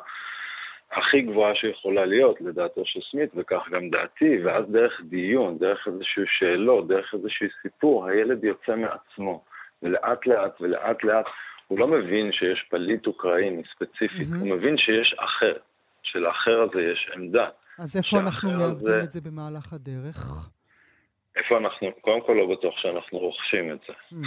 הכי 0.91 1.21
גבוהה 1.21 1.55
שיכולה 1.55 2.05
להיות, 2.05 2.41
לדעתו 2.41 2.81
של 2.85 2.99
סמית, 3.11 3.29
וכך 3.35 3.61
גם 3.71 3.89
דעתי, 3.89 4.43
ואז 4.43 4.65
דרך 4.71 5.01
דיון, 5.09 5.57
דרך 5.57 5.87
איזשהו 5.87 6.23
שאלות, 6.27 6.87
דרך 6.87 7.13
איזשהו 7.13 7.47
סיפור, 7.61 8.07
הילד 8.07 8.43
יוצא 8.43 8.75
מעצמו. 8.75 9.43
ולאט 9.83 10.27
לאט 10.27 10.61
ולאט 10.61 11.03
לאט 11.03 11.25
הוא 11.67 11.79
לא 11.79 11.87
מבין 11.87 12.31
שיש 12.31 12.65
פליט 12.69 13.07
אוקראיני 13.07 13.61
ספציפית, 13.75 14.27
mm-hmm. 14.27 14.39
הוא 14.39 14.49
מבין 14.49 14.77
שיש 14.77 15.15
אחר, 15.19 15.53
שלאחר 16.03 16.61
הזה 16.61 16.81
יש 16.81 17.11
עמדה. 17.15 17.49
אז 17.79 17.97
איפה 17.97 18.19
אנחנו 18.19 18.49
מאבדים 18.51 18.85
זה... 18.85 18.99
את 18.99 19.11
זה 19.11 19.21
במהלך 19.21 19.73
הדרך? 19.73 20.49
איפה 21.35 21.57
אנחנו, 21.57 21.87
קודם 22.01 22.21
כל 22.25 22.33
לא 22.33 22.55
בטוח 22.55 22.73
שאנחנו 22.77 23.19
רוכשים 23.19 23.71
את 23.71 23.79
זה. 23.87 23.93
Mm. 23.93 24.25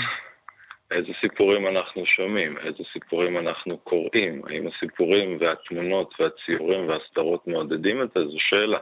איזה 0.95 1.13
סיפורים 1.21 1.67
אנחנו 1.67 2.07
שומעים, 2.07 2.59
איזה 2.59 2.83
סיפורים 2.93 3.39
אנחנו 3.39 3.79
קוראים, 3.79 4.43
האם 4.47 4.67
הסיפורים 4.67 5.37
והתמונות 5.41 6.15
והציורים 6.21 6.89
והסדרות 6.89 7.47
מעודדים 7.47 8.03
את 8.03 8.09
זה, 8.15 8.21
זו 8.25 8.37
שאלה. 8.39 8.79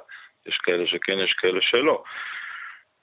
יש 0.46 0.56
כאלה 0.56 0.86
שכן, 0.86 1.18
יש 1.18 1.32
כאלה 1.32 1.58
שלא. 1.60 2.02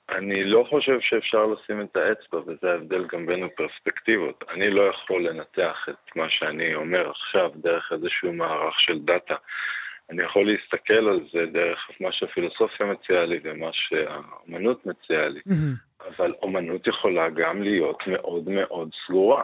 אני 0.10 0.44
לא 0.44 0.66
חושב 0.70 1.00
שאפשר 1.02 1.46
לשים 1.46 1.82
את 1.82 1.98
האצבע, 1.98 2.40
וזה 2.40 2.72
ההבדל 2.72 3.06
גם 3.12 3.26
בין 3.26 3.44
הפרספקטיבות. 3.44 4.44
אני 4.50 4.70
לא 4.70 4.82
יכול 4.82 5.28
לנתח 5.28 5.90
את 5.90 6.16
מה 6.16 6.30
שאני 6.30 6.76
אומר 6.76 7.10
עכשיו 7.10 7.52
דרך 7.56 7.92
איזשהו 7.92 8.34
מערך 8.34 8.80
של 8.80 9.00
דאטה. 9.00 9.36
אני 10.10 10.24
יכול 10.24 10.52
להסתכל 10.52 11.08
על 11.08 11.20
זה 11.34 11.46
דרך 11.46 11.90
מה 12.00 12.12
שהפילוסופיה 12.12 12.86
מציעה 12.86 13.26
לי 13.26 13.40
ומה 13.44 13.70
שהאומנות 13.74 14.86
מציעה 14.86 15.28
לי, 15.28 15.40
mm-hmm. 15.40 15.89
אבל 16.08 16.34
אומנות 16.42 16.88
יכולה 16.88 17.30
גם 17.30 17.62
להיות 17.62 17.98
מאוד 18.08 18.50
מאוד 18.50 18.90
סגורה. 19.08 19.44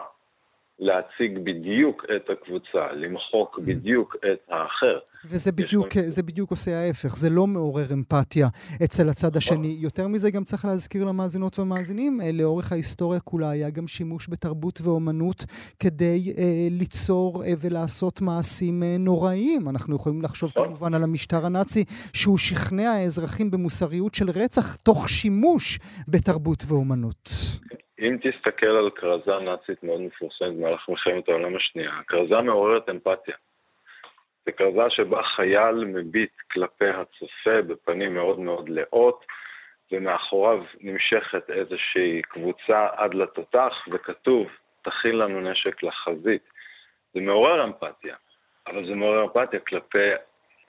להציג 0.78 1.38
בדיוק 1.38 2.04
את 2.16 2.30
הקבוצה, 2.30 2.92
למחוק 2.92 3.58
mm-hmm. 3.58 3.62
בדיוק 3.62 4.16
את 4.16 4.38
האחר. 4.48 4.98
וזה 5.24 5.52
בדיוק, 5.52 5.88
זה 6.06 6.22
בדיוק 6.22 6.50
עושה 6.50 6.78
ההפך, 6.80 7.16
זה 7.16 7.30
לא 7.30 7.46
מעורר 7.46 7.92
אמפתיה 7.92 8.48
אצל 8.84 9.08
הצד 9.08 9.26
נכון. 9.28 9.38
השני. 9.38 9.76
יותר 9.80 10.08
מזה 10.08 10.30
גם 10.30 10.44
צריך 10.44 10.64
להזכיר 10.64 11.04
למאזינות 11.04 11.58
ומאזינים, 11.58 12.20
אה, 12.20 12.30
לאורך 12.32 12.72
ההיסטוריה 12.72 13.20
כולה 13.20 13.50
היה 13.50 13.70
גם 13.70 13.86
שימוש 13.86 14.28
בתרבות 14.28 14.80
ואומנות 14.82 15.44
כדי 15.78 16.34
אה, 16.38 16.68
ליצור 16.70 17.44
אה, 17.44 17.52
ולעשות 17.60 18.20
מעשים 18.20 18.82
אה, 18.82 18.96
נוראיים. 18.98 19.68
אנחנו 19.68 19.96
יכולים 19.96 20.22
לחשוב 20.22 20.50
נכון. 20.56 20.66
כמובן 20.66 20.94
על 20.94 21.02
המשטר 21.02 21.46
הנאצי, 21.46 21.84
שהוא 22.12 22.38
שכנע 22.38 22.90
האזרחים 22.90 23.50
במוסריות 23.50 24.14
של 24.14 24.30
רצח 24.30 24.76
תוך 24.76 25.08
שימוש 25.08 25.78
בתרבות 26.08 26.64
ואומנות. 26.68 27.30
אם 28.00 28.16
תסתכל 28.22 28.66
על 28.66 28.90
כרזה 28.90 29.38
נאצית 29.38 29.82
מאוד 29.82 30.00
מפורסמת 30.00 30.56
במהלך 30.56 30.88
מלחמת 30.88 31.28
העולם 31.28 31.56
השנייה, 31.56 31.90
הכרזה 31.98 32.40
מעוררת 32.40 32.88
אמפתיה. 32.88 33.36
זו 34.46 34.52
כרזה 34.56 34.90
שבה 34.90 35.22
חייל 35.22 35.84
מביט 35.84 36.32
כלפי 36.52 36.88
הצופה 36.88 37.62
בפנים 37.62 38.14
מאוד 38.14 38.38
מאוד 38.38 38.68
לאות, 38.68 39.24
ומאחוריו 39.92 40.64
נמשכת 40.80 41.50
איזושהי 41.50 42.22
קבוצה 42.22 42.88
עד 42.96 43.14
לתותח, 43.14 43.72
וכתוב, 43.92 44.46
תכין 44.82 45.18
לנו 45.18 45.40
נשק 45.40 45.82
לחזית. 45.82 46.42
זה 47.14 47.20
מעורר 47.20 47.64
אמפתיה, 47.64 48.16
אבל 48.66 48.86
זה 48.86 48.94
מעורר 48.94 49.24
אמפתיה 49.24 49.60
כלפי 49.60 50.08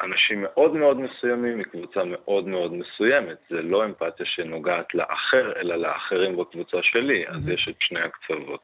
אנשים 0.02 0.42
מאוד 0.42 0.74
מאוד 0.74 0.98
מסוימים 1.00 1.60
מקבוצה 1.60 2.00
מאוד 2.06 2.48
מאוד 2.48 2.74
מסוימת. 2.74 3.38
זה 3.50 3.62
לא 3.62 3.86
אמפתיה 3.86 4.26
שנוגעת 4.26 4.94
לאחר, 4.94 5.60
אלא 5.60 5.76
לאחרים 5.76 6.38
בקבוצה 6.38 6.78
שלי, 6.82 7.28
אז 7.28 7.50
יש 7.50 7.68
את 7.70 7.76
שני 7.80 8.00
הקצוות. 8.00 8.62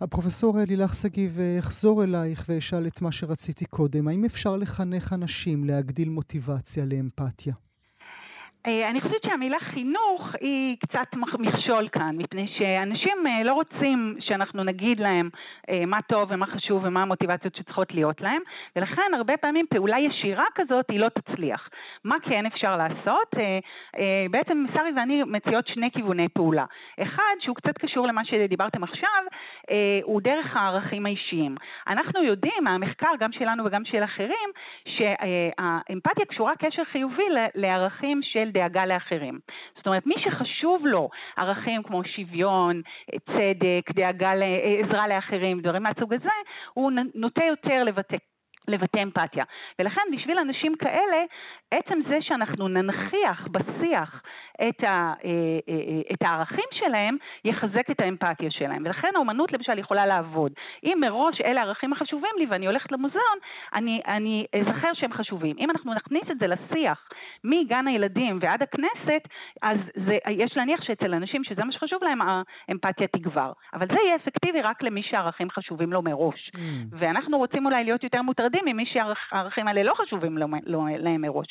הפרופסור 0.00 0.56
לילך 0.68 0.94
שגיב, 0.94 1.38
אחזור 1.58 2.04
אלייך 2.04 2.44
ואשאל 2.48 2.86
את 2.86 3.02
מה 3.02 3.12
שרציתי 3.12 3.64
קודם. 3.64 4.08
האם 4.08 4.24
אפשר 4.24 4.56
לחנך 4.56 5.12
אנשים 5.12 5.64
להגדיל 5.64 6.08
מוטיבציה 6.08 6.84
לאמפתיה? 6.90 7.65
אה, 8.66 8.90
אני 8.90 9.00
חושבת 9.00 9.22
שהמילה 9.22 9.58
חינוך 9.60 10.34
היא 10.40 10.76
קצת 10.80 11.14
מכשול 11.38 11.88
כאן, 11.88 12.16
מפני 12.18 12.48
שאנשים 12.58 13.26
אה, 13.26 13.42
לא 13.44 13.52
רוצים 13.52 14.16
שאנחנו 14.20 14.64
נגיד 14.64 15.00
להם 15.00 15.30
אה, 15.70 15.86
מה 15.86 16.02
טוב 16.02 16.28
ומה 16.32 16.46
חשוב 16.46 16.84
ומה 16.84 17.02
המוטיבציות 17.02 17.54
שצריכות 17.54 17.94
להיות 17.94 18.20
להם, 18.20 18.42
ולכן 18.76 19.14
הרבה 19.16 19.36
פעמים 19.36 19.66
פעולה 19.70 19.98
ישירה 19.98 20.44
כזאת 20.54 20.90
היא 20.90 21.00
לא 21.00 21.08
תצליח. 21.08 21.68
מה 22.04 22.16
כן 22.22 22.46
אפשר 22.46 22.76
לעשות? 22.76 23.34
בעצם 24.30 24.64
שרי 24.74 24.90
ואני 24.96 25.22
מציעות 25.22 25.66
שני 25.66 25.90
כיווני 25.90 26.28
פעולה. 26.28 26.64
אחד, 27.02 27.34
שהוא 27.40 27.56
קצת 27.56 27.78
קשור 27.78 28.06
למה 28.06 28.24
שדיברתם 28.24 28.82
עכשיו, 28.82 29.22
הוא 30.02 30.20
דרך 30.20 30.56
הערכים 30.56 31.06
האישיים. 31.06 31.56
אנחנו 31.88 32.22
יודעים 32.22 32.64
מהמחקר, 32.64 33.10
גם 33.20 33.32
שלנו 33.32 33.64
וגם 33.64 33.84
של 33.84 34.04
אחרים, 34.04 34.50
שהאמפתיה 34.86 36.24
קשורה 36.24 36.52
קשר 36.58 36.84
חיובי 36.84 37.22
לערכים 37.54 38.20
של 38.22 38.50
דאגה 38.56 38.86
לאחרים. 38.86 39.38
זאת 39.76 39.86
אומרת, 39.86 40.06
מי 40.06 40.14
שחשוב 40.18 40.86
לו 40.86 41.08
ערכים 41.36 41.82
כמו 41.82 42.04
שוויון, 42.04 42.82
צדק, 43.26 43.90
דאגה 43.94 44.32
לעזרה 44.34 45.08
לאחרים, 45.08 45.60
דברים 45.60 45.82
מהסוג 45.82 46.14
הזה, 46.14 46.28
הוא 46.74 46.92
נוטה 47.14 47.44
יותר 47.44 47.84
לבטא 47.84 48.16
לבטא 48.68 49.02
אמפתיה. 49.02 49.44
ולכן 49.78 50.00
בשביל 50.12 50.38
אנשים 50.38 50.76
כאלה, 50.76 51.24
עצם 51.70 51.98
זה 52.08 52.18
שאנחנו 52.20 52.68
ננכיח 52.68 53.48
בשיח 53.50 54.22
את, 54.68 54.84
ה, 54.84 55.12
אה, 55.24 55.30
אה, 55.68 55.74
אה, 55.74 56.00
את 56.12 56.22
הערכים 56.22 56.64
שלהם, 56.72 57.16
יחזק 57.44 57.90
את 57.90 58.00
האמפתיה 58.00 58.50
שלהם. 58.50 58.82
ולכן 58.86 59.08
האומנות 59.14 59.52
למשל 59.52 59.78
יכולה 59.78 60.06
לעבוד. 60.06 60.52
אם 60.84 60.98
מראש 61.00 61.40
אלה 61.40 61.60
הערכים 61.60 61.92
החשובים 61.92 62.30
לי 62.38 62.46
ואני 62.50 62.66
הולכת 62.66 62.92
למוזיאון, 62.92 63.38
אני, 63.74 64.00
אני 64.06 64.46
אזכר 64.60 64.92
שהם 64.94 65.12
חשובים. 65.12 65.56
אם 65.58 65.70
אנחנו 65.70 65.94
נכניס 65.94 66.24
את 66.30 66.38
זה 66.38 66.46
לשיח 66.46 67.08
מגן 67.44 67.86
הילדים 67.86 68.38
ועד 68.40 68.62
הכנסת, 68.62 69.28
אז 69.62 69.78
זה, 70.06 70.18
יש 70.30 70.56
להניח 70.56 70.82
שאצל 70.82 71.14
אנשים 71.14 71.44
שזה 71.44 71.64
מה 71.64 71.72
שחשוב 71.72 72.04
להם, 72.04 72.18
האמפתיה 72.68 73.06
תגבר. 73.06 73.52
אבל 73.74 73.86
זה 73.86 73.98
יהיה 74.04 74.16
אפקטיבי 74.16 74.60
רק 74.62 74.82
למי 74.82 75.02
שהערכים 75.02 75.50
חשובים 75.50 75.92
לו 75.92 76.02
מראש. 76.02 76.50
Mm. 76.54 76.58
ואנחנו 76.90 77.38
רוצים 77.38 77.66
אולי 77.66 77.84
להיות 77.84 78.04
יותר 78.04 78.22
מוטרדים 78.22 78.55
ממי 78.64 78.86
שהערכים 78.86 79.68
האלה 79.68 79.82
לא 79.82 79.94
חשובים 79.94 80.38
להם 80.96 81.20
מראש. 81.20 81.46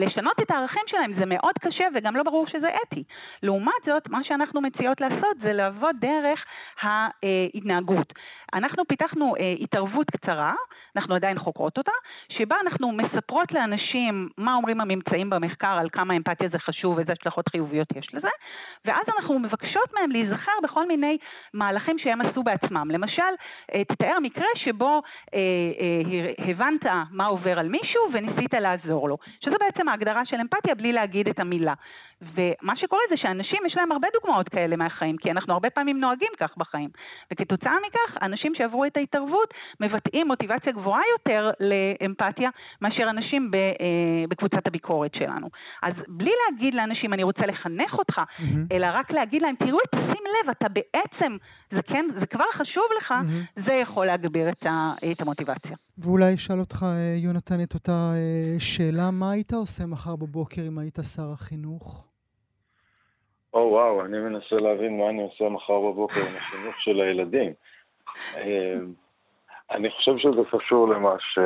לשנות 0.00 0.40
את 0.42 0.50
הערכים 0.50 0.82
שלהם 0.86 1.12
זה 1.18 1.26
מאוד 1.26 1.54
קשה 1.60 1.84
וגם 1.94 2.16
לא 2.16 2.22
ברור 2.22 2.46
שזה 2.46 2.68
אתי. 2.82 3.02
לעומת 3.42 3.82
זאת, 3.86 4.08
מה 4.08 4.24
שאנחנו 4.24 4.60
מציעות 4.60 5.00
לעשות 5.00 5.36
זה 5.42 5.52
לעבוד 5.52 5.96
דרך 6.00 6.44
ההתנהגות. 6.82 8.12
אנחנו 8.54 8.84
פיתחנו 8.84 9.34
אה, 9.36 9.54
התערבות 9.60 10.10
קצרה, 10.10 10.54
אנחנו 10.96 11.14
עדיין 11.14 11.38
חוקרות 11.38 11.78
אותה, 11.78 11.92
שבה 12.28 12.56
אנחנו 12.62 12.92
מספרות 12.92 13.52
לאנשים 13.52 14.28
מה 14.38 14.54
אומרים 14.54 14.80
הממצאים 14.80 15.30
במחקר 15.30 15.76
על 15.80 15.88
כמה 15.92 16.16
אמפתיה 16.16 16.48
זה 16.52 16.58
חשוב 16.58 16.96
ואיזה 16.96 17.12
השלכות 17.12 17.48
חיוביות 17.48 17.88
יש 17.96 18.14
לזה, 18.14 18.28
ואז 18.84 19.04
אנחנו 19.18 19.38
מבקשות 19.38 19.94
מהם 19.94 20.10
להיזכר 20.10 20.52
בכל 20.62 20.88
מיני 20.88 21.18
מהלכים 21.54 21.98
שהם 21.98 22.20
עשו 22.20 22.42
בעצמם. 22.42 22.90
למשל, 22.90 23.32
אה, 23.74 23.84
תתאר 23.84 24.18
מקרה 24.22 24.46
שבו 24.56 25.02
אה, 25.34 25.38
אה, 25.38 26.50
הבנת 26.50 26.86
מה 27.10 27.26
עובר 27.26 27.58
על 27.58 27.68
מישהו 27.68 28.02
וניסית 28.12 28.54
לעזור 28.54 29.08
לו, 29.08 29.16
שזה 29.40 29.54
בעצם 29.60 29.88
ההגדרה 29.90 30.24
של 30.24 30.36
אמפתיה 30.36 30.74
בלי 30.74 30.92
להגיד 30.92 31.28
את 31.28 31.40
המילה. 31.40 31.74
ומה 32.22 32.76
שקורה 32.76 33.00
זה 33.10 33.16
שאנשים, 33.16 33.58
יש 33.66 33.76
להם 33.76 33.92
הרבה 33.92 34.08
דוגמאות 34.12 34.48
כאלה 34.48 34.76
מהחיים, 34.76 35.16
כי 35.16 35.30
אנחנו 35.30 35.52
הרבה 35.52 35.70
פעמים 35.70 36.00
נוהגים 36.00 36.28
כך 36.40 36.50
בחיים. 36.56 36.90
וכתוצאה 37.32 37.72
מכך, 37.86 38.22
אנשים 38.22 38.52
שעברו 38.54 38.84
את 38.84 38.96
ההתערבות 38.96 39.54
מבטאים 39.80 40.26
מוטיבציה 40.26 40.72
גבוהה 40.72 41.02
יותר 41.12 41.50
לאמפתיה 41.60 42.50
מאשר 42.82 43.10
אנשים 43.10 43.50
ב, 43.50 43.54
אה, 43.56 44.24
בקבוצת 44.28 44.66
הביקורת 44.66 45.14
שלנו. 45.14 45.48
אז 45.82 45.94
בלי 46.08 46.30
להגיד 46.44 46.74
לאנשים, 46.74 47.12
אני 47.12 47.22
רוצה 47.22 47.46
לחנך 47.46 47.94
אותך, 47.98 48.18
mm-hmm. 48.18 48.44
אלא 48.72 48.86
רק 48.92 49.10
להגיד 49.10 49.42
להם, 49.42 49.54
תראו, 49.58 49.78
שים 49.94 50.24
לב, 50.34 50.50
אתה 50.50 50.66
בעצם, 50.68 51.36
זה 51.70 51.82
כן, 51.82 52.04
זה 52.20 52.26
כבר 52.26 52.44
חשוב 52.52 52.84
לך, 52.98 53.10
mm-hmm. 53.10 53.62
זה 53.66 53.72
יכול 53.72 54.06
להגביר 54.06 54.48
את, 54.48 54.66
ה, 54.66 54.92
את 55.12 55.20
המוטיבציה. 55.20 55.76
ואולי 55.98 56.34
אשאל 56.34 56.60
אותך, 56.60 56.82
אה, 56.82 57.14
יונתן, 57.16 57.62
את 57.62 57.74
אותה 57.74 58.12
אה, 58.14 58.60
שאלה, 58.60 59.10
מה 59.10 59.30
היית 59.30 59.52
עושה 59.52 59.69
מחר 59.86 60.16
בבוקר 60.16 60.62
אם 60.68 60.78
היית 60.78 60.98
שר 61.16 61.32
החינוך? 61.34 62.06
או 63.54 63.60
וואו, 63.60 64.04
אני 64.04 64.18
מנסה 64.18 64.56
להבין 64.56 64.98
מה 64.98 65.10
אני 65.10 65.22
עושה 65.22 65.48
מחר 65.48 65.80
בבוקר 65.80 66.20
עם 66.20 66.36
החינוך 66.36 66.74
של 66.78 67.00
הילדים. 67.00 67.52
אמ, 68.36 68.92
אני 69.70 69.90
חושב 69.90 70.18
שזה 70.18 70.40
קשור 70.50 70.88
למה 70.88 71.14
ש... 71.18 71.38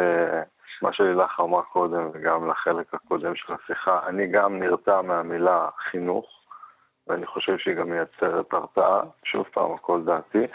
מה 0.82 0.92
שלילך 0.92 1.40
אמרה 1.40 1.62
קודם 1.62 2.10
וגם 2.12 2.50
לחלק 2.50 2.94
הקודם 2.94 3.34
של 3.36 3.52
השיחה. 3.52 4.00
אני 4.06 4.26
גם 4.26 4.58
נרתע 4.58 5.02
מהמילה 5.02 5.68
חינוך, 5.90 6.26
ואני 7.06 7.26
חושב 7.26 7.58
שהיא 7.58 7.74
גם 7.74 7.90
מייצרת 7.90 8.52
הרתעה, 8.52 9.00
שוב 9.24 9.46
פעם, 9.52 9.72
הכל 9.72 10.04
דעתי, 10.04 10.46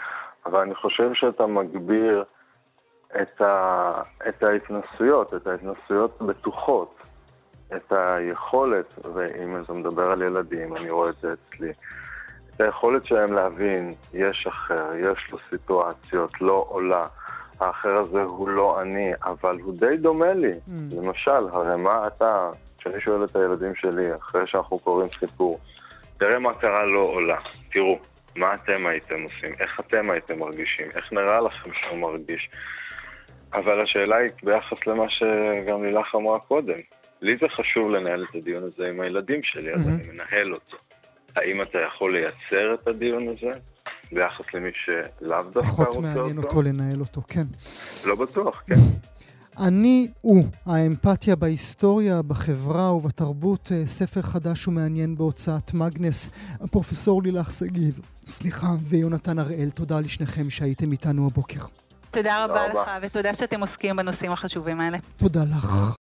אבל 0.46 0.60
אני 0.60 0.74
חושב 0.74 1.14
שאתה 1.14 1.46
מגביר 1.46 2.24
את, 3.22 3.40
ה... 3.40 4.02
את 4.28 4.42
ההתנסויות, 4.42 5.34
את 5.34 5.46
ההתנסויות 5.46 6.22
בטוחות. 6.22 6.99
את 7.76 7.92
היכולת, 7.92 8.86
ואם 9.14 9.64
זה 9.68 9.72
מדבר 9.72 10.10
על 10.10 10.22
ילדים, 10.22 10.76
אני 10.76 10.90
רואה 10.90 11.10
את 11.10 11.16
זה 11.22 11.32
אצלי, 11.32 11.72
את 12.60 12.60
היכולת 12.60 13.04
שלהם 13.04 13.32
להבין, 13.32 13.94
יש 14.14 14.46
אחר, 14.46 14.86
יש 14.98 15.30
לו 15.32 15.38
סיטואציות, 15.50 16.40
לא 16.40 16.66
עולה. 16.68 17.06
האחר 17.60 17.96
הזה 17.96 18.22
הוא 18.22 18.48
לא 18.48 18.82
אני, 18.82 19.12
אבל 19.24 19.58
הוא 19.62 19.74
די 19.78 19.96
דומה 19.96 20.32
לי. 20.32 20.52
Mm. 20.52 20.94
למשל, 20.96 21.48
הרי 21.52 21.82
מה 21.82 22.06
אתה, 22.06 22.50
כשאני 22.78 23.00
שואל 23.00 23.24
את 23.24 23.36
הילדים 23.36 23.74
שלי, 23.74 24.14
אחרי 24.14 24.46
שאנחנו 24.46 24.78
קוראים 24.78 25.08
סיפור, 25.20 25.58
תראה 26.18 26.38
מה 26.38 26.54
קרה 26.54 26.86
לא 26.86 27.00
עולה. 27.00 27.38
תראו, 27.72 27.98
מה 28.36 28.54
אתם 28.54 28.86
הייתם 28.86 29.22
עושים? 29.22 29.54
איך 29.60 29.80
אתם 29.80 30.10
הייתם 30.10 30.38
מרגישים? 30.38 30.86
איך 30.94 31.12
נראה 31.12 31.40
לכם 31.40 31.70
שהוא 31.72 31.98
מרגיש? 31.98 32.50
אבל 33.52 33.80
השאלה 33.80 34.16
היא 34.16 34.30
ביחס 34.42 34.86
למה 34.86 35.04
שגם 35.08 35.84
לילך 35.84 36.14
אמרה 36.14 36.38
קודם. 36.38 36.78
לי 37.22 37.36
זה 37.40 37.48
חשוב 37.48 37.90
לנהל 37.90 38.24
את 38.30 38.34
הדיון 38.34 38.62
הזה 38.62 38.88
עם 38.88 39.00
הילדים 39.00 39.40
שלי, 39.42 39.74
אז 39.74 39.88
אני 39.88 40.08
מנהל 40.12 40.54
אותו. 40.54 40.76
האם 41.36 41.62
אתה 41.62 41.78
יכול 41.78 42.16
לייצר 42.16 42.74
את 42.74 42.88
הדיון 42.88 43.28
הזה 43.28 43.52
ביחס 44.12 44.44
למי 44.54 44.70
שלאו 44.74 45.42
דווקא 45.42 45.70
רוצה 45.70 45.82
אותו? 45.82 45.90
פחות 45.90 46.04
מעניין 46.04 46.38
אותו 46.38 46.62
לנהל 46.62 47.00
אותו, 47.00 47.20
כן. 47.28 47.44
לא 48.06 48.14
בטוח, 48.14 48.62
כן. 48.66 48.74
אני 49.66 50.08
הוא, 50.20 50.44
האמפתיה 50.66 51.36
בהיסטוריה, 51.36 52.22
בחברה 52.22 52.94
ובתרבות, 52.94 53.68
אה, 53.72 53.86
ספר 53.86 54.22
חדש 54.22 54.68
ומעניין 54.68 55.16
בהוצאת 55.16 55.74
מגנס, 55.74 56.30
הפרופסור 56.60 57.22
לילך 57.22 57.52
שגיב, 57.52 58.00
סליחה, 58.26 58.66
ויונתן 58.82 59.38
הראל, 59.38 59.70
תודה 59.70 60.00
לשניכם 60.00 60.50
שהייתם 60.50 60.92
איתנו 60.92 61.26
הבוקר. 61.26 61.60
תודה 62.10 62.44
רבה 62.44 62.68
לך, 62.68 62.90
ותודה 63.02 63.34
שאתם 63.34 63.60
עוסקים 63.60 63.96
בנושאים 63.96 64.32
החשובים 64.32 64.80
האלה. 64.80 64.98
תודה 65.16 65.40
לך. 65.44 65.96